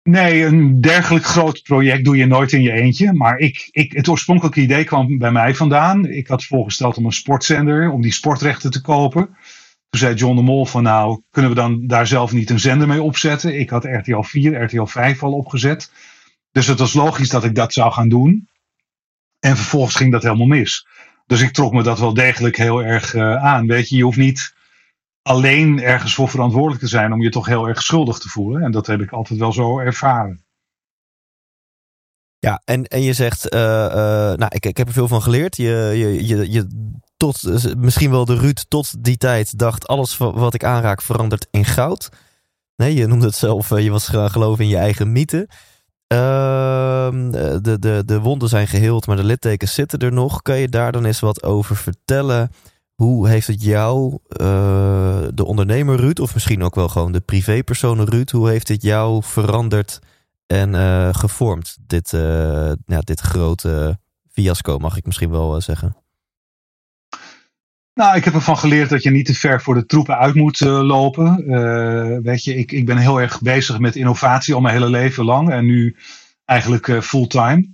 Nee, 0.03 0.44
een 0.44 0.81
dergelijk 0.81 1.24
groot 1.24 1.62
project 1.62 2.05
doe 2.05 2.16
je 2.16 2.26
nooit 2.26 2.53
in 2.53 2.62
je 2.62 2.72
eentje. 2.72 3.12
Maar 3.12 3.38
ik, 3.38 3.68
ik, 3.70 3.92
het 3.92 4.09
oorspronkelijke 4.09 4.61
idee 4.61 4.85
kwam 4.85 5.18
bij 5.18 5.31
mij 5.31 5.55
vandaan. 5.55 6.07
Ik 6.07 6.26
had 6.26 6.44
voorgesteld 6.44 6.96
om 6.96 7.05
een 7.05 7.12
sportzender, 7.12 7.90
om 7.90 8.00
die 8.00 8.12
sportrechten 8.12 8.70
te 8.70 8.81
kopen. 8.81 9.37
Toen 9.90 10.00
zei 10.00 10.14
John 10.14 10.37
de 10.37 10.42
Mol 10.42 10.66
van 10.66 10.83
nou, 10.83 11.22
kunnen 11.31 11.50
we 11.50 11.57
dan 11.57 11.87
daar 11.87 12.07
zelf 12.07 12.33
niet 12.33 12.50
een 12.50 12.61
zender 12.61 12.88
mee 12.88 13.03
opzetten? 13.03 13.59
Ik 13.59 13.70
had 13.70 13.85
RTL 13.85 14.20
4, 14.20 14.62
RTL 14.62 14.85
5 14.85 15.22
al 15.22 15.33
opgezet. 15.33 15.92
Dus 16.53 16.66
het 16.66 16.79
was 16.79 16.92
logisch 16.92 17.29
dat 17.29 17.44
ik 17.44 17.55
dat 17.55 17.72
zou 17.72 17.92
gaan 17.92 18.09
doen. 18.09 18.48
En 19.38 19.57
vervolgens 19.57 19.94
ging 19.94 20.12
dat 20.12 20.22
helemaal 20.22 20.46
mis. 20.46 20.87
Dus 21.26 21.40
ik 21.40 21.53
trok 21.53 21.72
me 21.72 21.83
dat 21.83 21.98
wel 21.98 22.14
degelijk 22.14 22.57
heel 22.57 22.83
erg 22.83 23.14
uh, 23.14 23.44
aan. 23.44 23.66
Weet 23.66 23.88
je, 23.88 23.96
je 23.96 24.03
hoeft 24.03 24.18
niet 24.18 24.55
alleen 25.22 25.83
ergens 25.83 26.14
voor 26.14 26.29
verantwoordelijk 26.29 26.81
te 26.81 26.88
zijn 26.88 27.12
om 27.12 27.22
je 27.22 27.31
toch 27.31 27.46
heel 27.46 27.68
erg 27.68 27.83
schuldig 27.83 28.18
te 28.18 28.29
voelen. 28.29 28.62
En 28.62 28.70
dat 28.70 28.87
heb 28.87 29.00
ik 29.00 29.12
altijd 29.12 29.38
wel 29.38 29.53
zo 29.53 29.79
ervaren. 29.79 30.44
Ja, 32.38 32.62
en, 32.64 32.85
en 32.85 33.03
je 33.03 33.12
zegt, 33.12 33.55
uh, 33.55 33.61
uh, 33.61 33.94
nou, 34.35 34.48
ik, 34.48 34.66
ik 34.66 34.76
heb 34.76 34.87
er 34.87 34.92
veel 34.92 35.09
van 35.09 35.22
geleerd. 35.22 35.57
Je, 35.57 35.92
je, 35.94 36.26
je, 36.26 36.50
je 36.50 36.90
tot, 37.20 37.66
misschien 37.76 38.11
wel 38.11 38.24
de 38.24 38.37
Ruud 38.37 38.64
tot 38.68 39.04
die 39.04 39.16
tijd 39.16 39.59
dacht, 39.59 39.87
alles 39.88 40.16
wat 40.16 40.54
ik 40.54 40.64
aanraak 40.64 41.02
verandert 41.02 41.46
in 41.50 41.64
goud. 41.64 42.09
Nee, 42.76 42.94
je 42.94 43.06
noemde 43.06 43.26
het 43.26 43.35
zelf, 43.35 43.78
je 43.78 43.90
was 43.90 44.09
geloven 44.09 44.64
in 44.64 44.70
je 44.70 44.76
eigen 44.76 45.12
mythe. 45.12 45.48
Ehm, 46.06 47.30
de, 47.62 47.76
de, 47.78 48.02
de 48.06 48.20
wonden 48.20 48.48
zijn 48.48 48.66
geheeld, 48.66 49.06
maar 49.06 49.16
de 49.16 49.24
littekens 49.24 49.74
zitten 49.74 49.98
er 49.98 50.12
nog. 50.12 50.42
Kan 50.42 50.56
je 50.56 50.68
daar 50.68 50.92
dan 50.92 51.04
eens 51.04 51.20
wat 51.20 51.42
over 51.42 51.76
vertellen? 51.76 52.50
Hoe 52.94 53.28
heeft 53.28 53.46
het 53.46 53.62
jou, 53.62 54.18
de 55.35 55.44
ondernemer 55.44 55.96
Ruud, 55.96 56.18
of 56.18 56.35
misschien 56.35 56.62
ook 56.62 56.74
wel 56.74 56.88
gewoon 56.88 57.12
de 57.12 57.20
privépersoon 57.20 58.04
Ruud, 58.04 58.30
hoe 58.30 58.48
heeft 58.48 58.68
het 58.68 58.83
jou 58.83 59.22
veranderd 59.22 59.98
en 60.46 60.74
gevormd? 61.14 61.76
Dit, 61.87 62.11
ja, 62.85 63.00
dit 63.00 63.20
grote 63.20 63.98
fiasco, 64.33 64.78
mag 64.78 64.96
ik 64.96 65.06
misschien 65.06 65.30
wel 65.30 65.61
zeggen. 65.61 65.99
Nou, 67.94 68.16
ik 68.16 68.24
heb 68.24 68.35
ervan 68.35 68.59
geleerd 68.59 68.88
dat 68.88 69.03
je 69.03 69.11
niet 69.11 69.26
te 69.26 69.35
ver 69.35 69.62
voor 69.62 69.74
de 69.74 69.87
troepen 69.87 70.18
uit 70.18 70.35
moet 70.35 70.61
lopen. 70.61 71.44
weet 72.22 72.44
je, 72.44 72.55
ik, 72.55 72.72
ik 72.72 72.87
ben 72.87 72.96
heel 72.96 73.20
erg 73.20 73.40
bezig 73.40 73.79
met 73.79 73.96
innovatie 73.96 74.55
al 74.55 74.61
mijn 74.61 74.74
hele 74.74 74.90
leven 74.90 75.24
lang 75.24 75.50
en 75.50 75.64
nu 75.64 75.96
eigenlijk 76.44 77.05
fulltime. 77.05 77.68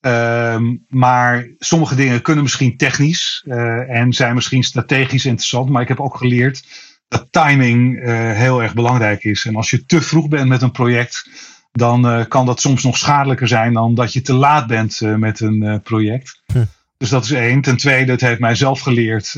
Um, 0.00 0.84
maar 0.88 1.48
sommige 1.58 1.94
dingen 1.94 2.22
kunnen 2.22 2.42
misschien 2.42 2.76
technisch 2.76 3.44
en 3.88 4.12
zijn 4.12 4.34
misschien 4.34 4.62
strategisch 4.64 5.24
interessant. 5.24 5.70
Maar 5.70 5.82
ik 5.82 5.88
heb 5.88 6.00
ook 6.00 6.16
geleerd 6.16 6.64
dat 7.08 7.26
timing 7.30 8.04
heel 8.34 8.62
erg 8.62 8.74
belangrijk 8.74 9.24
is. 9.24 9.44
En 9.44 9.56
als 9.56 9.70
je 9.70 9.86
te 9.86 10.02
vroeg 10.02 10.28
bent 10.28 10.48
met 10.48 10.62
een 10.62 10.70
project, 10.70 11.28
dan 11.72 12.26
kan 12.28 12.46
dat 12.46 12.60
soms 12.60 12.82
nog 12.82 12.96
schadelijker 12.96 13.48
zijn 13.48 13.72
dan 13.72 13.94
dat 13.94 14.12
je 14.12 14.20
te 14.20 14.34
laat 14.34 14.66
bent 14.66 15.00
met 15.00 15.40
een 15.40 15.80
project. 15.82 16.42
Hm. 16.52 16.64
Dus 17.00 17.08
dat 17.08 17.24
is 17.24 17.30
één. 17.30 17.60
Ten 17.60 17.76
tweede, 17.76 18.12
het 18.12 18.20
heeft 18.20 18.40
mij 18.40 18.54
zelf 18.54 18.80
geleerd 18.80 19.34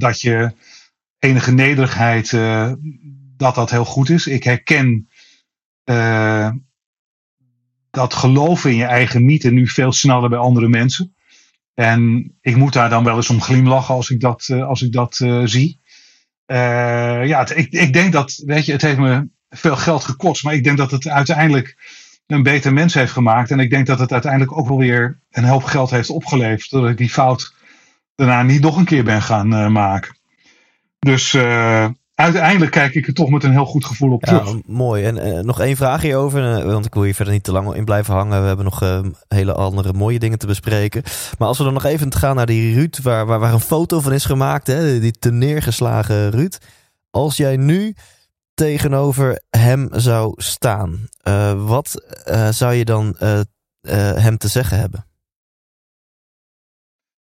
dat 0.00 0.20
je 0.20 0.52
enige 1.18 1.52
nederigheid, 1.52 2.30
dat 3.36 3.54
dat 3.54 3.70
heel 3.70 3.84
goed 3.84 4.10
is. 4.10 4.26
Ik 4.26 4.44
herken 4.44 5.08
dat 7.90 8.14
geloven 8.14 8.70
in 8.70 8.76
je 8.76 8.84
eigen 8.84 9.24
mythe 9.24 9.50
nu 9.50 9.68
veel 9.68 9.92
sneller 9.92 10.28
bij 10.28 10.38
andere 10.38 10.68
mensen. 10.68 11.14
En 11.74 12.32
ik 12.40 12.56
moet 12.56 12.72
daar 12.72 12.90
dan 12.90 13.04
wel 13.04 13.16
eens 13.16 13.30
om 13.30 13.42
glimlachen 13.42 13.94
als 13.94 14.10
ik 14.10 14.20
dat, 14.20 14.50
als 14.50 14.82
ik 14.82 14.92
dat 14.92 15.16
zie. 15.44 15.80
Ja, 16.46 17.48
ik, 17.48 17.72
ik 17.72 17.92
denk 17.92 18.12
dat, 18.12 18.42
weet 18.46 18.64
je, 18.66 18.72
het 18.72 18.82
heeft 18.82 18.98
me 18.98 19.28
veel 19.48 19.76
geld 19.76 20.04
gekost. 20.04 20.44
Maar 20.44 20.54
ik 20.54 20.64
denk 20.64 20.76
dat 20.76 20.90
het 20.90 21.08
uiteindelijk 21.08 21.76
een 22.26 22.42
beter 22.42 22.72
mens 22.72 22.94
heeft 22.94 23.12
gemaakt. 23.12 23.50
En 23.50 23.60
ik 23.60 23.70
denk 23.70 23.86
dat 23.86 23.98
het 23.98 24.12
uiteindelijk 24.12 24.58
ook 24.58 24.68
wel 24.68 24.78
weer 24.78 25.20
een 25.30 25.44
hoop 25.44 25.64
geld 25.64 25.90
heeft 25.90 26.10
opgeleverd. 26.10 26.70
Dat 26.70 26.88
ik 26.88 26.96
die 26.96 27.10
fout 27.10 27.54
daarna 28.14 28.42
niet 28.42 28.60
nog 28.60 28.76
een 28.76 28.84
keer 28.84 29.04
ben 29.04 29.22
gaan 29.22 29.72
maken. 29.72 30.16
Dus 30.98 31.36
uiteindelijk 32.14 32.70
kijk 32.70 32.94
ik 32.94 33.06
er 33.06 33.14
toch 33.14 33.30
met 33.30 33.44
een 33.44 33.52
heel 33.52 33.66
goed 33.66 33.84
gevoel 33.84 34.12
op 34.12 34.22
terug. 34.22 34.48
Ja, 34.48 34.60
mooi. 34.66 35.04
En 35.04 35.16
uh, 35.16 35.40
nog 35.40 35.60
één 35.60 35.76
vraag 35.76 36.02
hierover, 36.02 36.66
want 36.66 36.86
ik 36.86 36.94
wil 36.94 37.02
hier 37.02 37.14
verder 37.14 37.34
niet 37.34 37.44
te 37.44 37.52
lang 37.52 37.74
in 37.74 37.84
blijven 37.84 38.14
hangen. 38.14 38.40
We 38.40 38.46
hebben 38.46 38.64
nog 38.64 39.02
hele 39.28 39.54
andere 39.54 39.92
mooie 39.92 40.18
dingen 40.18 40.38
te 40.38 40.46
bespreken. 40.46 41.02
Maar 41.38 41.48
als 41.48 41.58
we 41.58 41.64
dan 41.64 41.72
nog 41.72 41.84
even 41.84 42.14
gaan 42.14 42.36
naar 42.36 42.46
die 42.46 42.74
Ruud, 42.74 42.98
waar, 43.02 43.26
waar, 43.26 43.38
waar 43.38 43.52
een 43.52 43.60
foto 43.60 44.00
van 44.00 44.12
is 44.12 44.24
gemaakt, 44.24 44.66
hè, 44.66 45.00
die 45.00 45.16
neergeslagen 45.20 46.30
Ruud. 46.30 46.58
Als 47.10 47.36
jij 47.36 47.56
nu 47.56 47.94
tegenover 48.56 49.42
hem 49.50 49.88
zou 49.92 50.32
staan, 50.36 51.08
wat 51.56 52.02
zou 52.50 52.74
je 52.74 52.84
dan 52.84 53.16
hem 54.16 54.38
te 54.38 54.48
zeggen 54.48 54.78
hebben? 54.78 55.06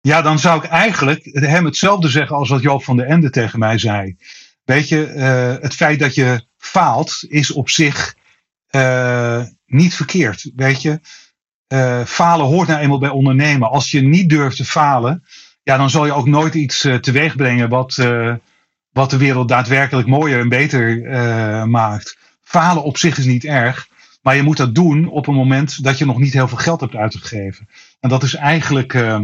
Ja, 0.01 0.23
dan 0.23 0.39
zou 0.39 0.65
ik 0.65 0.71
eigenlijk 0.71 1.25
hem 1.33 1.65
hetzelfde 1.65 2.09
zeggen 2.09 2.37
als 2.37 2.49
wat 2.49 2.63
Joop 2.63 2.85
van 2.85 2.97
der 2.97 3.07
Ende 3.07 3.31
tegen 3.31 3.59
mij 3.59 3.79
zei. 3.79 4.17
Weet 4.65 4.89
je, 4.89 4.97
het 5.61 5.75
feit 5.75 5.99
dat 5.99 6.15
je 6.15 6.47
faalt 6.57 7.25
is 7.29 7.51
op 7.51 7.69
zich 7.71 8.17
niet 9.67 9.95
verkeerd. 9.95 10.51
Weet 10.57 10.83
je, 10.83 11.01
falen 12.07 12.47
hoort 12.47 12.69
nou 12.69 12.81
eenmaal 12.81 12.99
bij 12.99 13.09
ondernemen. 13.09 13.71
Als 13.71 13.91
je 13.91 14.03
niet 14.03 14.29
durft 14.29 14.57
te 14.57 14.65
falen, 14.65 15.25
ja, 15.63 15.77
dan 15.77 15.91
zal 15.91 16.07
je 16.07 16.13
ook 16.13 16.27
nooit 16.27 16.55
iets 16.55 16.81
teweeg 17.01 17.37
brengen 17.37 17.69
wat, 17.69 17.95
wat 18.95 19.11
de 19.11 19.17
wereld 19.17 19.49
daadwerkelijk 19.49 20.09
mooier 20.09 20.41
en 20.41 20.49
beter 20.49 20.99
maakt. 21.69 22.19
Falen 22.43 22.83
op 22.83 22.99
zich 22.99 23.19
is 23.19 23.25
niet 23.25 23.45
erg. 23.45 23.89
Maar 24.25 24.37
je 24.37 24.43
moet 24.43 24.57
dat 24.57 24.75
doen 24.75 25.09
op 25.09 25.27
een 25.27 25.35
moment 25.35 25.85
dat 25.85 25.99
je 25.99 26.07
nog 26.07 26.19
niet 26.19 26.33
heel 26.33 26.49
veel 26.49 26.59
geld 26.59 26.81
hebt 26.81 26.95
uitgegeven. 26.95 27.69
En 28.01 28.09
dat 28.09 28.23
is 28.23 28.35
eigenlijk 28.35 28.95
uh, 28.95 29.21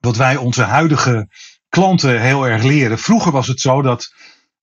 wat 0.00 0.16
wij 0.16 0.36
onze 0.36 0.62
huidige 0.62 1.28
klanten 1.68 2.20
heel 2.20 2.48
erg 2.48 2.62
leren. 2.62 2.98
Vroeger 2.98 3.32
was 3.32 3.46
het 3.46 3.60
zo 3.60 3.82
dat 3.82 4.14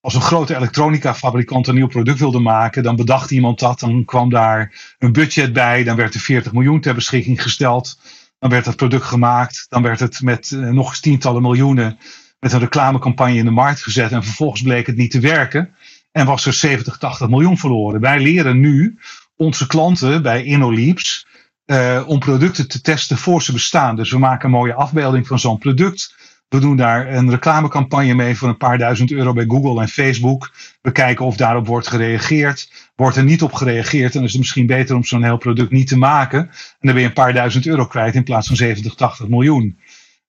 als 0.01 0.15
een 0.15 0.21
grote 0.21 0.55
elektronica-fabrikant 0.55 1.67
een 1.67 1.75
nieuw 1.75 1.87
product 1.87 2.19
wilde 2.19 2.39
maken, 2.39 2.83
dan 2.83 2.95
bedacht 2.95 3.31
iemand 3.31 3.59
dat. 3.59 3.79
Dan 3.79 4.05
kwam 4.05 4.29
daar 4.29 4.95
een 4.99 5.11
budget 5.11 5.53
bij. 5.53 5.83
Dan 5.83 5.95
werd 5.95 6.13
er 6.13 6.19
40 6.19 6.51
miljoen 6.51 6.81
ter 6.81 6.95
beschikking 6.95 7.41
gesteld. 7.41 7.99
Dan 8.39 8.49
werd 8.49 8.65
het 8.65 8.75
product 8.75 9.05
gemaakt. 9.05 9.65
Dan 9.69 9.81
werd 9.81 9.99
het 9.99 10.21
met 10.21 10.51
uh, 10.51 10.69
nog 10.69 10.89
eens 10.89 10.99
tientallen 10.99 11.41
miljoenen 11.41 11.97
met 12.39 12.53
een 12.53 12.59
reclamecampagne 12.59 13.37
in 13.37 13.45
de 13.45 13.51
markt 13.51 13.83
gezet. 13.83 14.11
En 14.11 14.23
vervolgens 14.23 14.61
bleek 14.61 14.87
het 14.87 14.97
niet 14.97 15.11
te 15.11 15.19
werken. 15.19 15.75
En 16.11 16.25
was 16.25 16.45
er 16.45 16.53
70, 16.53 16.97
80 16.97 17.29
miljoen 17.29 17.57
verloren. 17.57 18.01
Wij 18.01 18.19
leren 18.19 18.59
nu 18.59 18.99
onze 19.35 19.67
klanten 19.67 20.21
bij 20.21 20.43
InnoLeaps 20.43 21.27
uh, 21.65 22.03
om 22.07 22.19
producten 22.19 22.67
te 22.67 22.81
testen 22.81 23.17
voor 23.17 23.41
ze 23.41 23.51
bestaan. 23.51 23.95
Dus 23.95 24.11
we 24.11 24.17
maken 24.17 24.45
een 24.45 24.55
mooie 24.55 24.73
afbeelding 24.73 25.27
van 25.27 25.39
zo'n 25.39 25.57
product. 25.57 26.15
We 26.49 26.59
doen 26.59 26.77
daar 26.77 27.13
een 27.13 27.29
reclamecampagne 27.29 28.13
mee 28.13 28.37
voor 28.37 28.49
een 28.49 28.57
paar 28.57 28.77
duizend 28.77 29.11
euro 29.11 29.33
bij 29.33 29.45
Google 29.47 29.81
en 29.81 29.87
Facebook. 29.87 30.51
We 30.81 30.91
kijken 30.91 31.25
of 31.25 31.35
daarop 31.35 31.67
wordt 31.67 31.87
gereageerd. 31.87 32.71
Wordt 32.95 33.17
er 33.17 33.23
niet 33.23 33.41
op 33.41 33.53
gereageerd, 33.53 34.13
dan 34.13 34.23
is 34.23 34.31
het 34.31 34.39
misschien 34.39 34.65
beter 34.65 34.95
om 34.95 35.03
zo'n 35.03 35.23
heel 35.23 35.37
product 35.37 35.71
niet 35.71 35.87
te 35.87 35.97
maken. 35.97 36.39
En 36.39 36.49
dan 36.79 36.93
ben 36.93 37.01
je 37.01 37.07
een 37.07 37.13
paar 37.13 37.33
duizend 37.33 37.65
euro 37.65 37.85
kwijt 37.85 38.15
in 38.15 38.23
plaats 38.23 38.47
van 38.47 38.55
70, 38.55 38.95
80 38.95 39.27
miljoen. 39.27 39.79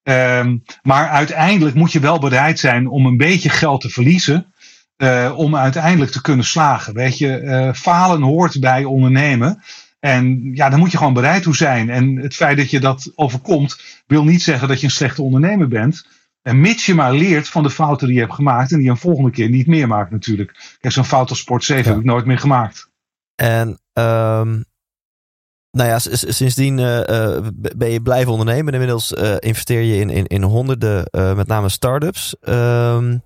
Um, 0.08 0.62
maar 0.82 1.08
uiteindelijk 1.08 1.76
moet 1.76 1.92
je 1.92 2.00
wel 2.00 2.18
bereid 2.18 2.58
zijn 2.58 2.88
om 2.88 3.06
een 3.06 3.16
beetje 3.16 3.48
geld 3.48 3.80
te 3.80 3.88
verliezen. 3.88 4.52
Uh, 4.96 5.32
om 5.36 5.56
uiteindelijk 5.56 6.10
te 6.10 6.20
kunnen 6.20 6.44
slagen. 6.44 6.94
Weet 6.94 7.18
je, 7.18 7.40
uh, 7.40 7.72
falen 7.72 8.22
hoort 8.22 8.60
bij 8.60 8.84
ondernemen. 8.84 9.62
En 10.00 10.50
ja, 10.54 10.68
daar 10.68 10.78
moet 10.78 10.90
je 10.90 10.96
gewoon 10.96 11.12
bereid 11.12 11.42
toe 11.42 11.56
zijn. 11.56 11.90
En 11.90 12.16
het 12.16 12.34
feit 12.34 12.56
dat 12.56 12.70
je 12.70 12.80
dat 12.80 13.12
overkomt, 13.14 14.02
wil 14.06 14.24
niet 14.24 14.42
zeggen 14.42 14.68
dat 14.68 14.80
je 14.80 14.86
een 14.86 14.92
slechte 14.92 15.22
ondernemer 15.22 15.68
bent. 15.68 16.06
En 16.42 16.60
mits 16.60 16.86
je 16.86 16.94
maar 16.94 17.12
leert 17.12 17.48
van 17.48 17.62
de 17.62 17.70
fouten 17.70 18.06
die 18.06 18.16
je 18.16 18.22
hebt 18.22 18.34
gemaakt. 18.34 18.70
En 18.70 18.76
die 18.76 18.86
je 18.86 18.90
een 18.90 18.96
volgende 18.96 19.30
keer 19.30 19.48
niet 19.48 19.66
meer 19.66 19.88
maakt 19.88 20.10
natuurlijk. 20.10 20.76
Kijk, 20.80 20.94
zo'n 20.94 21.04
fout 21.04 21.30
als 21.30 21.38
Sport 21.38 21.64
7 21.64 21.90
heb 21.90 22.00
ik 22.00 22.06
nooit 22.06 22.24
meer 22.24 22.38
gemaakt. 22.38 22.90
En 23.34 23.80
um, 23.92 24.64
nou 25.70 25.88
ja, 25.88 25.98
sindsdien 25.98 26.78
uh, 26.78 27.38
ben 27.76 27.90
je 27.90 28.00
blijven 28.02 28.32
ondernemen. 28.32 28.72
Inmiddels 28.72 29.12
uh, 29.12 29.34
investeer 29.38 29.80
je 29.80 29.96
in, 29.96 30.10
in, 30.10 30.26
in 30.26 30.42
honderden, 30.42 31.08
met 31.36 31.46
name 31.46 31.68
start-ups. 31.68 32.36
Um, 32.40 33.22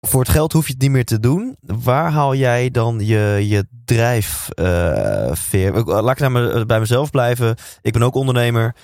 voor 0.00 0.20
het 0.20 0.28
geld 0.28 0.52
hoef 0.52 0.66
je 0.66 0.72
het 0.72 0.82
niet 0.82 0.90
meer 0.90 1.04
te 1.04 1.20
doen. 1.20 1.56
Waar 1.60 2.10
haal 2.10 2.34
jij 2.34 2.70
dan 2.70 3.00
je, 3.06 3.44
je 3.48 3.66
drijfveer? 3.84 5.72
Laat 5.84 6.20
ik 6.20 6.28
nou 6.28 6.64
bij 6.64 6.80
mezelf 6.80 7.10
blijven. 7.10 7.56
Ik 7.82 7.92
ben 7.92 8.02
ook 8.02 8.14
ondernemer. 8.14 8.74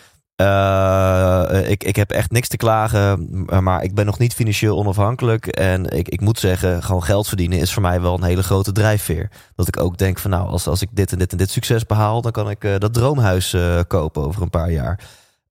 Uh, 0.40 1.70
ik, 1.70 1.84
ik 1.84 1.96
heb 1.96 2.10
echt 2.10 2.30
niks 2.30 2.48
te 2.48 2.56
klagen, 2.56 3.28
maar 3.62 3.82
ik 3.82 3.94
ben 3.94 4.06
nog 4.06 4.18
niet 4.18 4.34
financieel 4.34 4.78
onafhankelijk. 4.78 5.46
En 5.46 5.86
ik, 5.86 6.08
ik 6.08 6.20
moet 6.20 6.38
zeggen, 6.38 6.82
gewoon 6.82 7.02
geld 7.02 7.28
verdienen 7.28 7.58
is 7.58 7.72
voor 7.72 7.82
mij 7.82 8.00
wel 8.00 8.14
een 8.14 8.22
hele 8.22 8.42
grote 8.42 8.72
drijfveer. 8.72 9.30
Dat 9.54 9.68
ik 9.68 9.80
ook 9.80 9.98
denk 9.98 10.18
van 10.18 10.30
nou, 10.30 10.48
als, 10.48 10.66
als 10.66 10.82
ik 10.82 10.88
dit 10.92 11.12
en 11.12 11.18
dit 11.18 11.32
en 11.32 11.38
dit 11.38 11.50
succes 11.50 11.86
behaal, 11.86 12.22
dan 12.22 12.32
kan 12.32 12.50
ik 12.50 12.64
uh, 12.64 12.74
dat 12.78 12.94
droomhuis 12.94 13.56
kopen 13.86 14.22
over 14.22 14.42
een 14.42 14.50
paar 14.50 14.70
jaar. 14.70 15.00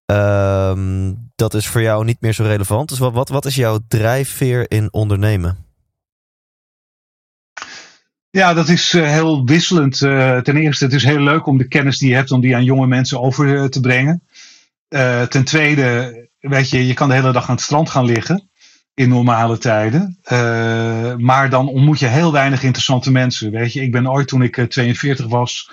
Ehm, 0.06 1.14
dat 1.36 1.54
is 1.54 1.68
voor 1.68 1.82
jou 1.82 2.06
niet 2.06 2.22
meer 2.22 2.34
zo 2.34 2.44
relevant. 2.44 2.90
Dus 2.90 3.00
wat, 3.00 3.14
wat, 3.14 3.30
wat 3.30 3.46
is 3.46 3.56
jouw 3.56 3.80
drijfveer 3.88 4.72
in 4.72 4.94
ondernemen? 4.94 5.58
Ja, 8.30 8.54
dat 8.54 8.70
is 8.70 8.92
heel 8.92 9.46
wisselend. 9.46 9.98
ten 9.98 10.58
eerste, 10.58 10.84
het 10.84 10.94
is 10.94 11.04
heel 11.04 11.22
leuk 11.22 11.46
om 11.46 11.58
de 11.58 11.68
kennis 11.68 11.98
die 11.98 12.10
je 12.10 12.16
hebt, 12.16 12.32
om 12.32 12.42
die 12.42 12.56
aan 12.56 12.64
jonge 12.64 12.88
mensen 12.88 13.22
over 13.22 13.70
te 13.70 13.80
brengen. 13.80 14.22
Uh, 14.90 15.22
ten 15.22 15.44
tweede, 15.44 16.30
weet 16.40 16.70
je, 16.70 16.88
je 16.88 16.94
kan 16.94 17.08
de 17.08 17.14
hele 17.14 17.32
dag 17.32 17.50
aan 17.50 17.56
het 17.56 17.64
strand 17.64 17.90
gaan 17.90 18.06
liggen 18.06 18.50
in 18.94 19.10
normale 19.10 19.58
tijden. 19.58 20.20
Uh, 20.24 21.16
maar 21.16 21.50
dan 21.50 21.68
ontmoet 21.68 22.00
je 22.00 22.08
heel 22.08 22.32
weinig 22.32 22.64
interessante 22.64 23.12
mensen. 23.12 23.52
Weet 23.52 23.74
je, 23.74 23.82
ik 23.82 23.92
ben 23.92 24.12
ooit 24.12 24.28
toen 24.28 24.42
ik 24.42 24.66
42 24.70 25.26
eh, 25.26 25.32
was 25.32 25.72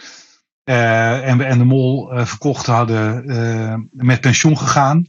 en 0.65 1.39
we 1.39 1.45
en 1.45 1.59
de 1.59 1.65
mol 1.65 2.11
verkocht 2.25 2.67
hadden, 2.67 3.91
met 3.91 4.21
pensioen 4.21 4.59
gegaan. 4.59 5.07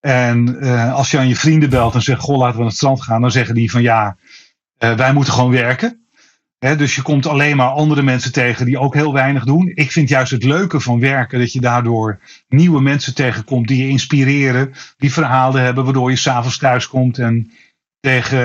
En 0.00 0.60
als 0.92 1.10
je 1.10 1.18
aan 1.18 1.28
je 1.28 1.36
vrienden 1.36 1.70
belt 1.70 1.94
en 1.94 2.02
zegt: 2.02 2.20
Goh, 2.20 2.38
laten 2.38 2.52
we 2.52 2.58
naar 2.58 2.68
het 2.68 2.76
strand 2.76 3.02
gaan, 3.02 3.20
dan 3.20 3.30
zeggen 3.30 3.54
die 3.54 3.70
van 3.70 3.82
ja, 3.82 4.16
wij 4.78 5.12
moeten 5.12 5.32
gewoon 5.32 5.50
werken 5.50 6.01
dus 6.62 6.94
je 6.94 7.02
komt 7.02 7.26
alleen 7.26 7.56
maar 7.56 7.68
andere 7.68 8.02
mensen 8.02 8.32
tegen 8.32 8.66
die 8.66 8.78
ook 8.78 8.94
heel 8.94 9.12
weinig 9.12 9.44
doen. 9.44 9.70
Ik 9.74 9.92
vind 9.92 10.08
juist 10.08 10.32
het 10.32 10.44
leuke 10.44 10.80
van 10.80 11.00
werken 11.00 11.38
dat 11.38 11.52
je 11.52 11.60
daardoor 11.60 12.20
nieuwe 12.48 12.80
mensen 12.80 13.14
tegenkomt 13.14 13.68
die 13.68 13.82
je 13.82 13.88
inspireren, 13.88 14.72
die 14.96 15.12
verhalen 15.12 15.62
hebben, 15.62 15.84
waardoor 15.84 16.10
je 16.10 16.16
s'avonds 16.16 16.58
thuis 16.58 16.88
komt 16.88 17.18
en 17.18 17.50
tegen 18.00 18.38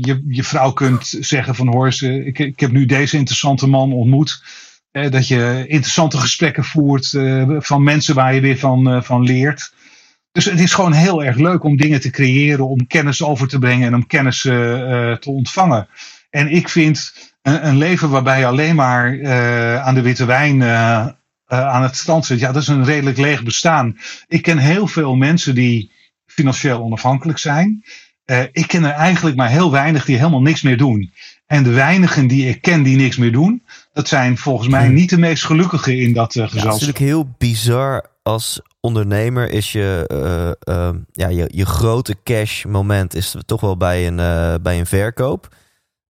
je, 0.00 0.24
je 0.28 0.44
vrouw 0.44 0.72
kunt 0.72 1.16
zeggen 1.20 1.54
van 1.54 1.66
hoor, 1.66 1.92
ik, 2.00 2.38
ik 2.38 2.60
heb 2.60 2.70
nu 2.70 2.86
deze 2.86 3.16
interessante 3.16 3.68
man 3.68 3.92
ontmoet. 3.92 4.42
dat 4.90 5.28
je 5.28 5.64
interessante 5.66 6.18
gesprekken 6.18 6.64
voert 6.64 7.12
uh, 7.12 7.56
van 7.58 7.82
mensen 7.82 8.14
waar 8.14 8.34
je 8.34 8.40
weer 8.40 8.58
van, 8.58 8.94
uh, 8.94 9.02
van 9.02 9.22
leert. 9.22 9.74
Dus 10.32 10.44
het 10.44 10.60
is 10.60 10.72
gewoon 10.72 10.92
heel 10.92 11.24
erg 11.24 11.36
leuk 11.36 11.64
om 11.64 11.76
dingen 11.76 12.00
te 12.00 12.10
creëren, 12.10 12.68
om 12.68 12.86
kennis 12.86 13.22
over 13.22 13.48
te 13.48 13.58
brengen 13.58 13.86
en 13.86 13.94
om 13.94 14.06
kennis 14.06 14.44
uh, 14.44 14.52
te 15.12 15.30
ontvangen. 15.30 15.88
En 16.30 16.50
ik 16.50 16.68
vind 16.68 17.12
een, 17.46 17.66
een 17.66 17.76
leven 17.76 18.10
waarbij 18.10 18.38
je 18.38 18.46
alleen 18.46 18.74
maar 18.74 19.14
uh, 19.14 19.82
aan 19.82 19.94
de 19.94 20.02
witte 20.02 20.24
wijn 20.24 20.60
uh, 20.60 21.06
aan 21.46 21.82
het 21.82 21.96
strand 21.96 22.26
zit, 22.26 22.38
ja, 22.38 22.52
dat 22.52 22.62
is 22.62 22.68
een 22.68 22.84
redelijk 22.84 23.18
leeg 23.18 23.42
bestaan. 23.42 23.98
Ik 24.26 24.42
ken 24.42 24.58
heel 24.58 24.86
veel 24.86 25.14
mensen 25.14 25.54
die 25.54 25.92
financieel 26.26 26.82
onafhankelijk 26.82 27.38
zijn. 27.38 27.84
ik 28.52 28.66
ken 28.66 28.84
er 28.84 28.90
eigenlijk 28.90 29.36
maar 29.36 29.48
heel 29.48 29.70
weinig 29.70 30.04
die 30.04 30.16
helemaal 30.16 30.42
niks 30.42 30.62
meer 30.62 30.76
doen. 30.76 31.12
En 31.46 31.62
de 31.62 31.70
weinigen 31.70 32.26
die 32.26 32.48
ik 32.48 32.62
ken 32.62 32.82
die 32.82 32.96
niks 32.96 33.16
meer 33.16 33.32
doen, 33.32 33.62
dat 33.92 34.08
zijn 34.08 34.38
volgens 34.38 34.68
mij 34.68 34.88
niet 34.88 35.10
de 35.10 35.18
meest 35.18 35.44
gelukkigen 35.44 35.98
in 35.98 36.12
dat 36.12 36.32
gezelschap. 36.32 36.62
Ja, 36.62 36.66
het 36.66 36.80
is 36.80 36.86
natuurlijk 36.86 37.12
heel 37.12 37.34
bizar 37.38 38.06
als 38.22 38.60
ondernemer 38.80 39.50
is 39.50 39.72
je, 39.72 40.10
uh, 40.12 40.74
uh, 40.76 40.90
ja, 41.12 41.28
je, 41.28 41.50
je 41.54 41.66
grote 41.66 42.16
cash 42.24 42.64
moment 42.64 43.14
is 43.14 43.36
toch 43.46 43.60
wel 43.60 43.76
bij 43.76 44.06
een, 44.06 44.16
bij 44.62 44.78
een 44.78 44.86
verkoop. 44.86 45.48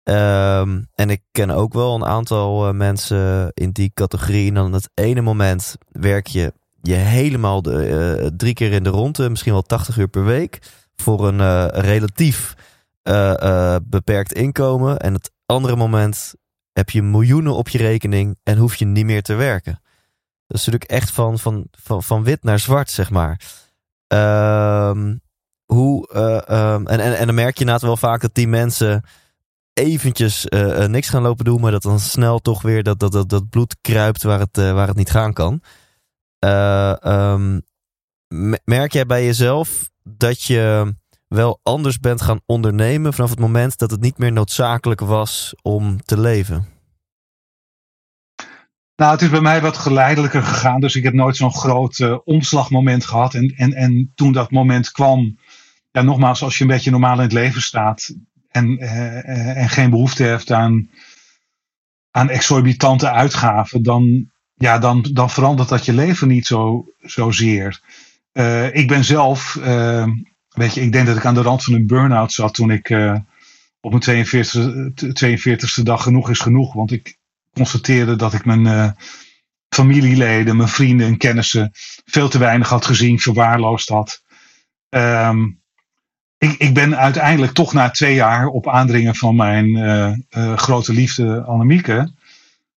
Um, 0.03 0.87
en 0.95 1.09
ik 1.09 1.21
ken 1.31 1.49
ook 1.49 1.73
wel 1.73 1.95
een 1.95 2.05
aantal 2.05 2.67
uh, 2.67 2.73
mensen 2.73 3.51
in 3.53 3.71
die 3.71 3.91
categorie. 3.93 4.47
En 4.47 4.53
dan 4.53 4.73
het 4.73 4.89
ene 4.93 5.21
moment 5.21 5.75
werk 5.91 6.27
je 6.27 6.53
je 6.81 6.93
helemaal 6.93 7.61
de, 7.61 8.17
uh, 8.21 8.27
drie 8.37 8.53
keer 8.53 8.71
in 8.71 8.83
de 8.83 8.89
ronde, 8.89 9.29
misschien 9.29 9.53
wel 9.53 9.61
80 9.61 9.97
uur 9.97 10.07
per 10.07 10.25
week, 10.25 10.61
voor 10.95 11.27
een 11.27 11.39
uh, 11.39 11.67
relatief 11.67 12.55
beperkt 13.83 14.33
inkomen. 14.33 14.99
En 14.99 15.13
het 15.13 15.31
andere 15.45 15.75
moment 15.75 16.33
heb 16.73 16.89
je 16.89 17.01
miljoenen 17.01 17.55
op 17.55 17.69
je 17.69 17.77
rekening 17.77 18.37
en 18.43 18.57
hoef 18.57 18.75
je 18.75 18.85
niet 18.85 19.05
meer 19.05 19.21
te 19.21 19.33
werken. 19.33 19.81
Dat 20.47 20.57
is 20.57 20.65
natuurlijk 20.65 20.91
echt 20.91 21.11
van, 21.11 21.39
van, 21.39 21.67
van, 21.71 22.03
van 22.03 22.23
wit 22.23 22.43
naar 22.43 22.59
zwart, 22.59 22.91
zeg 22.91 23.09
maar. 23.09 23.41
Um, 24.07 25.21
hoe, 25.65 26.09
um, 26.49 26.87
en, 26.87 26.99
en, 26.99 27.17
en 27.17 27.25
dan 27.25 27.35
merk 27.35 27.53
je 27.53 27.59
inderdaad 27.59 27.85
wel 27.87 27.97
vaak 27.97 28.21
dat 28.21 28.35
die 28.35 28.47
mensen 28.47 29.03
eventjes 29.73 30.45
uh, 30.49 30.85
niks 30.85 31.09
gaan 31.09 31.21
lopen 31.21 31.45
doen, 31.45 31.61
maar 31.61 31.71
dat 31.71 31.81
dan 31.81 31.99
snel 31.99 32.39
toch 32.39 32.61
weer 32.61 32.83
dat, 32.83 32.99
dat, 32.99 33.11
dat, 33.11 33.29
dat 33.29 33.49
bloed 33.49 33.75
kruipt 33.81 34.23
waar 34.23 34.39
het, 34.39 34.57
uh, 34.57 34.73
waar 34.73 34.87
het 34.87 34.97
niet 34.97 35.11
gaan 35.11 35.33
kan. 35.33 35.61
Um, 37.05 37.61
merk 38.63 38.93
jij 38.93 39.05
bij 39.05 39.25
jezelf 39.25 39.89
dat 40.03 40.43
je 40.43 40.93
wel 41.27 41.59
anders 41.63 41.99
bent 41.99 42.21
gaan 42.21 42.41
ondernemen 42.45 43.13
vanaf 43.13 43.29
het 43.29 43.39
moment 43.39 43.77
dat 43.77 43.91
het 43.91 44.01
niet 44.01 44.17
meer 44.17 44.31
noodzakelijk 44.31 44.99
was 44.99 45.55
om 45.61 46.03
te 46.03 46.19
leven? 46.19 46.67
Nou, 48.95 49.11
het 49.11 49.21
is 49.21 49.29
bij 49.29 49.41
mij 49.41 49.61
wat 49.61 49.77
geleidelijker 49.77 50.43
gegaan. 50.43 50.79
Dus 50.79 50.95
ik 50.95 51.03
heb 51.03 51.13
nooit 51.13 51.35
zo'n 51.35 51.53
groot 51.53 52.23
omslagmoment 52.23 53.05
gehad. 53.05 53.33
En, 53.33 53.47
en, 53.47 53.73
en 53.73 54.11
toen 54.15 54.31
dat 54.31 54.51
moment 54.51 54.91
kwam, 54.91 55.37
ja, 55.91 56.01
nogmaals, 56.01 56.43
als 56.43 56.57
je 56.57 56.63
een 56.63 56.69
beetje 56.69 56.91
normaal 56.91 57.15
in 57.15 57.21
het 57.21 57.33
leven 57.33 57.61
staat, 57.61 58.15
en, 58.53 58.83
uh, 58.83 59.57
en 59.57 59.69
geen 59.69 59.89
behoefte 59.89 60.23
heeft 60.23 60.51
aan, 60.51 60.89
aan 62.11 62.29
exorbitante 62.29 63.11
uitgaven, 63.11 63.83
dan, 63.83 64.31
ja, 64.53 64.79
dan, 64.79 65.09
dan 65.13 65.29
verandert 65.29 65.69
dat 65.69 65.85
je 65.85 65.93
leven 65.93 66.27
niet 66.27 66.47
zo, 66.47 66.85
zozeer. 66.99 67.81
Uh, 68.33 68.75
ik 68.75 68.87
ben 68.87 69.03
zelf, 69.03 69.53
weet 70.49 70.73
je, 70.73 70.81
ik 70.81 70.91
denk 70.91 71.07
dat 71.07 71.17
ik 71.17 71.25
aan 71.25 71.33
de 71.33 71.41
rand 71.41 71.63
van 71.63 71.73
een 71.73 71.87
burn-out 71.87 72.31
zat 72.31 72.53
toen 72.53 72.71
ik 72.71 72.89
op 73.81 73.89
mijn 73.91 74.01
42, 74.01 75.77
e 75.77 75.83
dag 75.83 76.03
genoeg 76.03 76.29
is 76.29 76.39
genoeg. 76.39 76.73
Want 76.73 76.91
ik 76.91 77.17
constateerde 77.51 78.15
dat 78.15 78.33
ik 78.33 78.45
mijn 78.45 78.95
familieleden, 79.69 80.57
mijn 80.57 80.69
vrienden 80.69 81.07
en 81.07 81.17
kennissen 81.17 81.71
veel 82.05 82.29
te 82.29 82.37
weinig 82.37 82.69
had 82.69 82.85
gezien, 82.85 83.19
verwaarloosd 83.19 83.89
had. 83.89 84.23
Um, 84.89 85.62
ik, 86.43 86.55
ik 86.57 86.73
ben 86.73 86.97
uiteindelijk 86.97 87.51
toch 87.51 87.73
na 87.73 87.89
twee 87.89 88.15
jaar 88.15 88.47
op 88.47 88.69
aandringen 88.69 89.15
van 89.15 89.35
mijn 89.35 89.67
uh, 89.67 90.11
uh, 90.37 90.57
grote 90.57 90.93
liefde 90.93 91.43
Annemieke, 91.43 92.11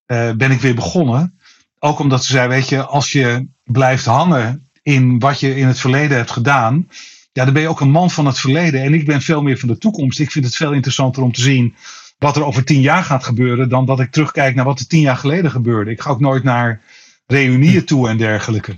uh, 0.07 0.31
ben 0.33 0.51
ik 0.51 0.61
weer 0.61 0.75
begonnen. 0.75 1.39
Ook 1.79 1.99
omdat 1.99 2.25
ze 2.25 2.33
zei, 2.33 2.49
weet 2.49 2.69
je, 2.69 2.85
als 2.85 3.13
je 3.13 3.47
blijft 3.65 4.05
hangen 4.05 4.69
in 4.83 5.19
wat 5.19 5.41
je 5.41 5.57
in 5.57 5.67
het 5.67 5.79
verleden 5.79 6.17
hebt 6.17 6.31
gedaan, 6.31 6.89
ja, 7.33 7.45
dan 7.45 7.53
ben 7.53 7.63
je 7.63 7.69
ook 7.69 7.81
een 7.81 7.91
man 7.91 8.11
van 8.11 8.27
het 8.27 8.39
verleden. 8.39 8.83
En 8.83 8.95
ik 8.95 9.07
ben 9.07 9.23
veel 9.23 9.43
meer 9.43 9.59
van 9.59 9.69
de 9.69 9.79
toekomst. 9.79 10.19
Ik 10.19 10.31
vind 10.31 10.45
het 10.45 10.57
veel 10.57 10.73
interessanter 10.73 11.23
om 11.23 11.33
te 11.33 11.41
zien 11.41 11.75
wat 12.19 12.37
er 12.37 12.45
over 12.45 12.65
tien 12.65 12.81
jaar 12.81 13.05
gaat 13.05 13.25
gebeuren, 13.25 13.69
dan 13.69 13.87
dat 13.87 14.01
ik 14.01 14.11
terugkijk 14.11 14.55
naar 14.55 14.65
wat 14.65 14.81
er 14.81 14.87
tien 14.87 15.01
jaar 15.01 15.17
geleden 15.17 15.51
gebeurde. 15.51 15.91
Ik 15.91 16.01
ga 16.01 16.11
ook 16.11 16.21
nooit 16.21 16.43
naar 16.43 16.81
reunieën 17.27 17.85
toe 17.85 18.09
en 18.09 18.17
dergelijke. 18.17 18.77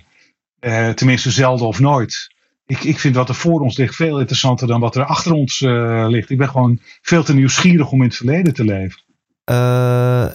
tenminste, 0.94 1.30
zelden 1.30 1.66
of 1.66 1.78
nooit 1.78 2.36
ik, 2.68 2.84
ik 2.84 2.98
vind 2.98 3.14
wat 3.14 3.28
er 3.28 3.34
voor 3.34 3.60
ons 3.60 3.76
ligt 3.76 3.94
veel 3.94 4.18
interessanter 4.18 4.66
dan 4.66 4.80
wat 4.80 4.96
er 4.96 5.04
achter 5.04 5.32
ons 5.32 5.60
uh, 5.60 6.04
ligt. 6.08 6.30
Ik 6.30 6.38
ben 6.38 6.48
gewoon 6.48 6.80
veel 7.02 7.22
te 7.22 7.34
nieuwsgierig 7.34 7.90
om 7.90 8.00
in 8.00 8.06
het 8.06 8.16
verleden 8.16 8.54
te 8.54 8.64
leven. 8.64 9.02
Uh, 9.50 10.26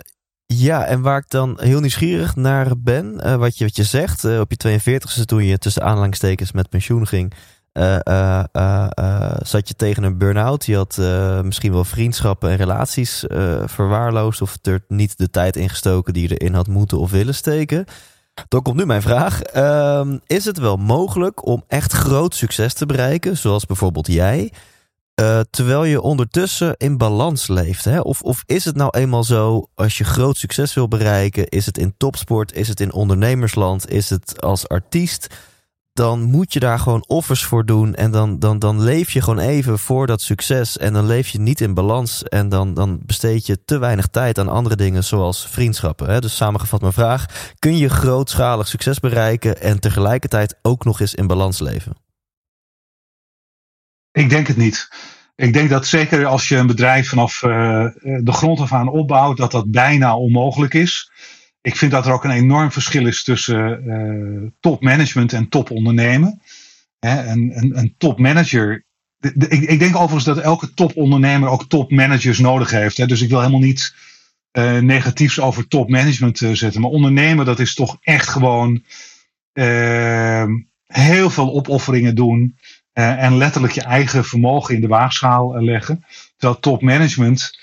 ja, 0.46 0.86
en 0.86 1.02
waar 1.02 1.18
ik 1.18 1.30
dan 1.30 1.58
heel 1.62 1.80
nieuwsgierig 1.80 2.36
naar 2.36 2.72
ben, 2.78 3.22
uh, 3.26 3.36
wat, 3.36 3.58
je, 3.58 3.64
wat 3.64 3.76
je 3.76 3.84
zegt, 3.84 4.40
op 4.40 4.52
je 4.52 4.80
42e 4.80 5.26
toen 5.26 5.46
je 5.46 5.58
tussen 5.58 5.84
aanhalingstekens 5.84 6.52
met 6.52 6.70
pensioen 6.70 7.08
ging, 7.08 7.34
zat 9.42 9.68
je 9.68 9.74
tegen 9.76 10.04
een 10.04 10.18
burn-out. 10.18 10.66
Je 10.66 10.76
had 10.76 10.98
misschien 11.44 11.72
wel 11.72 11.84
vriendschappen 11.84 12.50
en 12.50 12.56
relaties 12.56 13.24
verwaarloosd 13.66 14.42
of 14.42 14.58
er 14.62 14.84
niet 14.88 15.18
de 15.18 15.30
tijd 15.30 15.56
ingestoken 15.56 16.14
die 16.14 16.30
je 16.30 16.38
erin 16.38 16.54
had 16.54 16.68
moeten 16.68 17.00
of 17.00 17.12
willen 17.12 17.36
steken. 17.36 17.86
Dan 18.48 18.62
komt 18.62 18.78
nu 18.78 18.86
mijn 18.86 19.02
vraag. 19.02 19.42
Ehm, 19.42 20.18
is 20.26 20.46
het 20.46 20.58
wel 20.58 20.78
mogelijk 20.78 21.46
om 21.46 21.64
echt 21.68 21.92
groot 21.92 22.36
succes 22.36 22.74
te 22.74 22.86
bereiken, 22.86 23.38
zoals 23.38 23.66
bijvoorbeeld 23.66 24.08
jij, 24.08 24.52
uh, 25.22 25.40
terwijl 25.50 25.84
je 25.84 26.02
ondertussen 26.02 26.76
in 26.78 26.98
balans 26.98 27.48
leeft? 27.48 27.86
Hè? 27.86 28.00
Of, 28.00 28.22
of 28.22 28.44
is 28.46 28.66
het 28.66 28.76
nou 28.76 28.98
eenmaal 28.98 29.24
zo, 29.24 29.68
als 29.76 29.98
je 29.98 30.04
groot 30.04 30.38
succes 30.38 30.74
wil 30.74 30.88
bereiken, 30.88 31.48
is 31.48 31.66
het 31.66 31.78
in 31.78 31.94
topsport, 31.98 32.54
is 32.54 32.68
het 32.68 32.80
in 32.80 32.94
ondernemersland, 32.94 33.90
is 33.90 34.10
het 34.10 34.42
als 34.42 34.68
artiest? 34.68 35.28
Dan 35.94 36.22
moet 36.22 36.54
je 36.54 36.60
daar 36.60 36.80
gewoon 36.80 37.04
offers 37.08 37.44
voor 37.44 37.66
doen. 37.66 37.96
En 37.96 38.12
dan, 38.12 38.40
dan, 38.40 38.60
dan 38.60 38.82
leef 38.82 39.12
je 39.12 39.22
gewoon 39.22 39.40
even 39.40 39.80
voor 39.80 40.08
dat 40.08 40.22
succes. 40.22 40.78
En 40.78 40.94
dan 40.94 41.06
leef 41.06 41.28
je 41.28 41.40
niet 41.40 41.62
in 41.62 41.74
balans. 41.74 42.24
En 42.24 42.50
dan, 42.50 42.74
dan 42.74 43.00
besteed 43.06 43.46
je 43.46 43.64
te 43.66 43.78
weinig 43.78 44.08
tijd 44.08 44.38
aan 44.38 44.50
andere 44.50 44.76
dingen, 44.76 45.04
zoals 45.04 45.48
vriendschappen. 45.48 46.10
Hè? 46.10 46.20
Dus 46.22 46.36
samengevat 46.36 46.82
mijn 46.82 46.94
vraag: 46.94 47.26
kun 47.60 47.78
je 47.78 47.90
grootschalig 47.90 48.68
succes 48.68 49.00
bereiken 49.00 49.62
en 49.62 49.80
tegelijkertijd 49.80 50.60
ook 50.62 50.86
nog 50.86 51.00
eens 51.00 51.16
in 51.16 51.28
balans 51.28 51.60
leven? 51.60 51.96
Ik 54.12 54.30
denk 54.30 54.48
het 54.48 54.58
niet. 54.58 54.90
Ik 55.36 55.54
denk 55.54 55.70
dat 55.70 55.86
zeker 55.86 56.26
als 56.26 56.48
je 56.48 56.56
een 56.56 56.68
bedrijf 56.68 57.10
vanaf 57.10 57.42
uh, 57.42 57.52
de 58.02 58.32
grond 58.32 58.60
af 58.60 58.74
aan 58.74 58.88
opbouwt, 58.88 59.38
dat 59.38 59.52
dat 59.52 59.72
bijna 59.72 60.18
onmogelijk 60.18 60.74
is. 60.74 61.12
Ik 61.64 61.76
vind 61.78 61.92
dat 61.92 62.06
er 62.06 62.14
ook 62.14 62.24
een 62.24 62.32
enorm 62.32 62.72
verschil 62.72 63.08
is 63.08 63.24
tussen 63.24 63.84
uh, 63.86 64.50
topmanagement 64.60 65.34
en 65.34 65.50
topondernemen. 65.50 66.42
Een, 67.00 67.52
een, 67.58 67.78
een 67.78 67.96
topmanager. 67.98 68.86
ik, 69.20 69.62
ik, 69.62 69.80
denk 69.80 69.96
overigens 69.96 70.24
dat 70.24 70.38
elke 70.38 70.74
topondernemer 70.74 71.50
ook 71.50 71.70
topmanagers 71.70 72.40
nodig 72.40 72.72
heeft. 72.72 72.98
Hè, 72.98 73.06
dus 73.06 73.22
ik 73.22 73.30
wil 73.30 73.40
helemaal 73.40 73.60
niet 73.60 73.96
uh, 74.52 74.78
negatiefs 74.78 75.40
over 75.40 75.68
topmanagement 75.68 76.42
uh, 76.42 76.54
zetten. 76.54 76.82
Maar 76.82 76.90
ondernemen, 76.90 77.46
dat 77.46 77.60
is 77.60 77.74
toch 77.74 77.98
echt 78.02 78.28
gewoon 78.28 78.84
heel 80.86 81.30
veel 81.30 81.54
opofferingen 81.54 82.16
doen. 82.16 82.58
en 82.94 83.38
letterlijk 83.38 83.74
je 83.74 83.82
eigen 83.82 84.26
vermogen 84.26 84.76
in 84.76 84.82
de 84.82 84.88
waagschaal 84.88 85.64
leggen. 85.64 86.06
Terwijl 86.38 86.60
topmanagement 86.60 87.58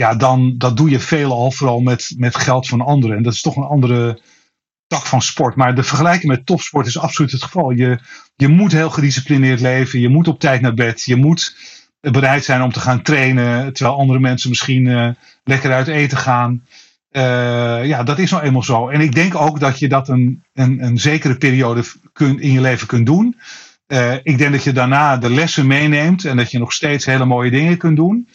ja, 0.00 0.14
dan 0.14 0.54
dat 0.58 0.76
doe 0.76 0.90
je 0.90 1.00
veelal 1.00 1.50
vooral 1.50 1.80
met, 1.80 2.14
met 2.16 2.36
geld 2.36 2.68
van 2.68 2.80
anderen. 2.80 3.16
En 3.16 3.22
dat 3.22 3.32
is 3.32 3.40
toch 3.40 3.56
een 3.56 3.62
andere 3.62 4.20
tak 4.86 5.06
van 5.06 5.22
sport. 5.22 5.56
Maar 5.56 5.74
de 5.74 5.82
vergelijking 5.82 6.32
met 6.32 6.46
topsport 6.46 6.86
is 6.86 6.98
absoluut 6.98 7.32
het 7.32 7.42
geval. 7.42 7.70
Je, 7.70 7.98
je 8.36 8.48
moet 8.48 8.72
heel 8.72 8.90
gedisciplineerd 8.90 9.60
leven. 9.60 10.00
Je 10.00 10.08
moet 10.08 10.28
op 10.28 10.40
tijd 10.40 10.60
naar 10.60 10.74
bed. 10.74 11.02
Je 11.02 11.16
moet 11.16 11.56
bereid 12.00 12.44
zijn 12.44 12.62
om 12.62 12.72
te 12.72 12.80
gaan 12.80 13.02
trainen. 13.02 13.72
Terwijl 13.72 13.98
andere 13.98 14.18
mensen 14.18 14.48
misschien 14.48 14.84
uh, 14.86 15.08
lekker 15.44 15.72
uit 15.72 15.88
eten 15.88 16.18
gaan. 16.18 16.66
Uh, 17.10 17.86
ja, 17.86 18.02
dat 18.02 18.18
is 18.18 18.30
nou 18.30 18.42
eenmaal 18.42 18.62
zo. 18.62 18.88
En 18.88 19.00
ik 19.00 19.14
denk 19.14 19.34
ook 19.34 19.60
dat 19.60 19.78
je 19.78 19.88
dat 19.88 20.08
een, 20.08 20.44
een, 20.52 20.84
een 20.84 20.98
zekere 20.98 21.36
periode 21.36 21.82
kun, 22.12 22.40
in 22.40 22.52
je 22.52 22.60
leven 22.60 22.86
kunt 22.86 23.06
doen. 23.06 23.38
Uh, 23.86 24.14
ik 24.22 24.38
denk 24.38 24.52
dat 24.52 24.64
je 24.64 24.72
daarna 24.72 25.16
de 25.16 25.30
lessen 25.30 25.66
meeneemt 25.66 26.24
en 26.24 26.36
dat 26.36 26.50
je 26.50 26.58
nog 26.58 26.72
steeds 26.72 27.04
hele 27.04 27.24
mooie 27.24 27.50
dingen 27.50 27.76
kunt 27.76 27.96
doen. 27.96 28.28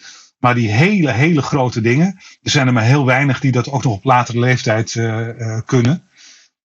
Maar 0.45 0.55
die 0.55 0.71
hele, 0.71 1.11
hele 1.11 1.41
grote 1.41 1.81
dingen, 1.81 2.05
er 2.41 2.51
zijn 2.51 2.67
er 2.67 2.73
maar 2.73 2.83
heel 2.83 3.05
weinig 3.05 3.39
die 3.39 3.51
dat 3.51 3.69
ook 3.69 3.83
nog 3.83 3.93
op 3.93 4.03
latere 4.03 4.39
leeftijd 4.39 4.93
uh, 4.93 5.59
kunnen. 5.65 6.03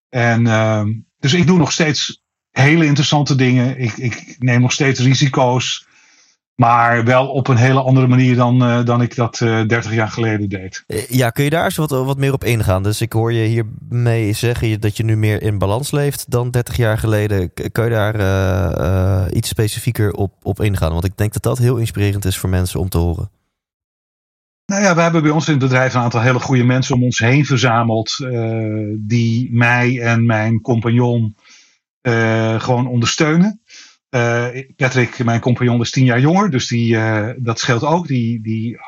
En 0.08 0.44
uh, 0.46 0.82
dus 1.18 1.34
ik 1.34 1.46
doe 1.46 1.58
nog 1.58 1.72
steeds 1.72 2.22
hele 2.50 2.84
interessante 2.84 3.34
dingen. 3.34 3.78
Ik, 3.78 3.96
ik 3.96 4.36
neem 4.38 4.60
nog 4.60 4.72
steeds 4.72 5.00
risico's. 5.00 5.86
Maar 6.54 7.04
wel 7.04 7.28
op 7.28 7.48
een 7.48 7.56
hele 7.56 7.80
andere 7.80 8.06
manier 8.06 8.36
dan, 8.36 8.62
uh, 8.62 8.84
dan 8.84 9.02
ik 9.02 9.14
dat 9.14 9.40
uh, 9.40 9.66
30 9.66 9.94
jaar 9.94 10.10
geleden 10.10 10.48
deed. 10.48 10.84
Ja, 11.08 11.30
kun 11.30 11.44
je 11.44 11.50
daar 11.50 11.64
eens 11.64 11.76
wat, 11.76 11.90
wat 11.90 12.18
meer 12.18 12.32
op 12.32 12.44
ingaan? 12.44 12.82
Dus 12.82 13.00
ik 13.00 13.12
hoor 13.12 13.32
je 13.32 13.46
hiermee 13.46 14.32
zeggen 14.32 14.80
dat 14.80 14.96
je 14.96 15.04
nu 15.04 15.16
meer 15.16 15.42
in 15.42 15.58
balans 15.58 15.90
leeft 15.90 16.30
dan 16.30 16.50
30 16.50 16.76
jaar 16.76 16.98
geleden. 16.98 17.52
Kun 17.72 17.84
je 17.84 17.90
daar 17.90 19.32
iets 19.32 19.48
specifieker 19.48 20.12
op, 20.12 20.32
op 20.42 20.60
ingaan? 20.60 20.92
Want 20.92 21.04
ik 21.04 21.16
denk 21.16 21.32
dat 21.32 21.42
dat 21.42 21.58
heel 21.58 21.76
inspirerend 21.76 22.24
is 22.24 22.38
voor 22.38 22.48
mensen 22.48 22.80
om 22.80 22.88
te 22.88 22.98
horen. 22.98 23.30
Nou 24.70 24.82
ja, 24.82 24.94
we 24.94 25.00
hebben 25.00 25.22
bij 25.22 25.30
ons 25.30 25.46
in 25.46 25.52
het 25.52 25.62
bedrijf 25.62 25.94
een 25.94 26.00
aantal 26.00 26.20
hele 26.20 26.40
goede 26.40 26.64
mensen 26.64 26.94
om 26.94 27.02
ons 27.02 27.18
heen 27.18 27.44
verzameld. 27.44 28.18
Uh, 28.18 28.96
die 28.98 29.48
mij 29.52 30.00
en 30.00 30.26
mijn 30.26 30.60
compagnon 30.60 31.36
uh, 32.02 32.60
gewoon 32.60 32.86
ondersteunen. 32.86 33.60
Uh, 34.10 34.46
Patrick, 34.76 35.24
mijn 35.24 35.40
compagnon, 35.40 35.80
is 35.80 35.90
tien 35.90 36.04
jaar 36.04 36.20
jonger, 36.20 36.50
dus 36.50 36.68
die, 36.68 36.96
dat 37.36 37.58
scheelt 37.58 37.84
ook. 37.84 38.06
Die, 38.06 38.42
die, 38.42 38.78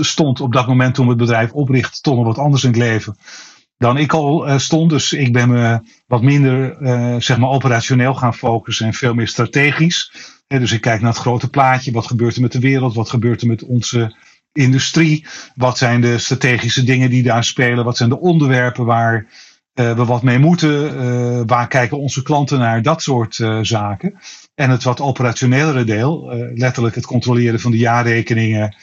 stond 0.00 0.40
op 0.40 0.52
dat 0.52 0.66
moment 0.66 0.94
toen 0.94 1.04
we 1.04 1.10
het 1.10 1.20
bedrijf 1.20 1.52
oprichten 1.52 2.02
toch 2.02 2.16
nog 2.16 2.24
wat 2.24 2.38
anders 2.38 2.64
in 2.64 2.70
het 2.70 2.78
leven 2.78 3.16
dan 3.76 3.96
ik 3.96 4.12
al 4.12 4.58
stond. 4.58 4.90
Dus 4.90 5.12
ik 5.12 5.32
ben 5.32 5.48
me 5.48 5.80
wat 6.06 6.22
minder 6.22 6.76
zeg 7.22 7.38
maar 7.38 7.50
operationeel 7.50 8.14
gaan 8.14 8.34
focussen 8.34 8.86
en 8.86 8.94
veel 8.94 9.14
meer 9.14 9.28
strategisch. 9.28 10.12
dus 10.46 10.72
ik 10.72 10.80
kijk 10.80 11.00
naar 11.00 11.10
het 11.10 11.20
grote 11.20 11.50
plaatje. 11.50 11.92
Wat 11.92 12.06
gebeurt 12.06 12.34
er 12.34 12.42
met 12.42 12.52
de 12.52 12.58
wereld? 12.58 12.94
Wat 12.94 13.10
gebeurt 13.10 13.40
er 13.40 13.46
met 13.46 13.64
onze 13.64 14.14
industrie? 14.54 15.26
Wat 15.54 15.78
zijn 15.78 16.00
de 16.00 16.18
strategische 16.18 16.84
dingen 16.84 17.10
die 17.10 17.22
daar 17.22 17.44
spelen? 17.44 17.84
Wat 17.84 17.96
zijn 17.96 18.08
de 18.08 18.20
onderwerpen 18.20 18.84
waar 18.84 19.26
uh, 19.74 19.96
we 19.96 20.04
wat 20.04 20.22
mee 20.22 20.38
moeten? 20.38 20.94
Uh, 20.94 21.40
waar 21.46 21.68
kijken 21.68 21.98
onze 21.98 22.22
klanten 22.22 22.58
naar? 22.58 22.82
Dat 22.82 23.02
soort 23.02 23.38
uh, 23.38 23.58
zaken. 23.62 24.18
En 24.54 24.70
het 24.70 24.82
wat 24.82 25.00
operationelere 25.00 25.84
deel, 25.84 26.32
letterlijk 26.54 26.94
het 26.94 27.06
controleren 27.06 27.60
van 27.60 27.70
de 27.70 27.76
jaarrekeningen, 27.76 28.76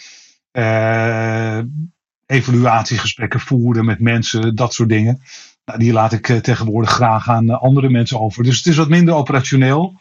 evaluatiegesprekken 2.25 3.39
voeren 3.39 3.85
met 3.85 3.99
mensen, 3.99 4.55
dat 4.55 4.73
soort 4.73 4.89
dingen. 4.89 5.21
Nou, 5.65 5.79
die 5.79 5.93
laat 5.93 6.13
ik 6.13 6.25
tegenwoordig 6.25 6.89
graag 6.89 7.29
aan 7.29 7.59
andere 7.59 7.89
mensen 7.89 8.19
over. 8.19 8.43
Dus 8.43 8.57
het 8.57 8.65
is 8.65 8.77
wat 8.77 8.89
minder 8.89 9.13
operationeel. 9.13 9.99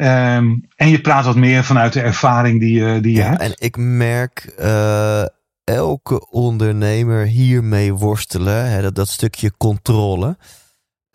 Um, 0.00 0.68
en 0.76 0.88
je 0.88 1.00
praat 1.00 1.24
wat 1.24 1.36
meer 1.36 1.64
vanuit 1.64 1.92
de 1.92 2.00
ervaring 2.00 2.60
die, 2.60 2.80
je, 2.80 3.00
die 3.00 3.12
je 3.12 3.18
ja, 3.18 3.28
hebt. 3.28 3.40
En 3.40 3.54
ik 3.56 3.76
merk 3.76 4.54
uh, 4.60 5.24
elke 5.64 6.30
ondernemer 6.30 7.26
hiermee 7.26 7.94
worstelen. 7.94 8.70
Hè, 8.70 8.82
dat, 8.82 8.94
dat 8.94 9.08
stukje 9.08 9.52
controle. 9.56 10.36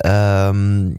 Um, 0.06 0.96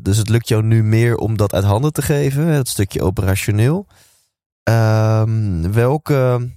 dus 0.00 0.16
het 0.16 0.28
lukt 0.28 0.48
jou 0.48 0.62
nu 0.62 0.82
meer 0.82 1.16
om 1.16 1.36
dat 1.36 1.52
uit 1.52 1.64
handen 1.64 1.92
te 1.92 2.02
geven. 2.02 2.46
Het 2.46 2.68
stukje 2.68 3.02
operationeel. 3.02 3.86
Um, 4.70 5.72
welke. 5.72 6.50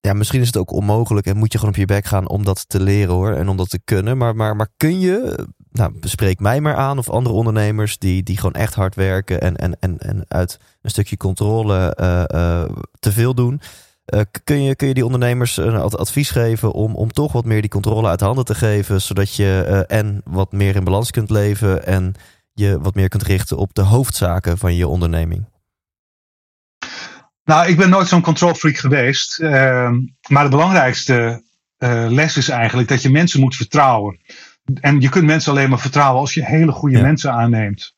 Ja, 0.00 0.12
misschien 0.12 0.40
is 0.40 0.46
het 0.46 0.56
ook 0.56 0.72
onmogelijk 0.72 1.26
en 1.26 1.36
moet 1.36 1.52
je 1.52 1.58
gewoon 1.58 1.74
op 1.74 1.80
je 1.80 1.86
bek 1.86 2.04
gaan 2.04 2.28
om 2.28 2.44
dat 2.44 2.68
te 2.68 2.80
leren 2.80 3.14
hoor. 3.14 3.32
En 3.32 3.48
om 3.48 3.56
dat 3.56 3.70
te 3.70 3.80
kunnen. 3.84 4.16
Maar, 4.16 4.36
maar, 4.36 4.56
maar 4.56 4.68
kun 4.76 5.00
je 5.00 5.46
nou, 5.74 5.92
bespreek 6.00 6.40
mij 6.40 6.60
maar 6.60 6.74
aan 6.74 6.98
of 6.98 7.10
andere 7.10 7.34
ondernemers 7.34 7.98
die, 7.98 8.22
die 8.22 8.36
gewoon 8.36 8.52
echt 8.52 8.74
hard 8.74 8.94
werken 8.94 9.40
en, 9.40 9.56
en, 9.56 9.76
en, 9.80 9.98
en 9.98 10.24
uit 10.28 10.58
een 10.82 10.90
stukje 10.90 11.16
controle 11.16 11.96
uh, 12.00 12.24
uh, 12.40 12.76
te 13.00 13.12
veel 13.12 13.34
doen. 13.34 13.60
Uh, 14.14 14.20
kun, 14.44 14.62
je, 14.62 14.76
kun 14.76 14.88
je 14.88 14.94
die 14.94 15.04
ondernemers 15.04 15.56
een 15.56 15.76
advies 15.76 16.30
geven 16.30 16.72
om, 16.72 16.94
om 16.94 17.12
toch 17.12 17.32
wat 17.32 17.44
meer 17.44 17.60
die 17.60 17.70
controle 17.70 18.08
uit 18.08 18.20
handen 18.20 18.44
te 18.44 18.54
geven, 18.54 19.00
zodat 19.00 19.34
je 19.34 19.84
en 19.88 20.20
wat 20.24 20.52
meer 20.52 20.76
in 20.76 20.84
balans 20.84 21.10
kunt 21.10 21.30
leven 21.30 21.86
en 21.86 22.14
je 22.52 22.80
wat 22.80 22.94
meer 22.94 23.08
kunt 23.08 23.22
richten 23.22 23.56
op 23.56 23.74
de 23.74 23.82
hoofdzaken 23.82 24.58
van 24.58 24.74
je 24.74 24.88
onderneming? 24.88 25.44
Nou, 27.44 27.68
ik 27.68 27.76
ben 27.76 27.90
nooit 27.90 28.08
zo'n 28.08 28.20
control 28.20 28.54
freak 28.54 28.76
geweest. 28.76 29.40
Ehm, 29.40 29.94
maar 30.28 30.44
de 30.44 30.50
belangrijkste 30.50 31.42
les 32.08 32.36
is 32.36 32.48
eigenlijk 32.48 32.88
dat 32.88 33.02
je 33.02 33.10
mensen 33.10 33.40
moet 33.40 33.56
vertrouwen. 33.56 34.18
En 34.80 35.00
je 35.00 35.08
kunt 35.08 35.24
mensen 35.24 35.52
alleen 35.52 35.68
maar 35.68 35.80
vertrouwen 35.80 36.20
als 36.20 36.34
je 36.34 36.44
hele 36.44 36.72
goede 36.72 37.00
mensen 37.00 37.32
aanneemt. 37.32 37.96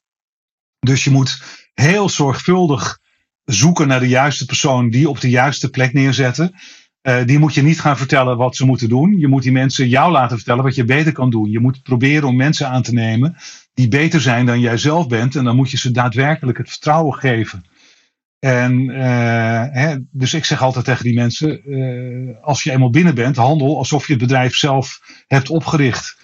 Dus 0.78 1.04
je 1.04 1.10
moet 1.10 1.42
heel 1.74 2.08
zorgvuldig 2.08 2.98
zoeken 3.44 3.88
naar 3.88 4.00
de 4.00 4.08
juiste 4.08 4.46
persoon 4.46 4.90
die 4.90 5.08
op 5.08 5.20
de 5.20 5.30
juiste 5.30 5.70
plek 5.70 5.92
neerzetten. 5.92 6.54
Uh, 7.02 7.24
die 7.24 7.38
moet 7.38 7.54
je 7.54 7.62
niet 7.62 7.80
gaan 7.80 7.96
vertellen 7.96 8.36
wat 8.36 8.56
ze 8.56 8.66
moeten 8.66 8.88
doen. 8.88 9.18
Je 9.18 9.28
moet 9.28 9.42
die 9.42 9.52
mensen 9.52 9.88
jou 9.88 10.12
laten 10.12 10.36
vertellen 10.36 10.64
wat 10.64 10.74
je 10.74 10.84
beter 10.84 11.12
kan 11.12 11.30
doen. 11.30 11.50
Je 11.50 11.60
moet 11.60 11.82
proberen 11.82 12.28
om 12.28 12.36
mensen 12.36 12.68
aan 12.68 12.82
te 12.82 12.92
nemen 12.92 13.36
die 13.74 13.88
beter 13.88 14.20
zijn 14.20 14.46
dan 14.46 14.60
jij 14.60 14.76
zelf 14.76 15.06
bent. 15.08 15.36
En 15.36 15.44
dan 15.44 15.56
moet 15.56 15.70
je 15.70 15.78
ze 15.78 15.90
daadwerkelijk 15.90 16.58
het 16.58 16.70
vertrouwen 16.70 17.14
geven. 17.14 17.64
En 18.38 18.80
uh, 18.80 19.64
hè, 19.70 19.96
dus 20.10 20.34
ik 20.34 20.44
zeg 20.44 20.62
altijd 20.62 20.84
tegen 20.84 21.04
die 21.04 21.14
mensen: 21.14 21.70
uh, 21.70 22.36
als 22.42 22.62
je 22.62 22.70
eenmaal 22.70 22.90
binnen 22.90 23.14
bent, 23.14 23.36
handel 23.36 23.78
alsof 23.78 24.06
je 24.06 24.12
het 24.12 24.22
bedrijf 24.22 24.54
zelf 24.54 25.00
hebt 25.26 25.50
opgericht 25.50 26.16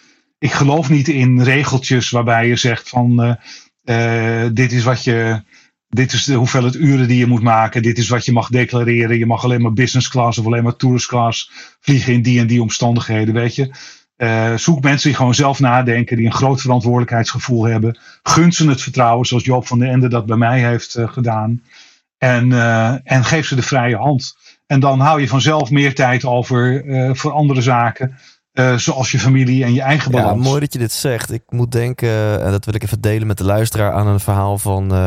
ik 0.43 0.53
geloof 0.53 0.89
niet 0.91 1.09
in 1.09 1.43
regeltjes 1.43 2.11
waarbij 2.11 2.49
je 2.49 2.57
zegt 2.57 2.89
van 2.89 3.37
uh, 3.85 4.45
dit 4.53 4.73
is 4.73 4.85
wat 4.85 5.05
je. 5.05 5.43
Dit 5.89 6.13
is 6.13 6.25
de 6.25 6.35
hoeveelheid 6.35 6.75
uren 6.75 7.09
die 7.09 7.19
je 7.19 7.27
moet 7.27 7.43
maken. 7.43 7.83
Dit 7.83 7.99
is 7.99 8.09
wat 8.09 8.25
je 8.25 8.33
mag 8.33 8.49
declareren. 8.49 9.19
Je 9.19 9.27
mag 9.27 9.45
alleen 9.45 9.63
maar 9.63 9.73
business 9.73 10.09
class 10.09 10.39
of 10.39 10.47
alleen 10.47 10.63
maar 10.63 10.77
tourist 10.77 11.07
class 11.07 11.51
vliegen 11.81 12.13
in 12.13 12.23
die 12.23 12.41
en 12.41 12.47
die 12.47 12.63
omstandigheden. 12.63 13.35
Weet 13.35 13.55
je. 13.55 13.75
Uh, 14.17 14.57
zoek 14.57 14.83
mensen 14.83 15.09
die 15.09 15.17
gewoon 15.17 15.35
zelf 15.35 15.61
nadenken, 15.61 16.17
die 16.17 16.27
een 16.27 16.33
groot 16.33 16.61
verantwoordelijkheidsgevoel 16.61 17.65
hebben. 17.65 17.99
Gun 18.23 18.53
ze 18.53 18.69
het 18.69 18.83
vertrouwen, 18.83 19.27
zoals 19.27 19.45
Joop 19.45 19.67
van 19.67 19.79
den 19.79 19.89
Ende 19.89 20.09
dat 20.09 20.27
bij 20.27 20.37
mij 20.37 20.61
heeft 20.69 20.99
gedaan. 21.01 21.63
En, 22.19 22.53
en 23.05 23.25
geef 23.25 23.47
ze 23.47 23.55
de 23.55 23.63
vrije 23.63 23.97
hand. 23.97 24.37
En 24.67 24.81
dan 24.81 25.01
hou 25.01 25.21
je 25.21 25.29
vanzelf 25.29 25.71
meer 25.71 25.95
tijd 25.95 26.25
over 26.25 26.85
voor 27.17 27.33
andere 27.33 27.63
zaken. 27.63 28.19
Uh, 28.53 28.77
zoals 28.77 29.11
je 29.11 29.19
familie 29.19 29.65
en 29.65 29.73
je 29.73 29.81
eigen 29.81 30.11
balans. 30.11 30.43
Ja, 30.43 30.49
mooi 30.49 30.61
dat 30.61 30.73
je 30.73 30.79
dit 30.79 30.93
zegt. 30.93 31.33
Ik 31.33 31.43
moet 31.49 31.73
denken, 31.73 32.43
en 32.45 32.51
dat 32.51 32.65
wil 32.65 32.75
ik 32.75 32.83
even 32.83 33.01
delen 33.01 33.27
met 33.27 33.39
de 33.39 33.45
luisteraar, 33.45 33.93
aan 33.93 34.07
een 34.07 34.21
verhaal 34.21 34.59
van 34.59 34.93
uh, 34.93 34.99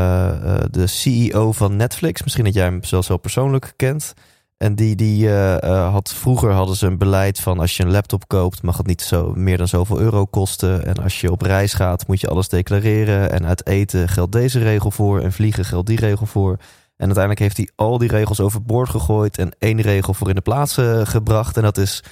uh, 0.43 0.55
de 0.71 0.87
CEO 0.87 1.51
van 1.51 1.75
Netflix. 1.75 2.23
Misschien 2.23 2.43
dat 2.43 2.53
jij 2.53 2.63
hem 2.63 2.83
zelfs 2.83 3.07
wel 3.07 3.17
persoonlijk 3.17 3.73
kent. 3.75 4.13
En 4.57 4.75
die, 4.75 4.95
die 4.95 5.29
had 5.29 6.13
vroeger 6.13 6.51
hadden 6.51 6.75
ze 6.75 6.85
een 6.85 6.97
beleid 6.97 7.39
van 7.39 7.59
als 7.59 7.77
je 7.77 7.83
een 7.83 7.91
laptop 7.91 8.27
koopt, 8.27 8.61
mag 8.61 8.77
het 8.77 8.87
niet 8.87 9.01
zo 9.01 9.33
meer 9.35 9.57
dan 9.57 9.67
zoveel 9.67 9.99
euro 9.99 10.25
kosten. 10.25 10.85
En 10.85 10.95
als 10.95 11.21
je 11.21 11.31
op 11.31 11.41
reis 11.41 11.73
gaat, 11.73 12.07
moet 12.07 12.21
je 12.21 12.27
alles 12.27 12.49
declareren. 12.49 13.31
En 13.31 13.45
uit 13.45 13.67
eten 13.67 14.09
geldt 14.09 14.31
deze 14.31 14.59
regel 14.59 14.91
voor. 14.91 15.21
En 15.21 15.31
vliegen 15.31 15.65
geldt 15.65 15.87
die 15.87 15.99
regel 15.99 16.25
voor. 16.25 16.57
En 16.97 17.05
uiteindelijk 17.05 17.39
heeft 17.39 17.57
hij 17.57 17.69
al 17.75 17.97
die 17.97 18.09
regels 18.09 18.39
overboord 18.39 18.89
gegooid 18.89 19.37
en 19.37 19.51
één 19.59 19.81
regel 19.81 20.13
voor 20.13 20.29
in 20.29 20.35
de 20.35 20.41
plaats 20.41 20.77
gebracht. 21.03 21.57
En 21.57 21.63
dat 21.63 21.77
is 21.77 22.03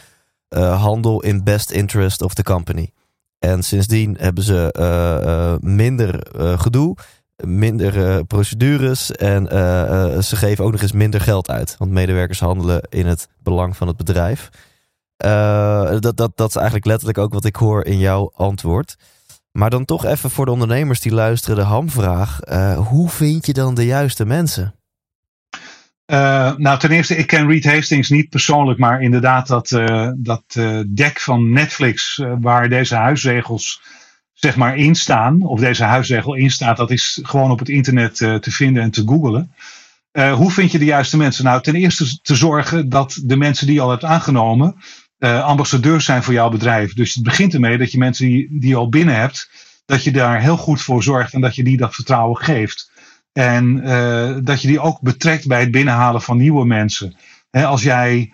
uh, 0.54 0.82
handel 0.82 1.22
in 1.22 1.44
best 1.44 1.72
interest 1.72 2.22
of 2.22 2.34
the 2.34 2.44
company. 2.44 2.92
En 3.40 3.64
sindsdien 3.64 4.16
hebben 4.20 4.44
ze 4.44 4.76
uh, 4.80 5.28
uh, 5.28 5.54
minder 5.60 6.28
gedoe, 6.60 6.98
minder 7.36 8.26
procedures 8.26 9.12
en 9.12 9.48
ze 10.24 10.36
geven 10.36 10.66
ook 10.66 10.72
nog 10.72 10.82
eens 10.82 10.92
minder 10.92 11.22
geld 11.22 11.50
uit. 11.50 11.76
Want 11.78 11.92
medewerkers 11.92 12.40
handelen 12.40 12.82
in 12.90 13.06
het 13.06 13.28
belang 13.40 13.78
van 13.78 13.88
het 13.88 13.98
bedrijf. 13.98 14.50
dat, 15.18 16.18
dat, 16.18 16.32
dat 16.36 16.50
is 16.50 16.56
eigenlijk 16.56 16.86
letterlijk 16.86 17.18
ook 17.18 17.34
wat 17.34 17.46
ik 17.46 17.56
hoor 17.56 17.86
in 17.86 17.98
jouw 17.98 18.32
antwoord. 18.36 18.96
Maar 19.52 19.70
dan 19.70 19.86
toch 19.86 20.06
even 20.06 20.30
voor 20.30 20.46
de 20.46 20.52
ondernemers 20.52 21.00
die 21.00 21.14
luisteren 21.14 21.56
de 21.56 21.62
hamvraag. 21.62 22.40
hoe 22.76 23.10
vind 23.10 23.46
je 23.46 23.54
dan 23.54 23.74
de 23.74 23.86
juiste 23.86 24.26
mensen? 24.26 24.76
Uh, 26.14 26.56
nou, 26.58 26.80
ten 26.80 26.92
eerste, 26.92 27.16
ik 27.16 27.28
ken 27.28 27.48
Reed 27.48 27.66
Hastings 27.66 28.10
niet 28.10 28.30
persoonlijk, 28.30 28.80
maar 28.80 29.02
inderdaad 29.02 29.48
dat, 29.48 29.72
uh, 29.72 30.10
dat 30.16 30.44
uh, 30.58 30.80
deck 30.88 31.20
van 31.20 31.52
Netflix, 31.52 32.22
waar 32.40 32.70
deze 32.70 32.96
huisregels 32.96 33.82
zeg 34.34 34.56
maar 34.56 34.78
in 34.78 34.96
staan, 34.96 35.42
of 35.42 35.60
deze 35.60 35.84
huisregel 35.84 36.34
in 36.34 36.52
staat, 36.52 36.78
dat 36.78 36.92
is 36.92 37.20
gewoon 37.24 37.52
op 37.52 37.60
het 37.60 37.70
internet 37.70 38.16
te 38.16 38.52
vinden 38.52 38.84
en 38.84 38.92
te 38.92 39.04
googlen. 39.06 39.54
hoe 40.12 40.52
vind 40.52 40.72
je 40.72 40.80
de 40.80 40.86
juiste 40.86 41.18
mensen? 41.18 41.44
Nou, 41.44 41.62
ten 41.62 41.76
eerste 41.76 42.20
te 42.22 42.36
zorgen 42.36 42.90
dat 42.90 43.22
de 43.24 43.38
mensen 43.38 43.66
die 43.66 43.76
je 43.76 43.82
al 43.82 43.90
hebt 43.90 44.04
aangenomen, 44.04 44.76
ambassadeurs 45.20 46.06
zijn 46.06 46.24
voor 46.24 46.34
jouw 46.34 46.50
bedrijf. 46.50 46.94
Dus 46.94 47.14
het 47.14 47.24
begint 47.24 47.54
ermee 47.54 47.78
dat 47.78 47.92
je 47.92 47.98
mensen 47.98 48.26
die, 48.26 48.48
die 48.60 48.70
je 48.70 48.76
al 48.76 48.90
binnen 48.90 49.16
hebt, 49.16 49.50
dat 49.86 50.04
je 50.04 50.12
daar 50.12 50.42
heel 50.42 50.58
goed 50.58 50.82
voor 50.82 51.04
zorgt 51.04 51.34
en 51.34 51.42
dat 51.42 51.56
je 51.56 51.64
die 51.64 51.78
dat 51.78 51.96
vertrouwen 51.96 52.38
geeft. 52.38 52.92
En 53.34 53.88
uh, 53.88 54.38
dat 54.44 54.62
je 54.62 54.68
die 54.68 54.80
ook 54.80 55.02
betrekt 55.02 55.48
bij 55.48 55.60
het 55.60 55.72
binnenhalen 55.72 56.22
van 56.22 56.38
nieuwe 56.38 56.66
mensen. 56.66 57.16
als 57.52 57.84
jij 57.84 58.34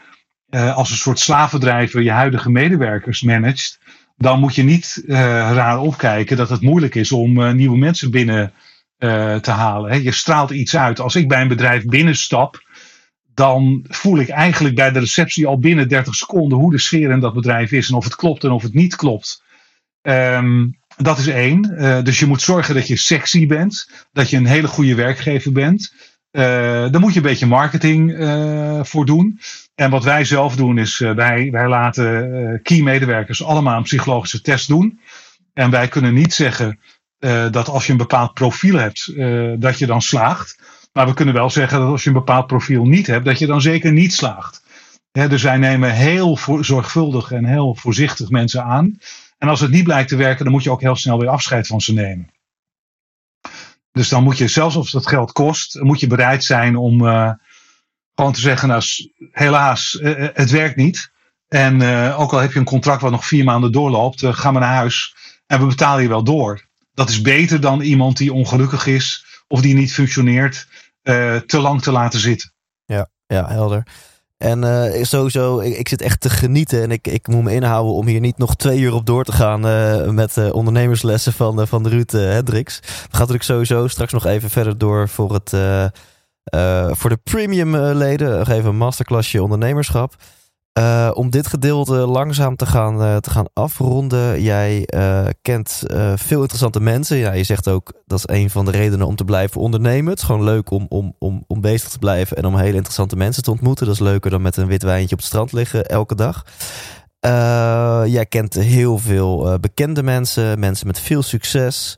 uh, 0.50 0.76
als 0.76 0.90
een 0.92 0.98
soort 0.98 1.20
slavendrijver 1.20 2.02
je 2.02 2.12
huidige 2.12 2.50
medewerkers 2.50 3.22
managt, 3.22 3.80
dan 4.18 4.40
moet 4.40 4.56
je 4.56 4.64
niet 4.64 5.04
uh, 5.06 5.18
raar 5.54 5.80
opkijken 5.80 6.38
dat 6.38 6.50
het 6.50 6.62
moeilijk 6.62 6.96
is 6.96 7.12
om 7.12 7.56
nieuwe 7.56 7.78
mensen 7.78 8.12
binnen 8.12 8.54
te 9.42 9.52
halen. 9.52 10.04
je 10.04 10.12
straalt 10.12 10.52
iets 10.52 10.78
uit. 10.78 11.00
Als 11.00 11.16
ik 11.16 11.28
bij 11.28 11.42
een 11.42 11.48
bedrijf 11.48 11.86
binnenstap, 11.86 12.64
dan 13.34 13.86
voel 13.88 14.20
ik 14.20 14.30
eigenlijk 14.30 14.76
bij 14.76 14.92
de 14.92 15.00
receptie 15.00 15.48
al 15.48 15.60
binnen 15.60 15.88
30 15.88 16.16
seconden 16.16 16.58
hoe 16.58 16.72
de 16.72 16.78
sfeer 16.78 17.12
in 17.12 17.20
dat 17.20 17.34
bedrijf 17.34 17.72
is 17.72 17.90
en 17.90 17.96
of 17.96 18.04
het 18.04 18.16
klopt 18.16 18.44
en 18.44 18.52
of 18.52 18.64
het 18.64 18.74
niet 18.74 18.96
klopt. 18.96 19.44
Um, 20.02 20.79
dat 21.02 21.18
is 21.18 21.28
één. 21.28 21.74
Uh, 21.78 22.02
dus 22.04 22.20
je 22.20 22.26
moet 22.26 22.42
zorgen 22.42 22.76
dat 22.76 22.88
je 22.88 22.98
sexy 22.98 23.48
bent. 23.48 23.90
Dat 24.12 24.30
je 24.30 24.38
een 24.38 24.46
hele 24.46 24.68
goede 24.68 24.96
werkgever 24.96 25.52
bent. 25.52 25.94
Uh, 26.32 26.44
daar 26.92 27.00
moet 27.00 27.14
je 27.14 27.20
een 27.20 27.26
beetje 27.26 27.46
marketing 27.46 28.12
uh, 28.12 28.80
voor 28.84 29.06
doen. 29.06 29.40
En 29.76 29.90
wat 29.90 30.04
wij 30.04 30.26
zelf 30.26 30.56
doen 30.56 30.78
is, 30.78 30.98
wij, 30.98 31.52
wij 31.52 31.68
laten 31.68 32.60
key 32.64 32.82
medewerkers 32.82 33.44
allemaal 33.44 33.78
een 33.78 33.84
psychologische 33.84 34.42
test 34.42 34.68
doen. 34.68 35.00
En 35.54 35.70
wij 35.70 35.88
kunnen 35.88 36.14
niet 36.14 36.34
zeggen 36.34 36.80
dat 37.52 37.68
als 37.68 37.86
je 37.86 37.92
een 37.92 37.98
bepaald 37.98 38.34
profiel 38.34 38.76
hebt, 38.76 39.14
dat 39.62 39.80
je 39.80 39.86
dan 39.86 40.02
slaagt. 40.02 40.60
Maar 40.94 41.08
we 41.08 41.14
kunnen 41.14 41.34
wel 41.34 41.50
zeggen 41.50 41.80
dat 41.80 41.90
als 41.90 42.04
je 42.04 42.10
een 42.10 42.16
bepaald 42.16 42.48
profiel 42.48 42.86
niet 42.86 43.08
hebt, 43.08 43.26
dat 43.26 43.40
je 43.40 43.46
dan 43.46 43.62
zeker 43.62 43.92
niet 43.92 44.14
slaagt. 44.14 44.64
dus 45.12 45.44
wij 45.44 45.58
nemen 45.58 45.94
heel 45.94 46.38
zorgvuldig 46.60 47.32
en 47.32 47.46
heel 47.46 47.76
voorzichtig 47.76 48.30
mensen 48.30 48.64
aan. 48.64 48.98
En 49.40 49.48
als 49.48 49.60
het 49.60 49.72
niet 49.72 49.84
blijkt 49.84 50.10
te 50.10 50.16
werken, 50.16 50.44
dan 50.44 50.54
moet 50.54 50.64
je 50.64 50.72
ook 50.72 50.82
heel 50.82 50.96
snel 50.96 51.20
weer 51.20 51.30
afscheid 51.30 51.68
van 51.68 51.82
ze 51.82 51.94
nemen. 51.94 52.30
Dus 53.92 54.10
dan 54.10 54.24
moet 54.24 54.38
je, 54.38 54.48
zelfs 54.48 54.76
als 54.76 54.92
dat 54.92 55.08
geld 55.08 55.32
kost, 55.32 55.82
moet 55.82 56.00
je 56.00 56.08
bereid 56.08 56.44
zijn 56.44 56.76
om 56.76 57.02
uh, 57.02 57.32
gewoon 58.16 58.34
te 58.34 58.40
zeggen, 58.40 58.68
nou, 58.68 58.84
helaas, 59.32 59.94
uh, 59.94 60.28
het 60.34 60.50
werkt 60.50 60.76
niet. 60.76 61.12
En 61.48 61.82
ook 62.14 62.34
al 62.34 62.40
heb 62.40 62.54
je 62.54 62.60
een 62.60 62.66
contract 62.66 63.02
wat 63.02 63.12
nog 63.12 63.26
vier 63.26 63.44
maanden 63.44 63.72
doorloopt, 63.72 64.26
ga 64.26 64.52
maar 64.52 64.62
naar 64.62 64.76
huis 64.76 65.16
en 65.48 65.60
we 65.60 65.66
betalen 65.66 66.04
je 66.04 66.10
wel 66.10 66.24
door. 66.24 66.68
Dat 66.94 67.10
is 67.10 67.22
beter 67.22 67.62
dan 67.62 67.82
iemand 67.82 68.18
die 68.18 68.34
ongelukkig 68.34 68.86
is 68.86 69.26
of 69.48 69.62
die 69.62 69.76
niet 69.76 69.94
functioneert, 69.94 70.68
te 71.46 71.60
lang 71.60 71.82
te 71.82 71.92
laten 71.92 72.20
zitten. 72.20 72.54
Ja, 72.86 73.10
ja 73.28 73.48
helder. 73.48 73.84
En 74.40 74.64
uh, 74.64 75.04
sowieso, 75.04 75.60
ik, 75.60 75.78
ik, 75.78 75.88
zit 75.88 76.02
echt 76.02 76.22
te 76.22 76.30
genieten. 76.30 76.82
En 76.82 76.92
ik, 76.92 77.08
ik 77.08 77.28
moet 77.28 77.44
me 77.44 77.54
inhouden 77.54 77.94
om 77.94 78.08
hier 78.08 78.20
niet 78.20 78.38
nog 78.38 78.56
twee 78.56 78.80
uur 78.80 78.94
op 78.94 79.06
door 79.06 79.24
te 79.24 79.32
gaan 79.32 79.66
uh, 79.66 80.10
met 80.10 80.38
uh, 80.38 80.54
ondernemerslessen 80.54 81.34
van, 81.34 81.68
van 81.68 81.88
Ruud 81.88 82.12
Hendricks. 82.12 82.80
We 82.80 82.88
gaan 82.88 83.10
natuurlijk 83.12 83.44
sowieso 83.44 83.88
straks 83.88 84.14
nog 84.14 84.26
even 84.26 84.50
verder 84.50 84.78
door 84.78 85.10
voor, 85.10 85.34
het, 85.34 85.50
voor 86.98 87.10
de 87.10 87.20
premium 87.24 87.76
leden. 87.76 88.38
Nog 88.38 88.50
even 88.50 88.70
een 88.70 88.78
masterclassje 88.78 89.44
ondernemerschap. 89.44 90.16
Uh, 90.80 91.12
om 91.14 91.30
dit 91.30 91.48
gedeelte 91.48 91.94
langzaam 91.94 92.56
te 92.56 92.66
gaan, 92.66 93.02
uh, 93.02 93.18
te 93.18 93.30
gaan 93.30 93.48
afronden. 93.54 94.42
Jij 94.42 94.88
uh, 94.96 95.26
kent 95.42 95.84
veel 96.16 96.42
interessante 96.42 96.80
mensen. 96.80 97.18
Ja, 97.18 97.32
je 97.32 97.44
zegt 97.44 97.68
ook 97.68 97.94
dat 98.06 98.18
is 98.18 98.36
een 98.36 98.50
van 98.50 98.66
de 98.66 98.72
redenen 98.72 99.08
om 99.08 99.16
te 99.16 99.24
blijven 99.24 99.62
ondernemen. 99.62 100.10
Het 100.10 100.20
is 100.20 100.26
gewoon 100.26 100.44
leuk 100.44 100.72
om, 100.72 100.86
om, 100.90 101.16
om, 101.20 101.44
om 101.48 101.62
bezig 101.62 101.90
te 101.90 102.00
blijven 102.00 102.38
en 102.38 102.46
om 102.46 102.58
hele 102.58 102.76
interessante 102.76 103.16
mensen 103.16 103.44
te 103.44 103.52
ontmoeten. 103.52 103.86
Dat 103.86 103.96
is 103.96 104.02
leuker 104.02 104.32
dan 104.32 104.42
met 104.42 104.58
een 104.58 104.68
wit 104.68 104.84
wijntje 104.84 105.16
op 105.16 105.18
het 105.18 105.28
strand 105.28 105.52
liggen 105.52 105.86
elke 105.86 106.16
dag. 106.16 106.46
jij 108.06 108.26
kent 108.26 108.54
heel 108.54 108.98
veel 108.98 109.60
bekende 109.60 110.04
mensen, 110.04 110.60
mensen 110.60 110.88
met 110.88 111.00
veel 111.00 111.22
succes. 111.22 111.98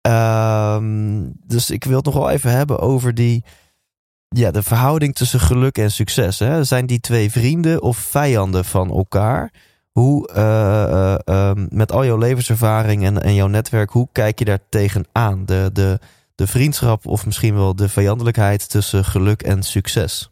Ehm, 0.00 1.26
dus 1.46 1.70
ik 1.70 1.84
wil 1.84 1.96
het 1.96 2.04
nog 2.04 2.14
wel 2.14 2.30
even 2.30 2.50
hebben 2.50 2.78
over 2.78 3.14
die 3.14 3.44
ja, 4.28 4.50
de 4.50 4.62
verhouding 4.62 5.14
tussen 5.14 5.40
geluk 5.40 5.78
en 5.78 5.90
succes. 5.90 6.38
Hè? 6.38 6.64
Zijn 6.64 6.86
die 6.86 7.00
twee 7.00 7.30
vrienden 7.30 7.82
of 7.82 7.96
vijanden 7.96 8.64
van 8.64 8.90
elkaar? 8.90 9.52
Hoe, 9.92 10.30
uh, 10.36 11.34
uh, 11.34 11.66
met 11.68 11.92
al 11.92 12.04
jouw 12.04 12.18
levenservaring 12.18 13.04
en, 13.04 13.22
en 13.22 13.34
jouw 13.34 13.46
netwerk, 13.46 13.90
hoe 13.90 14.08
kijk 14.12 14.38
je 14.38 14.44
daar 14.44 14.68
tegenaan? 14.68 15.44
De, 15.44 15.70
de, 15.72 15.98
de 16.34 16.46
vriendschap 16.46 17.06
of 17.06 17.26
misschien 17.26 17.54
wel 17.54 17.76
de 17.76 17.88
vijandelijkheid 17.88 18.70
tussen 18.70 19.04
geluk 19.04 19.42
en 19.42 19.62
succes? 19.62 20.30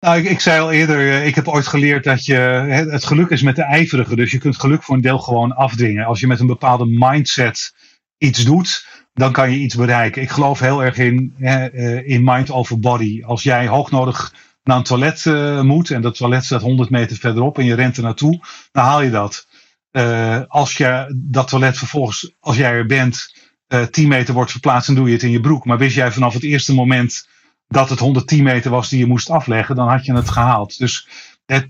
Nou, 0.00 0.18
ik, 0.18 0.24
ik, 0.24 0.40
zei 0.40 0.60
al 0.60 0.72
eerder, 0.72 1.22
ik 1.22 1.34
heb 1.34 1.48
ooit 1.48 1.66
geleerd 1.66 2.04
dat 2.04 2.24
je 2.24 2.34
het 2.34 3.04
geluk 3.04 3.30
is 3.30 3.42
met 3.42 3.56
de 3.56 3.62
ijverige. 3.62 4.16
Dus 4.16 4.30
je 4.30 4.38
kunt 4.38 4.60
geluk 4.60 4.82
voor 4.82 4.94
een 4.94 5.00
deel 5.00 5.18
gewoon 5.18 5.52
afdwingen. 5.52 6.04
Als 6.04 6.20
je 6.20 6.26
met 6.26 6.40
een 6.40 6.46
bepaalde 6.46 6.86
mindset 6.86 7.74
iets 8.18 8.44
doet, 8.44 8.86
dan 9.12 9.32
kan 9.32 9.50
je 9.50 9.58
iets 9.58 9.74
bereiken. 9.74 10.22
Ik 10.22 10.30
geloof 10.30 10.58
heel 10.60 10.84
erg 10.84 10.98
in, 10.98 11.34
eh, 11.38 12.08
in 12.08 12.24
mind 12.24 12.50
over 12.50 12.80
body. 12.80 13.22
Als 13.24 13.42
jij 13.42 13.66
hoognodig 13.66 14.34
naar 14.64 14.76
een 14.76 14.82
toilet 14.82 15.24
uh, 15.24 15.60
moet 15.60 15.90
en 15.90 16.02
dat 16.02 16.16
toilet 16.16 16.44
staat 16.44 16.60
100 16.62 16.90
meter 16.90 17.16
verderop 17.16 17.58
en 17.58 17.64
je 17.64 17.74
rent 17.74 17.96
er 17.96 18.02
naartoe, 18.02 18.40
dan 18.72 18.84
haal 18.84 19.02
je 19.02 19.10
dat. 19.10 19.46
Uh, 19.92 20.40
als 20.46 20.76
je 20.76 21.14
dat 21.16 21.48
toilet 21.48 21.78
vervolgens, 21.78 22.34
als 22.40 22.56
jij 22.56 22.70
er 22.70 22.86
bent, 22.86 23.34
uh, 23.68 23.82
10 23.82 24.08
meter 24.08 24.34
wordt 24.34 24.50
verplaatst, 24.50 24.86
dan 24.86 24.96
doe 24.96 25.06
je 25.06 25.12
het 25.12 25.22
in 25.22 25.30
je 25.30 25.40
broek. 25.40 25.64
Maar 25.64 25.78
wist 25.78 25.94
jij 25.94 26.12
vanaf 26.12 26.34
het 26.34 26.42
eerste 26.42 26.74
moment 26.74 27.28
dat 27.68 27.88
het 27.88 27.98
110 27.98 28.42
meter 28.42 28.70
was 28.70 28.88
die 28.88 28.98
je 28.98 29.06
moest 29.06 29.30
afleggen, 29.30 29.76
dan 29.76 29.88
had 29.88 30.04
je 30.04 30.14
het 30.14 30.30
gehaald. 30.30 30.78
Dus 30.78 31.08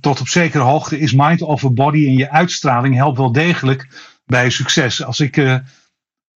tot 0.00 0.20
op 0.20 0.28
zekere 0.28 0.62
hoogte 0.62 0.98
is 0.98 1.12
mind 1.12 1.42
over 1.42 1.72
body 1.72 2.06
en 2.06 2.16
je 2.16 2.30
uitstraling 2.30 2.94
helpt 2.94 3.18
wel 3.18 3.32
degelijk 3.32 3.88
bij 4.26 4.50
succes. 4.50 5.04
Als 5.04 5.20
ik 5.20 5.60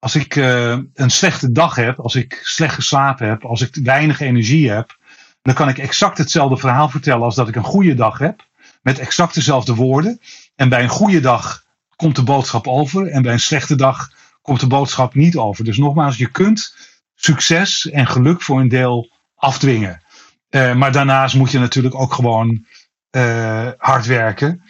als 0.04 0.16
ik 0.16 0.36
uh, 0.36 0.78
een 0.94 1.10
slechte 1.10 1.52
dag 1.52 1.76
heb, 1.76 2.00
als 2.00 2.16
ik 2.16 2.40
slecht 2.44 2.76
geslapen 2.76 3.28
heb, 3.28 3.46
als 3.46 3.62
ik 3.62 3.76
weinig 3.84 4.20
energie 4.20 4.72
heb, 4.72 4.98
dan 5.42 5.54
kan 5.54 5.70
ik 5.70 5.78
exact 5.78 6.18
hetzelfde 6.18 6.58
verhaal 6.58 6.90
vertellen 6.90 7.24
als 7.24 7.36
dat 7.36 7.48
ik 7.48 7.56
een 7.56 7.64
goede 7.64 7.94
dag 7.94 8.18
heb. 8.18 8.46
Met 8.82 9.00
exact 9.00 9.34
dezelfde 9.34 9.76
woorden. 9.76 10.20
En 10.56 10.70
bij 10.70 10.84
een 10.84 10.90
goede 10.90 11.20
dag 11.20 11.64
komt 11.96 12.16
de 12.16 12.24
boodschap 12.24 12.68
over. 12.68 13.08
En 13.08 13.22
bij 13.22 13.34
een 13.34 13.40
slechte 13.40 13.76
dag 13.76 14.10
komt 14.42 14.60
de 14.60 14.68
boodschap 14.68 15.14
niet 15.14 15.38
over. 15.38 15.64
Dus 15.64 15.78
nogmaals, 15.78 16.18
je 16.18 16.32
kunt 16.32 16.76
succes 17.16 17.90
en 17.90 18.08
geluk 18.08 18.42
voor 18.42 18.60
een 18.60 18.70
deel 18.70 19.12
afdwingen. 19.36 20.02
Uh, 20.50 20.76
maar 20.76 20.92
daarnaast 20.92 21.36
moet 21.36 21.52
je 21.52 21.60
natuurlijk 21.60 21.96
ook 21.96 22.14
gewoon 22.14 22.66
uh, 23.12 23.70
hard 23.78 24.06
werken, 24.06 24.64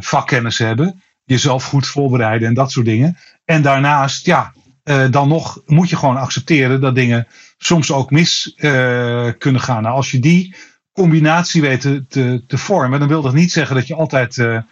vakkennis 0.00 0.58
hebben, 0.58 1.02
jezelf 1.24 1.64
goed 1.64 1.86
voorbereiden 1.86 2.48
en 2.48 2.54
dat 2.54 2.70
soort 2.70 2.86
dingen. 2.86 3.16
En 3.50 3.62
daarnaast, 3.62 4.26
ja, 4.26 4.54
uh, 4.84 5.10
dan 5.10 5.28
nog 5.28 5.62
moet 5.66 5.90
je 5.90 5.96
gewoon 5.96 6.16
accepteren 6.16 6.80
dat 6.80 6.94
dingen 6.94 7.26
soms 7.58 7.92
ook 7.92 8.10
mis 8.10 8.52
uh, 8.56 9.30
kunnen 9.38 9.60
gaan. 9.60 9.82
Nou, 9.82 9.94
als 9.94 10.10
je 10.10 10.18
die 10.18 10.54
combinatie 10.92 11.60
weet 11.60 11.80
te, 11.80 12.06
te, 12.08 12.44
te, 12.46 12.58
vormen, 12.58 12.98
dan 12.98 13.08
wil 13.08 13.22
dat 13.22 13.34
niet 13.34 13.52
zeggen 13.52 13.76
dat 13.76 13.86
je 13.86 13.94
altijd 13.94 14.36
uh, 14.36 14.62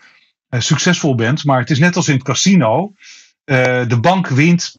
succesvol 0.50 1.14
bent. 1.14 1.44
Maar 1.44 1.58
het 1.60 1.70
is 1.70 1.78
net 1.78 1.96
als 1.96 2.08
in 2.08 2.14
het 2.14 2.22
casino. 2.24 2.92
de 3.44 3.98
bank 4.00 4.28
wint 4.28 4.76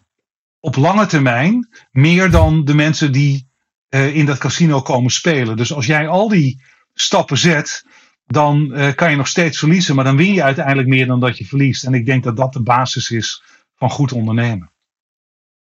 op 0.60 0.76
lange 0.76 1.06
termijn 1.06 1.70
meer 1.92 2.32
dan 2.32 2.66
de 2.66 2.76
mensen 2.76 3.12
die 3.12 3.48
in 3.90 4.26
dat 4.26 4.38
casino 4.38 4.82
komen 4.82 5.12
spelen. 5.12 5.58
Dus 5.58 5.74
als 5.74 5.86
jij 5.86 6.08
al 6.08 6.30
die 6.30 6.64
stappen 6.94 7.38
zet, 7.38 7.86
dan 8.26 8.74
kan 8.96 9.12
je 9.12 9.18
nog 9.18 9.28
steeds 9.28 9.60
verliezen. 9.60 9.96
Maar 9.96 10.06
dan 10.06 10.18
win 10.18 10.34
je 10.34 10.44
uiteindelijk 10.44 10.88
meer 10.88 11.08
dan 11.08 11.20
dat 11.20 11.38
je 11.38 11.46
verliest. 11.46 11.84
En 11.84 11.94
ik 11.94 12.06
denk 12.06 12.24
dat 12.24 12.38
dat 12.38 12.54
de 12.54 12.62
basis 12.64 13.12
is 13.12 13.44
van 13.80 13.90
goed 13.90 14.12
ondernemen. 14.12 14.72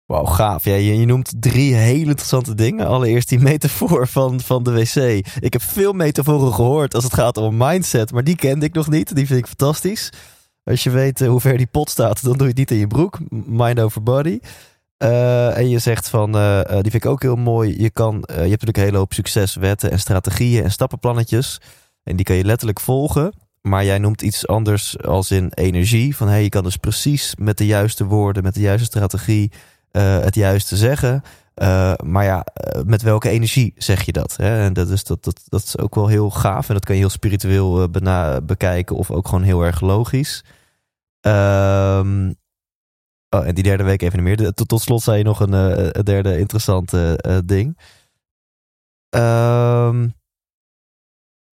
Wauw, 0.05 0.25
gaaf. 0.25 0.63
Ja, 0.63 0.75
je, 0.75 0.97
je, 0.99 1.05
noemt 1.05 1.33
drie 1.39 1.75
hele 1.75 2.09
interessante 2.09 2.55
dingen. 2.55 2.87
Allereerst 2.87 3.29
die 3.29 3.39
metafoor 3.39 4.07
van, 4.07 4.39
van 4.39 4.63
de 4.63 4.71
wc. 4.71 5.25
Ik 5.39 5.53
heb 5.53 5.61
veel 5.61 5.93
metaforen 5.93 6.53
gehoord 6.53 6.95
als 6.95 7.03
het 7.03 7.13
gaat 7.13 7.37
om 7.37 7.57
mindset, 7.57 8.11
maar 8.11 8.23
die 8.23 8.35
kende 8.35 8.65
ik 8.65 8.73
nog 8.73 8.89
niet. 8.89 9.15
Die 9.15 9.25
vind 9.25 9.39
ik 9.39 9.47
fantastisch. 9.47 10.09
Als 10.63 10.83
je 10.83 10.89
weet 10.89 11.21
uh, 11.21 11.27
hoe 11.27 11.39
ver 11.39 11.57
die 11.57 11.67
pot 11.67 11.89
staat, 11.89 12.23
dan 12.23 12.33
doe 12.33 12.41
je 12.41 12.47
het 12.47 12.57
niet 12.57 12.71
in 12.71 12.77
je 12.77 12.87
broek. 12.87 13.19
Mind 13.29 13.79
over 13.79 14.03
body. 14.03 14.39
Uh, 14.97 15.57
en 15.57 15.69
je 15.69 15.79
zegt 15.79 16.09
van, 16.09 16.35
uh, 16.35 16.61
die 16.63 16.91
vind 16.91 16.93
ik 16.93 17.05
ook 17.05 17.21
heel 17.21 17.35
mooi. 17.35 17.81
Je, 17.81 17.89
kan, 17.89 18.23
je 18.27 18.33
hebt 18.33 18.49
natuurlijk 18.49 18.77
een 18.77 18.83
hele 18.83 18.97
hoop 18.97 19.13
succeswetten 19.13 19.91
en 19.91 19.99
strategieën 19.99 20.63
en 20.63 20.71
stappenplannetjes. 20.71 21.61
En 22.03 22.15
die 22.15 22.25
kan 22.25 22.35
je 22.35 22.43
letterlijk 22.43 22.79
volgen. 22.79 23.33
Maar 23.61 23.85
jij 23.85 23.97
noemt 23.97 24.21
iets 24.21 24.47
anders 24.47 25.03
als 25.03 25.31
in 25.31 25.51
energie. 25.53 26.15
Van 26.15 26.27
hey, 26.27 26.43
je 26.43 26.49
kan 26.49 26.63
dus 26.63 26.77
precies 26.77 27.35
met 27.35 27.57
de 27.57 27.65
juiste 27.65 28.05
woorden, 28.05 28.43
met 28.43 28.53
de 28.53 28.59
juiste 28.59 28.85
strategie 28.85 29.51
uh, 29.91 30.19
het 30.19 30.35
juiste 30.35 30.77
zeggen. 30.77 31.23
Uh, 31.55 31.93
maar 32.03 32.23
ja, 32.23 32.45
uh, 32.75 32.83
met 32.83 33.01
welke 33.01 33.29
energie 33.29 33.73
zeg 33.77 34.05
je 34.05 34.11
dat? 34.11 34.35
Hè? 34.35 34.63
En 34.63 34.73
dat 34.73 34.89
is, 34.89 35.03
dat, 35.03 35.23
dat, 35.23 35.41
dat 35.45 35.63
is 35.63 35.77
ook 35.77 35.95
wel 35.95 36.07
heel 36.07 36.29
gaaf. 36.29 36.67
En 36.67 36.73
dat 36.73 36.85
kan 36.85 36.95
je 36.95 37.01
heel 37.01 37.09
spiritueel 37.09 37.89
bekijken 38.43 38.95
of 38.95 39.11
ook 39.11 39.27
gewoon 39.27 39.43
heel 39.43 39.61
erg 39.61 39.81
logisch. 39.81 40.43
Um, 41.21 42.35
oh, 43.29 43.47
en 43.47 43.55
die 43.55 43.63
derde 43.63 43.83
week 43.83 44.01
even 44.01 44.23
meer. 44.23 44.53
Tot, 44.53 44.81
slot 44.81 45.01
zei 45.01 45.17
je 45.17 45.23
nog 45.23 45.39
een, 45.39 45.53
een 45.97 46.05
derde 46.05 46.37
interessante 46.37 47.19
ding. 47.45 47.77
Um, 49.09 50.13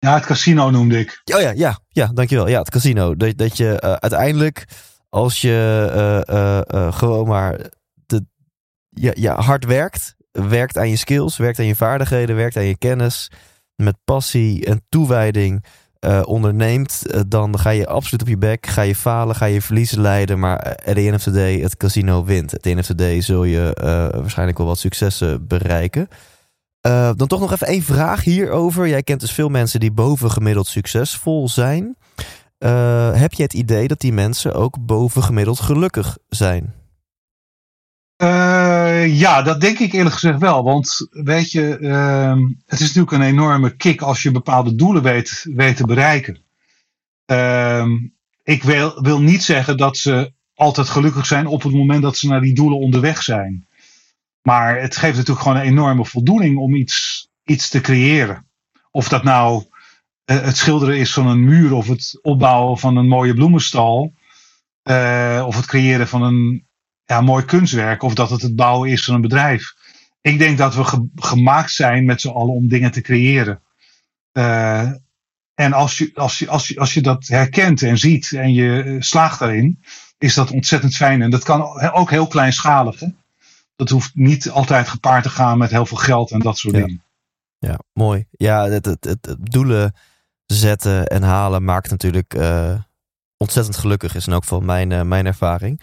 ja, 0.03 0.13
het 0.13 0.25
casino 0.25 0.69
noemde 0.69 0.99
ik. 0.99 1.21
Oh 1.33 1.41
ja, 1.41 1.51
ja, 1.55 1.79
ja 1.89 2.07
dankjewel. 2.13 2.47
Ja, 2.47 2.59
het 2.59 2.69
casino. 2.69 3.15
Dat, 3.15 3.37
dat 3.37 3.57
je 3.57 3.81
uh, 3.83 3.93
uiteindelijk, 3.93 4.67
als 5.09 5.41
je 5.41 6.23
uh, 6.29 6.35
uh, 6.35 6.93
gewoon 6.93 7.27
maar 7.27 7.59
de, 8.05 8.25
ja, 8.89 9.11
ja, 9.15 9.41
hard 9.41 9.65
werkt, 9.65 10.15
werkt 10.31 10.77
aan 10.77 10.89
je 10.89 10.95
skills, 10.95 11.37
werkt 11.37 11.59
aan 11.59 11.65
je 11.65 11.75
vaardigheden, 11.75 12.35
werkt 12.35 12.57
aan 12.57 12.63
je 12.63 12.77
kennis, 12.77 13.31
met 13.75 13.95
passie 14.03 14.65
en 14.65 14.85
toewijding 14.89 15.65
onderneemt, 16.23 17.01
dan 17.27 17.59
ga 17.59 17.69
je 17.69 17.87
absoluut 17.87 18.21
op 18.21 18.27
je 18.27 18.37
bek, 18.37 18.67
ga 18.67 18.81
je 18.81 18.95
falen, 18.95 19.35
ga 19.35 19.45
je 19.45 19.61
verliezen 19.61 20.01
leiden, 20.01 20.39
maar 20.39 20.59
at 20.85 20.95
the 20.95 21.05
end 21.05 21.15
of 21.15 21.21
the 21.21 21.31
day, 21.31 21.59
het 21.59 21.77
casino 21.77 22.23
wint. 22.23 22.53
At 22.53 22.61
the 22.61 22.75
of 22.77 22.85
the 22.85 22.95
day 22.95 23.21
zul 23.21 23.43
je 23.43 23.71
waarschijnlijk 24.11 24.57
wel 24.57 24.67
wat 24.67 24.79
successen 24.79 25.47
bereiken. 25.47 26.07
Uh, 26.87 27.11
dan 27.15 27.27
toch 27.27 27.39
nog 27.39 27.51
even 27.51 27.67
één 27.67 27.83
vraag 27.83 28.23
hierover. 28.23 28.87
Jij 28.87 29.03
kent 29.03 29.19
dus 29.19 29.31
veel 29.31 29.49
mensen 29.49 29.79
die 29.79 29.91
bovengemiddeld 29.91 30.67
succesvol 30.67 31.49
zijn. 31.49 31.95
Uh, 32.59 33.13
heb 33.13 33.33
je 33.33 33.43
het 33.43 33.53
idee 33.53 33.87
dat 33.87 33.99
die 33.99 34.13
mensen 34.13 34.53
ook 34.53 34.85
bovengemiddeld 34.85 35.59
gelukkig 35.59 36.17
zijn? 36.29 36.73
Uh, 38.23 39.19
ja, 39.19 39.41
dat 39.41 39.61
denk 39.61 39.79
ik 39.79 39.93
eerlijk 39.93 40.13
gezegd 40.13 40.39
wel. 40.39 40.63
Want 40.63 41.07
weet 41.09 41.51
je, 41.51 41.77
ehm, 41.77 42.39
het 42.65 42.79
is 42.79 42.93
natuurlijk 42.93 43.11
een 43.11 43.21
enorme 43.21 43.75
kick 43.75 44.01
als 44.01 44.21
je 44.21 44.31
bepaalde 44.31 44.75
doelen 44.75 45.03
weet, 45.03 45.45
weet 45.55 45.75
te 45.75 45.85
bereiken. 45.85 46.41
Ehm, 47.25 47.91
ik 48.43 48.63
wil, 48.63 49.01
wil 49.01 49.21
niet 49.21 49.43
zeggen 49.43 49.77
dat 49.77 49.97
ze 49.97 50.33
altijd 50.55 50.89
gelukkig 50.89 51.25
zijn 51.25 51.47
op 51.47 51.63
het 51.63 51.73
moment 51.73 52.01
dat 52.01 52.17
ze 52.17 52.27
naar 52.27 52.41
die 52.41 52.55
doelen 52.55 52.79
onderweg 52.79 53.23
zijn. 53.23 53.67
Maar 54.43 54.81
het 54.81 54.97
geeft 54.97 55.15
natuurlijk 55.15 55.45
gewoon 55.45 55.57
een 55.57 55.67
enorme 55.67 56.05
voldoening 56.05 56.57
om 56.57 56.75
iets, 56.75 57.27
iets 57.43 57.69
te 57.69 57.81
creëren. 57.81 58.47
Of 58.91 59.09
dat 59.09 59.23
nou 59.23 59.63
uh, 60.25 60.41
het 60.41 60.57
schilderen 60.57 60.97
is 60.97 61.13
van 61.13 61.27
een 61.27 61.43
muur, 61.43 61.73
of 61.73 61.87
het 61.87 62.19
opbouwen 62.21 62.77
van 62.77 62.97
een 62.97 63.07
mooie 63.07 63.33
bloemenstal, 63.33 64.13
uh, 64.83 65.43
of 65.47 65.55
het 65.55 65.65
creëren 65.65 66.07
van 66.07 66.21
een 66.21 66.67
ja, 67.05 67.21
mooi 67.21 67.45
kunstwerk, 67.45 68.03
of 68.03 68.13
dat 68.13 68.29
het 68.29 68.41
het 68.41 68.55
bouwen 68.55 68.89
is 68.89 69.03
van 69.03 69.15
een 69.15 69.21
bedrijf. 69.21 69.73
Ik 70.21 70.37
denk 70.37 70.57
dat 70.57 70.75
we 70.75 70.83
ge 70.83 71.07
gemaakt 71.15 71.71
zijn 71.71 72.05
met 72.05 72.21
z'n 72.21 72.29
allen 72.29 72.53
om 72.53 72.67
dingen 72.67 72.91
te 72.91 73.01
creëren. 73.01 73.61
Uh, 74.33 74.91
en 75.53 75.73
als 75.73 75.97
je, 75.97 76.11
als, 76.13 76.39
je, 76.39 76.49
als, 76.49 76.67
je, 76.67 76.79
als 76.79 76.93
je 76.93 77.01
dat 77.01 77.27
herkent 77.27 77.81
en 77.81 77.97
ziet 77.97 78.31
en 78.31 78.53
je 78.53 78.95
slaagt 78.99 79.39
daarin, 79.39 79.83
is 80.17 80.33
dat 80.33 80.51
ontzettend 80.51 80.95
fijn. 80.95 81.21
En 81.21 81.29
dat 81.29 81.43
kan 81.43 81.61
ook 81.91 82.09
heel 82.09 82.27
kleinschalig. 82.27 83.01
Dat 83.75 83.89
hoeft 83.89 84.15
niet 84.15 84.49
altijd 84.49 84.87
gepaard 84.87 85.23
te 85.23 85.29
gaan 85.29 85.57
met 85.57 85.71
heel 85.71 85.85
veel 85.85 85.97
geld 85.97 86.31
en 86.31 86.39
dat 86.39 86.57
soort 86.57 86.73
dingen. 86.73 87.03
Ja, 87.59 87.79
mooi. 87.93 88.25
Ja, 88.31 88.69
het, 88.69 88.85
het, 88.85 89.03
het, 89.03 89.37
doelen 89.39 89.93
zetten 90.45 91.07
en 91.07 91.23
halen 91.23 91.63
maakt 91.63 91.89
natuurlijk 91.89 92.35
uh, 92.35 92.73
ontzettend 93.37 93.77
gelukkig, 93.77 94.15
is 94.15 94.27
in 94.27 94.33
ook 94.33 94.43
van 94.43 94.65
mijn, 94.65 94.91
uh, 94.91 95.01
mijn 95.01 95.25
ervaring. 95.25 95.81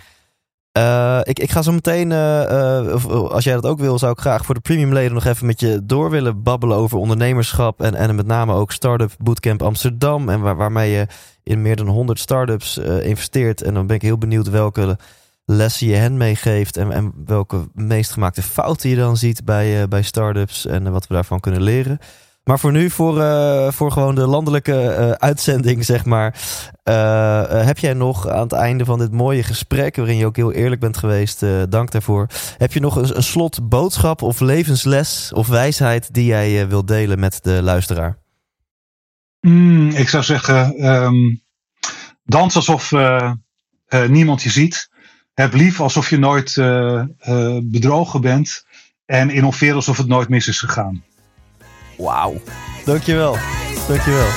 Uh, 0.79 1.21
ik, 1.23 1.39
ik 1.39 1.51
ga 1.51 1.63
zo 1.63 1.73
meteen, 1.73 2.13
als 2.13 3.45
jij 3.45 3.55
dat 3.55 3.67
ook 3.67 3.79
wil, 3.79 3.99
zou 3.99 4.13
ik 4.13 4.19
graag 4.19 4.45
voor 4.45 4.55
de 4.55 4.61
premium 4.61 4.93
leden 4.93 5.15
nog 5.15 5.25
even 5.25 5.47
met 5.47 5.61
je 5.61 5.81
door 5.85 6.11
willen 6.11 6.43
babbelen 6.43 6.77
over 6.77 6.99
ondernemerschap. 6.99 7.81
En, 7.81 7.95
en 7.95 8.15
met 8.15 8.27
name 8.27 8.53
ook 8.53 8.73
Startup 8.73 9.13
Bootcamp 9.19 9.63
Amsterdam. 9.63 10.29
En 10.29 10.41
waar, 10.41 10.57
waarmee 10.57 10.91
je 10.91 11.07
in 11.43 11.63
meer 11.63 11.77
dan 11.77 11.89
100 11.89 12.19
startups 12.19 12.79
investeert. 12.79 13.63
En 13.63 13.75
dan 13.75 13.87
ben 13.87 13.97
ik 13.97 14.03
heel 14.03 14.19
benieuwd 14.19 14.49
welke 14.51 14.99
lessen 15.45 15.87
je 15.87 15.95
hen 15.95 16.17
meegeeft 16.17 16.77
en, 16.77 16.93
en 16.93 17.13
welke 17.25 17.69
meest 17.75 18.11
gemaakte 18.11 18.43
fouten 18.43 18.91
je 18.91 18.97
dan 18.97 19.17
ziet 19.17 19.45
bij, 19.45 19.81
uh, 19.81 19.89
bij 19.89 20.03
startups 20.03 20.67
en 20.67 20.93
wat 20.93 21.07
we 21.07 21.15
daarvan 21.15 21.41
kunnen 21.41 21.63
leren. 21.63 21.99
Maar 22.45 22.59
voor 22.59 22.73
nu, 22.73 22.91
voor, 22.91 23.19
uh, 23.19 23.71
voor 23.71 23.93
gewoon 23.93 24.15
de 24.15 24.27
landelijke 24.27 25.17
uitzending, 25.19 25.85
zeg 25.85 26.05
maar. 26.05 26.39
heb 27.65 27.79
jij 27.79 27.95
nog 27.95 28.29
aan 28.29 28.43
het 28.43 28.53
einde 28.53 28.85
van 28.85 28.99
dit 28.99 29.13
mooie 29.13 29.43
gesprek, 29.43 29.97
waarin 29.97 30.17
je 30.17 30.27
ook 30.27 30.37
heel 30.37 30.53
eerlijk 30.53 30.81
bent 30.81 30.97
geweest, 30.97 31.45
dank 31.69 31.91
daarvoor. 31.91 32.27
Heb 32.57 32.73
je 32.73 32.81
nog 32.81 32.97
een, 32.97 33.17
een 33.17 33.23
slot 33.23 33.69
boodschap 33.69 34.23
of 34.23 34.41
levensles 34.41 35.33
of 35.35 35.47
wijsheid 35.47 36.15
die 36.15 36.25
jij 36.25 36.69
wilt 36.69 36.89
delen 36.89 37.19
met 37.19 37.39
de 37.43 37.63
luisteraar? 37.63 38.19
Mm, 39.41 39.91
ik 39.91 40.09
zou 40.09 40.25
zeggen, 40.25 40.87
um, 40.87 41.43
dans 42.25 42.57
alsof 42.57 42.93
niemand 44.09 44.43
je 44.43 44.51
ziet. 44.51 44.89
Heb 45.41 45.55
lief 45.55 45.81
alsof 45.81 46.11
je 46.11 46.19
nooit 46.19 46.57
uh, 46.57 47.03
uh, 47.29 47.59
bedrogen 47.63 48.21
bent. 48.21 48.65
En 49.07 49.31
innoveer 49.31 49.75
alsof 49.75 49.97
het 49.97 50.07
nooit 50.07 50.29
mis 50.29 50.49
is 50.49 50.59
gegaan. 50.59 51.03
Wauw. 51.97 52.41
Dankjewel. 52.85 53.39
Dankjewel. 53.89 54.29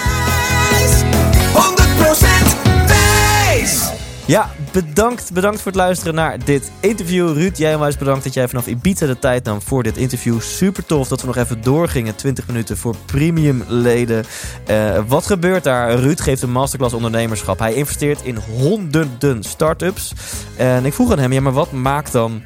Ja, 4.25 4.51
bedankt, 4.71 5.33
bedankt 5.33 5.57
voor 5.57 5.71
het 5.71 5.81
luisteren 5.81 6.15
naar 6.15 6.45
dit 6.45 6.71
interview. 6.79 7.33
Ruud, 7.33 7.57
jij 7.57 7.73
onwijs 7.73 7.97
bedankt 7.97 8.23
dat 8.23 8.33
jij 8.33 8.47
vanaf 8.47 8.67
Ibiza 8.67 9.05
de 9.05 9.19
tijd 9.19 9.43
nam 9.43 9.61
voor 9.61 9.83
dit 9.83 9.97
interview. 9.97 10.41
Super 10.41 10.85
tof 10.85 11.07
dat 11.07 11.21
we 11.21 11.27
nog 11.27 11.37
even 11.37 11.61
doorgingen. 11.61 12.15
20 12.15 12.47
minuten 12.47 12.77
voor 12.77 12.95
premium 13.05 13.63
leden. 13.67 14.25
Uh, 14.69 14.99
wat 15.07 15.25
gebeurt 15.25 15.63
daar? 15.63 15.99
Ruud 15.99 16.21
geeft 16.21 16.41
een 16.41 16.51
masterclass 16.51 16.93
ondernemerschap. 16.93 17.59
Hij 17.59 17.73
investeert 17.73 18.21
in 18.21 18.35
honderden 18.35 19.43
start-ups. 19.43 20.13
En 20.55 20.85
ik 20.85 20.93
vroeg 20.93 21.11
aan 21.11 21.19
hem, 21.19 21.33
ja, 21.33 21.41
maar 21.41 21.53
wat 21.53 21.71
maakt 21.71 22.11
dan 22.11 22.43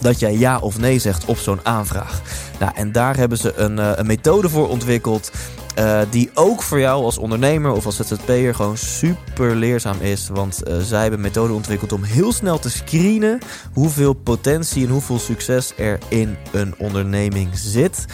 dat 0.00 0.18
jij 0.18 0.38
ja 0.38 0.58
of 0.58 0.78
nee 0.78 0.98
zegt 0.98 1.24
op 1.24 1.36
zo'n 1.36 1.60
aanvraag. 1.62 2.20
Nou, 2.58 2.72
en 2.74 2.92
daar 2.92 3.16
hebben 3.16 3.38
ze 3.38 3.52
een, 3.56 3.78
uh, 3.78 3.90
een 3.94 4.06
methode 4.06 4.48
voor 4.48 4.68
ontwikkeld. 4.68 5.30
Uh, 5.78 6.00
die 6.10 6.30
ook 6.34 6.62
voor 6.62 6.80
jou 6.80 7.04
als 7.04 7.18
ondernemer 7.18 7.72
of 7.72 7.86
als 7.86 7.96
ZZP'er 7.96 8.54
gewoon 8.54 8.76
super 8.76 9.56
leerzaam 9.56 10.00
is. 10.00 10.28
Want 10.28 10.68
uh, 10.68 10.78
zij 10.78 11.00
hebben 11.00 11.18
een 11.18 11.24
methode 11.24 11.52
ontwikkeld 11.52 11.92
om 11.92 12.02
heel 12.02 12.32
snel 12.32 12.58
te 12.58 12.70
screenen 12.70 13.38
hoeveel 13.72 14.12
potentie 14.12 14.84
en 14.84 14.92
hoeveel 14.92 15.18
succes 15.18 15.72
er 15.76 15.98
in 16.08 16.36
een 16.52 16.74
onderneming 16.78 17.48
zit. 17.52 18.06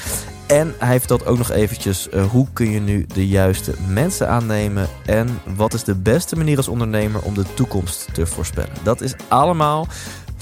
En 0.46 0.74
hij 0.78 0.98
vertelt 0.98 1.26
ook 1.26 1.38
nog 1.38 1.50
eventjes 1.50 2.08
uh, 2.14 2.26
hoe 2.26 2.46
kun 2.52 2.70
je 2.70 2.80
nu 2.80 3.06
de 3.14 3.26
juiste 3.26 3.74
mensen 3.88 4.28
aannemen 4.28 4.88
en 5.06 5.40
wat 5.56 5.74
is 5.74 5.84
de 5.84 5.94
beste 5.94 6.36
manier 6.36 6.56
als 6.56 6.68
ondernemer 6.68 7.22
om 7.22 7.34
de 7.34 7.44
toekomst 7.54 8.08
te 8.12 8.26
voorspellen. 8.26 8.74
Dat 8.82 9.00
is 9.00 9.14
allemaal 9.28 9.86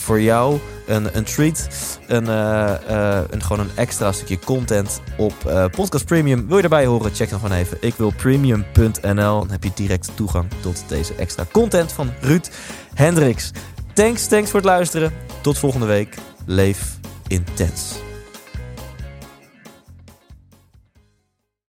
voor 0.07 0.21
jou 0.21 0.59
een, 0.87 1.17
een 1.17 1.25
treat. 1.25 1.69
Een, 2.07 2.25
uh, 2.25 2.75
uh, 2.91 3.21
een, 3.31 3.43
gewoon 3.43 3.67
een 3.67 3.71
extra 3.75 4.13
stukje 4.13 4.39
content 4.39 5.01
op 5.17 5.35
uh, 5.47 5.65
Podcast 5.71 6.05
Premium. 6.05 6.47
Wil 6.47 6.57
je 6.57 6.63
erbij 6.63 6.87
horen? 6.87 7.15
Check 7.15 7.31
dan 7.31 7.41
gewoon 7.41 7.57
even. 7.57 7.79
Ik 7.81 7.95
wil 7.95 8.13
premium.nl. 8.17 9.39
Dan 9.39 9.51
heb 9.51 9.65
je 9.65 9.71
direct 9.75 10.11
toegang 10.15 10.47
tot 10.61 10.85
deze 10.89 11.15
extra 11.15 11.47
content 11.53 11.93
van 11.93 12.11
Ruud 12.21 12.51
Hendricks. 12.95 13.51
Thanks, 13.93 14.27
thanks 14.27 14.51
voor 14.51 14.61
het 14.61 14.69
luisteren. 14.69 15.13
Tot 15.41 15.59
volgende 15.59 15.87
week. 15.87 16.15
Leef 16.45 16.99
intens. 17.27 18.06